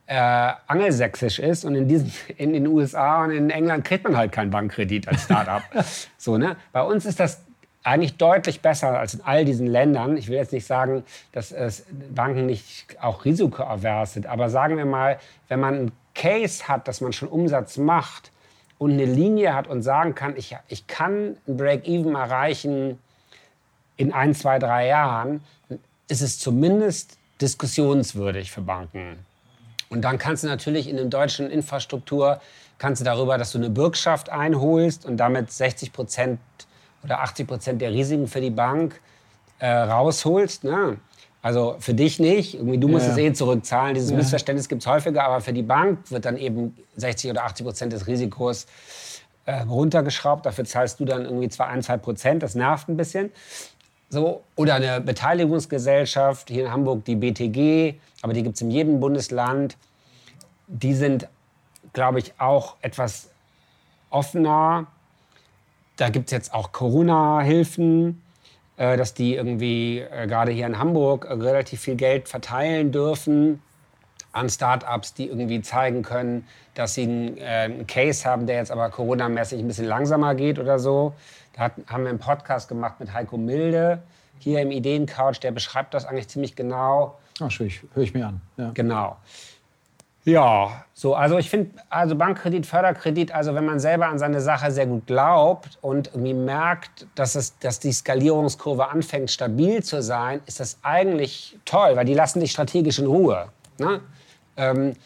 äh, 0.08 0.52
angelsächsisch 0.66 1.38
ist 1.38 1.64
und 1.64 1.74
in, 1.74 1.88
diesen, 1.88 2.12
in 2.36 2.52
den 2.52 2.66
USA 2.68 3.24
und 3.24 3.30
in 3.32 3.50
England 3.50 3.84
kriegt 3.84 4.04
man 4.04 4.16
halt 4.16 4.30
keinen 4.32 4.50
Bankkredit 4.50 5.08
als 5.08 5.24
Start-up. 5.24 5.62
so, 6.18 6.36
ne? 6.38 6.56
Bei 6.72 6.82
uns 6.82 7.06
ist 7.06 7.18
das 7.18 7.42
eigentlich 7.86 8.16
deutlich 8.16 8.62
besser 8.62 8.98
als 8.98 9.14
in 9.14 9.20
all 9.22 9.44
diesen 9.44 9.68
Ländern. 9.68 10.16
Ich 10.16 10.26
will 10.26 10.34
jetzt 10.34 10.52
nicht 10.52 10.66
sagen, 10.66 11.04
dass 11.30 11.52
es 11.52 11.84
Banken 12.12 12.46
nicht 12.46 12.96
auch 13.00 13.24
risikoavers 13.24 14.14
sind, 14.14 14.26
aber 14.26 14.50
sagen 14.50 14.76
wir 14.76 14.84
mal, 14.84 15.20
wenn 15.48 15.60
man 15.60 15.74
einen 15.74 15.92
Case 16.14 16.66
hat, 16.66 16.88
dass 16.88 17.00
man 17.00 17.12
schon 17.12 17.28
Umsatz 17.28 17.76
macht 17.76 18.32
und 18.78 18.90
eine 18.90 19.04
Linie 19.04 19.54
hat 19.54 19.68
und 19.68 19.82
sagen 19.82 20.16
kann, 20.16 20.36
ich, 20.36 20.56
ich 20.66 20.88
kann 20.88 21.36
ein 21.46 21.56
Break-Even 21.56 22.16
erreichen 22.16 22.98
in 23.96 24.12
ein, 24.12 24.34
zwei, 24.34 24.58
drei 24.58 24.88
Jahren, 24.88 25.40
ist 26.08 26.22
es 26.22 26.40
zumindest 26.40 27.18
diskussionswürdig 27.40 28.50
für 28.50 28.62
Banken. 28.62 29.24
Und 29.90 30.02
dann 30.02 30.18
kannst 30.18 30.42
du 30.42 30.48
natürlich 30.48 30.88
in 30.88 30.96
der 30.96 31.04
deutschen 31.04 31.48
Infrastruktur, 31.50 32.40
kannst 32.78 33.00
du 33.00 33.04
darüber, 33.04 33.38
dass 33.38 33.52
du 33.52 33.58
eine 33.58 33.70
Bürgschaft 33.70 34.28
einholst 34.28 35.06
und 35.06 35.18
damit 35.18 35.52
60 35.52 35.92
Prozent 35.92 36.40
oder 37.06 37.20
80 37.20 37.46
Prozent 37.46 37.80
der 37.80 37.92
Risiken 37.92 38.26
für 38.26 38.40
die 38.40 38.50
Bank 38.50 39.00
äh, 39.60 39.68
rausholst. 39.70 40.64
Ne? 40.64 40.98
Also 41.40 41.76
für 41.78 41.94
dich 41.94 42.18
nicht, 42.18 42.54
irgendwie, 42.54 42.78
du 42.78 42.88
musst 42.88 43.06
Ja. 43.06 43.12
es 43.12 43.18
eh 43.18 43.32
zurückzahlen. 43.32 43.94
Dieses 43.94 44.10
Missverständnis 44.12 44.68
gibt 44.68 44.82
es 44.82 44.88
häufiger, 44.88 45.24
aber 45.24 45.40
für 45.40 45.52
die 45.52 45.62
Bank 45.62 45.98
wird 46.10 46.24
dann 46.24 46.36
eben 46.36 46.76
60 46.96 47.30
oder 47.30 47.44
80 47.44 47.64
Prozent 47.64 47.92
des 47.92 48.06
Risikos 48.08 48.66
äh, 49.46 49.60
runtergeschraubt. 49.60 50.44
Dafür 50.44 50.64
zahlst 50.64 50.98
du 50.98 51.04
dann 51.04 51.24
irgendwie 51.24 51.48
zwar 51.48 51.68
ein, 51.68 51.82
zwei 51.82 51.96
Prozent, 51.96 52.42
das 52.42 52.56
nervt 52.56 52.88
ein 52.88 52.96
bisschen. 52.96 53.30
So, 54.08 54.42
oder 54.56 54.74
eine 54.74 55.00
Beteiligungsgesellschaft, 55.00 56.50
hier 56.50 56.66
in 56.66 56.72
Hamburg 56.72 57.04
die 57.04 57.14
BTG, 57.16 57.98
aber 58.22 58.32
die 58.32 58.42
gibt 58.42 58.56
es 58.56 58.62
in 58.62 58.70
jedem 58.70 58.98
Bundesland. 59.00 59.76
Die 60.66 60.94
sind, 60.94 61.28
glaube 61.92 62.18
ich, 62.18 62.32
auch 62.38 62.76
etwas 62.82 63.30
offener. 64.10 64.86
Da 65.96 66.10
gibt 66.10 66.26
es 66.26 66.32
jetzt 66.32 66.52
auch 66.52 66.72
Corona-Hilfen, 66.72 68.22
äh, 68.76 68.96
dass 68.96 69.14
die 69.14 69.34
irgendwie 69.34 70.00
äh, 70.00 70.26
gerade 70.26 70.52
hier 70.52 70.66
in 70.66 70.78
Hamburg 70.78 71.24
äh, 71.24 71.32
relativ 71.32 71.80
viel 71.80 71.96
Geld 71.96 72.28
verteilen 72.28 72.92
dürfen 72.92 73.62
an 74.32 74.50
Startups, 74.50 75.14
die 75.14 75.28
irgendwie 75.28 75.62
zeigen 75.62 76.02
können, 76.02 76.46
dass 76.74 76.94
sie 76.94 77.04
einen, 77.04 77.38
äh, 77.38 77.42
einen 77.42 77.86
Case 77.86 78.28
haben, 78.28 78.46
der 78.46 78.56
jetzt 78.56 78.70
aber 78.70 78.90
Corona-mäßig 78.90 79.60
ein 79.60 79.66
bisschen 79.66 79.86
langsamer 79.86 80.34
geht 80.34 80.58
oder 80.58 80.78
so. 80.78 81.14
Da 81.54 81.62
hat, 81.62 81.72
haben 81.86 82.02
wir 82.02 82.10
einen 82.10 82.18
Podcast 82.18 82.68
gemacht 82.68 83.00
mit 83.00 83.14
Heiko 83.14 83.38
Milde 83.38 84.02
hier 84.38 84.60
im 84.60 84.70
Ideencouch, 84.70 85.40
der 85.40 85.52
beschreibt 85.52 85.94
das 85.94 86.04
eigentlich 86.04 86.28
ziemlich 86.28 86.54
genau. 86.54 87.18
Ach, 87.40 87.50
höre 87.58 87.66
ich, 87.66 87.80
hör 87.94 88.02
ich 88.02 88.12
mir 88.12 88.26
an. 88.26 88.40
Ja. 88.58 88.70
Genau. 88.74 89.16
Ja, 90.26 90.84
so, 90.92 91.14
also 91.14 91.38
ich 91.38 91.48
finde, 91.48 91.70
also 91.88 92.16
Bankkredit, 92.16 92.66
Förderkredit, 92.66 93.32
also 93.32 93.54
wenn 93.54 93.64
man 93.64 93.78
selber 93.78 94.08
an 94.08 94.18
seine 94.18 94.40
Sache 94.40 94.72
sehr 94.72 94.86
gut 94.86 95.06
glaubt 95.06 95.78
und 95.82 96.08
irgendwie 96.08 96.34
merkt, 96.34 97.06
dass, 97.14 97.36
es, 97.36 97.56
dass 97.60 97.78
die 97.78 97.92
Skalierungskurve 97.92 98.88
anfängt 98.88 99.30
stabil 99.30 99.84
zu 99.84 100.02
sein, 100.02 100.40
ist 100.46 100.58
das 100.58 100.78
eigentlich 100.82 101.56
toll, 101.64 101.94
weil 101.94 102.04
die 102.04 102.14
lassen 102.14 102.40
dich 102.40 102.50
strategisch 102.50 102.98
in 102.98 103.06
Ruhe. 103.06 103.46
Ne? 103.78 104.00
Ähm, 104.56 104.96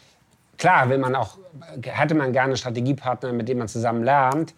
klar 0.57 0.89
will 0.89 0.97
man 0.97 1.15
auch, 1.15 1.37
hätte 1.83 2.15
man 2.15 2.33
gerne 2.33 2.57
Strategiepartner, 2.57 3.31
mit 3.31 3.47
dem 3.47 3.59
man 3.59 3.67
zusammen 3.67 4.03
lernt, 4.03 4.55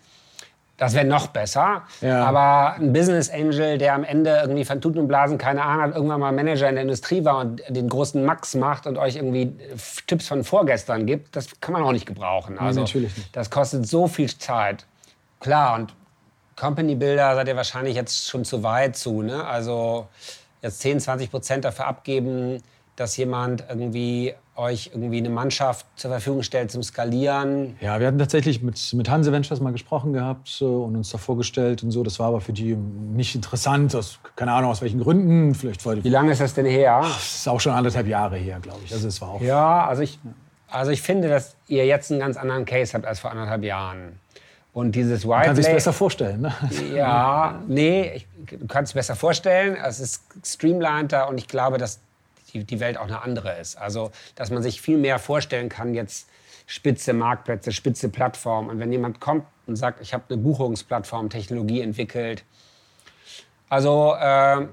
das 0.77 0.95
wäre 0.95 1.05
noch 1.05 1.27
besser. 1.27 1.83
Ja. 2.01 2.25
Aber 2.25 2.75
ein 2.75 2.93
Business 2.93 3.29
Angel, 3.29 3.77
der 3.77 3.93
am 3.93 4.03
Ende 4.03 4.39
irgendwie 4.41 4.65
von 4.65 4.81
Tuten 4.81 4.99
und 4.99 5.07
Blasen 5.07 5.37
keine 5.37 5.63
Ahnung 5.63 5.83
hat, 5.83 5.95
irgendwann 5.95 6.19
mal 6.19 6.31
Manager 6.31 6.67
in 6.67 6.75
der 6.75 6.81
Industrie 6.81 7.23
war 7.23 7.37
und 7.37 7.61
den 7.69 7.87
großen 7.89 8.23
Max 8.25 8.55
macht 8.55 8.87
und 8.87 8.97
euch 8.97 9.15
irgendwie 9.15 9.55
Tipps 10.07 10.27
von 10.27 10.43
vorgestern 10.43 11.05
gibt, 11.05 11.35
das 11.35 11.59
kann 11.61 11.73
man 11.73 11.83
auch 11.83 11.91
nicht 11.91 12.05
gebrauchen. 12.05 12.57
Also, 12.57 12.79
nee, 12.79 12.85
natürlich 12.85 13.15
nicht. 13.15 13.35
Das 13.35 13.49
kostet 13.49 13.87
so 13.87 14.07
viel 14.07 14.35
Zeit. 14.35 14.85
Klar, 15.39 15.75
und 15.75 15.93
Company 16.55 16.95
Builder 16.95 17.35
seid 17.35 17.47
ihr 17.47 17.55
wahrscheinlich 17.55 17.95
jetzt 17.95 18.29
schon 18.29 18.45
zu 18.45 18.63
weit 18.63 18.95
zu. 18.95 19.21
Ne? 19.21 19.45
Also 19.45 20.07
jetzt 20.61 20.79
10, 20.81 20.99
20 20.99 21.31
Prozent 21.31 21.65
dafür 21.65 21.87
abgeben, 21.87 22.61
dass 22.95 23.17
jemand 23.17 23.65
irgendwie 23.69 24.33
euch 24.55 24.91
irgendwie 24.93 25.17
eine 25.17 25.29
Mannschaft 25.29 25.85
zur 25.95 26.11
Verfügung 26.11 26.43
stellt 26.43 26.71
zum 26.71 26.83
Skalieren? 26.83 27.75
Ja, 27.81 27.99
wir 27.99 28.07
hatten 28.07 28.19
tatsächlich 28.19 28.61
mit, 28.61 28.93
mit 28.93 29.09
Hanse 29.09 29.31
Ventures 29.31 29.59
mal 29.59 29.71
gesprochen 29.71 30.13
gehabt 30.13 30.59
äh, 30.61 30.65
und 30.65 30.95
uns 30.95 31.09
da 31.09 31.17
vorgestellt 31.17 31.81
und 31.83 31.91
so. 31.91 32.03
Das 32.03 32.19
war 32.19 32.27
aber 32.27 32.41
für 32.41 32.53
die 32.53 32.75
nicht 32.75 33.33
interessant, 33.33 33.95
aus, 33.95 34.19
keine 34.35 34.51
Ahnung 34.53 34.69
aus 34.69 34.81
welchen 34.81 34.99
Gründen. 34.99 35.55
Vielleicht 35.55 35.83
Wie 36.03 36.09
lange 36.09 36.31
ist 36.31 36.41
das 36.41 36.53
denn 36.53 36.65
her? 36.65 36.99
Das 37.01 37.35
ist 37.35 37.47
auch 37.47 37.59
schon 37.59 37.73
anderthalb 37.73 38.07
Jahre 38.07 38.37
her, 38.37 38.59
glaube 38.61 38.81
ich. 38.85 38.93
Also 38.93 39.07
es 39.07 39.19
war 39.21 39.29
auch 39.29 39.41
ja, 39.41 39.87
also 39.87 40.03
ich, 40.03 40.19
also 40.69 40.91
ich 40.91 41.01
finde, 41.01 41.29
dass 41.29 41.55
ihr 41.67 41.85
jetzt 41.85 42.11
einen 42.11 42.19
ganz 42.19 42.37
anderen 42.37 42.65
Case 42.65 42.93
habt 42.93 43.05
als 43.05 43.19
vor 43.19 43.31
anderthalb 43.31 43.63
Jahren. 43.63 44.19
Und 44.71 44.95
dieses 44.95 45.27
White 45.27 45.45
Kann 45.45 45.55
sich 45.55 45.67
besser 45.67 45.93
vorstellen, 45.93 46.41
ne? 46.41 46.53
Ja, 46.95 47.61
nee, 47.67 48.11
ich, 48.15 48.27
du 48.49 48.65
kannst 48.65 48.91
es 48.91 48.93
besser 48.93 49.15
vorstellen. 49.15 49.75
Es 49.75 49.99
ist 49.99 50.23
streamliner 50.43 51.27
und 51.27 51.37
ich 51.37 51.47
glaube, 51.47 51.77
dass 51.77 51.99
die, 52.53 52.63
die 52.63 52.79
Welt 52.79 52.97
auch 52.97 53.07
eine 53.07 53.21
andere 53.21 53.59
ist. 53.59 53.77
Also, 53.77 54.11
dass 54.35 54.51
man 54.51 54.63
sich 54.63 54.81
viel 54.81 54.97
mehr 54.97 55.19
vorstellen 55.19 55.69
kann, 55.69 55.93
jetzt 55.93 56.27
spitze 56.65 57.13
Marktplätze, 57.13 57.71
spitze 57.71 58.09
Plattformen. 58.09 58.69
Und 58.69 58.79
wenn 58.79 58.91
jemand 58.91 59.19
kommt 59.19 59.45
und 59.67 59.75
sagt, 59.75 60.01
ich 60.01 60.13
habe 60.13 60.23
eine 60.29 60.37
Buchungsplattform, 60.37 61.29
Technologie 61.29 61.81
entwickelt, 61.81 62.43
also 63.69 64.13
äh, 64.13 64.67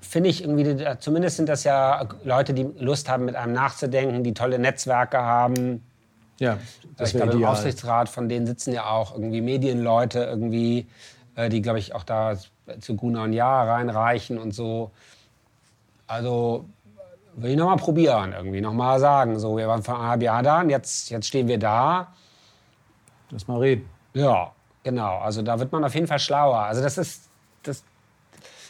finde 0.00 0.30
ich 0.30 0.42
irgendwie, 0.42 0.84
zumindest 0.98 1.36
sind 1.36 1.48
das 1.48 1.64
ja 1.64 2.08
Leute, 2.24 2.54
die 2.54 2.64
Lust 2.78 3.08
haben, 3.08 3.24
mit 3.24 3.36
einem 3.36 3.52
nachzudenken, 3.52 4.24
die 4.24 4.34
tolle 4.34 4.58
Netzwerke 4.58 5.18
haben. 5.18 5.84
Ja, 6.38 6.58
das 6.96 7.10
ich 7.10 7.16
glaube, 7.16 7.32
im 7.32 7.44
Aufsichtsrat 7.44 8.08
von 8.08 8.28
denen 8.28 8.46
sitzen 8.46 8.72
ja 8.72 8.86
auch 8.86 9.12
irgendwie 9.12 9.40
Medienleute, 9.40 10.20
irgendwie, 10.20 10.86
äh, 11.36 11.48
die, 11.48 11.62
glaube 11.62 11.78
ich, 11.78 11.94
auch 11.94 12.04
da 12.04 12.36
zu 12.80 12.96
Guna 12.96 13.24
und 13.24 13.32
Ja 13.32 13.64
reinreichen 13.64 14.38
und 14.38 14.52
so. 14.52 14.90
Also 16.06 16.64
will 17.42 17.50
ich 17.50 17.56
nochmal 17.56 17.76
probieren, 17.76 18.32
irgendwie 18.32 18.60
nochmal 18.60 18.98
sagen. 19.00 19.38
So, 19.38 19.56
wir 19.56 19.68
waren 19.68 19.82
vor 19.82 20.00
einem 20.00 20.20
Jahr 20.20 20.42
da 20.42 20.60
und 20.60 20.70
jetzt, 20.70 21.10
jetzt 21.10 21.26
stehen 21.26 21.48
wir 21.48 21.58
da. 21.58 22.08
Lass 23.30 23.46
mal 23.46 23.58
reden. 23.58 23.88
Ja, 24.14 24.52
genau. 24.82 25.18
Also 25.18 25.42
da 25.42 25.58
wird 25.58 25.72
man 25.72 25.84
auf 25.84 25.94
jeden 25.94 26.06
Fall 26.06 26.18
schlauer. 26.18 26.58
Also 26.58 26.82
das 26.82 26.98
ist, 26.98 27.28
das, 27.62 27.84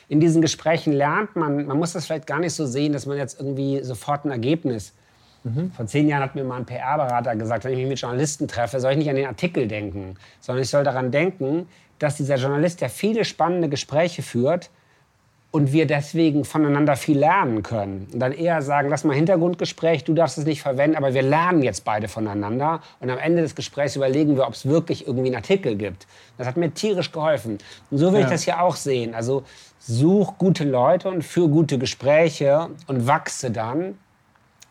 in 0.08 0.20
diesen 0.20 0.42
Gesprächen 0.42 0.92
lernt 0.92 1.36
man, 1.36 1.66
man 1.66 1.78
muss 1.78 1.92
das 1.92 2.06
vielleicht 2.06 2.26
gar 2.26 2.40
nicht 2.40 2.54
so 2.54 2.66
sehen, 2.66 2.92
dass 2.92 3.06
man 3.06 3.16
jetzt 3.16 3.40
irgendwie 3.40 3.82
sofort 3.82 4.24
ein 4.24 4.30
Ergebnis. 4.30 4.92
Mhm. 5.44 5.72
Vor 5.72 5.86
zehn 5.86 6.08
Jahren 6.08 6.22
hat 6.22 6.34
mir 6.34 6.44
mal 6.44 6.56
ein 6.56 6.66
PR-Berater 6.66 7.36
gesagt, 7.36 7.64
wenn 7.64 7.72
ich 7.72 7.78
mich 7.78 7.88
mit 7.88 8.00
Journalisten 8.00 8.48
treffe, 8.48 8.80
soll 8.80 8.92
ich 8.92 8.98
nicht 8.98 9.10
an 9.10 9.16
den 9.16 9.26
Artikel 9.26 9.68
denken, 9.68 10.16
sondern 10.40 10.62
ich 10.62 10.70
soll 10.70 10.84
daran 10.84 11.10
denken, 11.10 11.68
dass 11.98 12.16
dieser 12.16 12.36
Journalist, 12.36 12.80
der 12.80 12.90
viele 12.90 13.24
spannende 13.24 13.68
Gespräche 13.68 14.22
führt, 14.22 14.70
und 15.51 15.72
wir 15.72 15.86
deswegen 15.86 16.44
voneinander 16.44 16.94
viel 16.96 17.18
lernen 17.18 17.62
können. 17.62 18.07
Und 18.12 18.20
dann 18.20 18.32
eher 18.32 18.61
sagen, 18.61 18.90
lass 18.90 19.05
mal 19.05 19.16
Hintergrundgespräch, 19.16 20.05
du 20.05 20.12
darfst 20.12 20.36
es 20.36 20.44
nicht 20.44 20.61
verwenden, 20.61 20.96
aber 20.96 21.14
wir 21.14 21.22
lernen 21.22 21.62
jetzt 21.62 21.84
beide 21.84 22.07
voneinander. 22.07 22.82
Und 23.01 23.09
am 23.09 23.18
Ende 23.18 23.40
des 23.40 23.55
Gesprächs 23.55 23.96
überlegen 23.96 24.36
wir, 24.36 24.46
ob 24.46 24.53
es 24.53 24.66
wirklich 24.66 25.07
irgendwie 25.07 25.28
einen 25.28 25.36
Artikel 25.36 25.76
gibt. 25.76 26.07
Das 26.36 26.46
hat 26.46 26.59
mir 26.59 26.72
tierisch 26.74 27.12
geholfen. 27.12 27.59
Und 27.90 27.99
so 27.99 28.12
will 28.12 28.20
ja. 28.20 28.26
ich 28.26 28.32
das 28.32 28.42
hier 28.42 28.61
auch 28.62 28.76
sehen. 28.76 29.14
Also 29.14 29.44
such 29.78 30.36
gute 30.36 30.64
Leute 30.64 31.09
und 31.09 31.22
führe 31.22 31.49
gute 31.49 31.78
Gespräche 31.78 32.68
und 32.86 33.07
wachse 33.07 33.51
dann. 33.51 33.99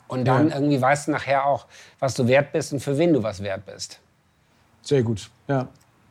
Und 0.08 0.26
dann 0.26 0.50
ja. 0.50 0.56
irgendwie 0.56 0.80
weißt 0.80 1.08
du 1.08 1.12
nachher 1.12 1.46
auch, 1.46 1.66
was 2.00 2.14
du 2.14 2.28
wert 2.28 2.52
bist 2.52 2.72
und 2.72 2.82
für 2.82 2.98
wen 2.98 3.14
du 3.14 3.24
was 3.24 3.42
wert 3.42 3.66
bist. 3.66 4.00
Sehr 4.84 5.02
gut. 5.02 5.30
Ja. 5.48 5.68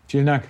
Vielen 0.09 0.27
Dank. 0.27 0.43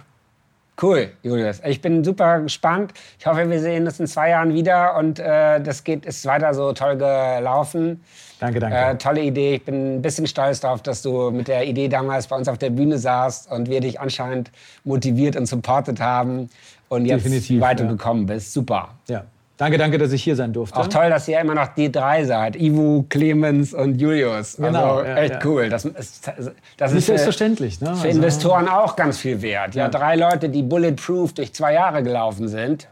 Cool, 0.81 1.11
Julius. 1.22 1.61
Ich 1.64 1.81
bin 1.81 2.05
super 2.05 2.41
gespannt. 2.41 2.93
Ich 3.18 3.27
hoffe, 3.27 3.49
wir 3.49 3.61
sehen 3.61 3.87
uns 3.87 3.99
in 3.99 4.07
zwei 4.07 4.31
Jahren 4.31 4.53
wieder 4.53 4.97
und 4.97 5.18
äh, 5.18 5.61
das 5.61 5.85
geht, 5.85 6.05
ist 6.05 6.27
weiter 6.27 6.53
so 6.53 6.72
toll 6.74 6.97
gelaufen. 6.97 8.03
Danke, 8.41 8.61
danke. 8.61 8.77
Äh, 8.77 8.99
tolle 8.99 9.22
Idee. 9.22 9.55
Ich 9.55 9.64
bin 9.64 9.97
ein 9.97 10.03
bisschen 10.03 10.27
stolz 10.27 10.61
darauf, 10.61 10.83
dass 10.83 11.01
du 11.01 11.31
mit 11.31 11.49
der 11.49 11.66
Idee 11.66 11.89
damals 11.89 12.27
bei 12.27 12.37
uns 12.37 12.47
auf 12.47 12.59
der 12.59 12.70
Bühne 12.70 12.99
saßt 12.99 13.51
und 13.51 13.70
wir 13.70 13.81
dich 13.81 14.01
anscheinend 14.01 14.51
motiviert 14.85 15.37
und 15.37 15.47
supportet 15.47 15.99
haben 16.01 16.51
und 16.89 17.07
jetzt 17.07 17.24
Definitiv, 17.24 17.62
weitergekommen 17.62 18.29
ja. 18.29 18.35
bist. 18.35 18.53
Super. 18.53 18.91
Ja. 19.09 19.24
Danke, 19.57 19.79
danke, 19.79 19.97
dass 19.97 20.13
ich 20.13 20.23
hier 20.23 20.37
sein 20.37 20.53
durfte. 20.53 20.79
Auch 20.79 20.87
toll, 20.87 21.09
dass 21.09 21.27
ihr 21.29 21.41
immer 21.41 21.55
noch 21.55 21.69
die 21.69 21.91
drei 21.91 22.25
seid. 22.25 22.57
Ivo, 22.57 23.07
Clemens 23.09 23.73
und 23.73 23.99
Julius. 23.99 24.57
Genau. 24.59 24.97
Also 24.97 25.09
ja, 25.09 25.17
echt 25.17 25.35
ja. 25.35 25.41
cool. 25.47 25.69
Das 25.71 25.87
ist, 25.87 26.31
das 26.77 26.93
ist 26.93 27.07
selbstverständlich. 27.07 27.81
Ne? 27.81 27.87
Für 27.87 27.93
also 27.93 28.09
Investoren 28.09 28.69
auch 28.69 28.97
ganz 28.97 29.17
viel 29.19 29.41
wert. 29.41 29.75
Ja, 29.75 29.85
ja, 29.85 29.89
drei 29.89 30.17
Leute, 30.17 30.51
die 30.51 30.63
bulletproof 30.63 31.33
durch 31.33 31.55
zwei 31.55 31.73
Jahre 31.73 32.03
gelaufen 32.03 32.49
sind. 32.49 32.87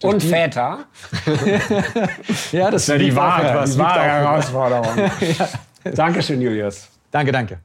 Durch 0.00 0.14
und 0.14 0.22
die? 0.22 0.28
Väter. 0.28 0.78
ja, 2.52 2.70
das, 2.70 2.82
ist 2.82 2.88
ja 2.88 2.98
die 2.98 3.14
wahre, 3.14 3.54
was 3.54 3.76
wahre 3.76 4.02
Herausforderung. 4.02 4.96
ja. 5.38 5.90
Dankeschön, 5.90 6.40
Julius. 6.40 6.88
Danke, 7.10 7.32
danke. 7.32 7.58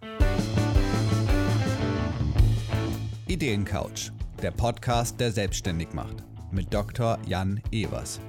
Ideencouch, 3.27 4.11
der 4.41 4.51
Podcast, 4.51 5.17
der 5.19 5.31
selbstständig 5.31 5.93
macht 5.93 6.30
mit 6.51 6.73
Dr. 6.73 7.17
Jan 7.27 7.61
Evers. 7.71 8.19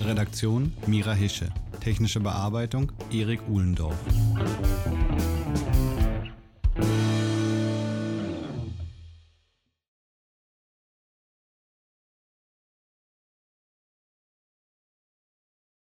Redaktion 0.00 0.72
Mira 0.86 1.12
Hische. 1.14 1.48
Technische 1.80 2.20
Bearbeitung 2.20 2.92
Erik 3.12 3.40
Uhlendorf. 3.48 3.96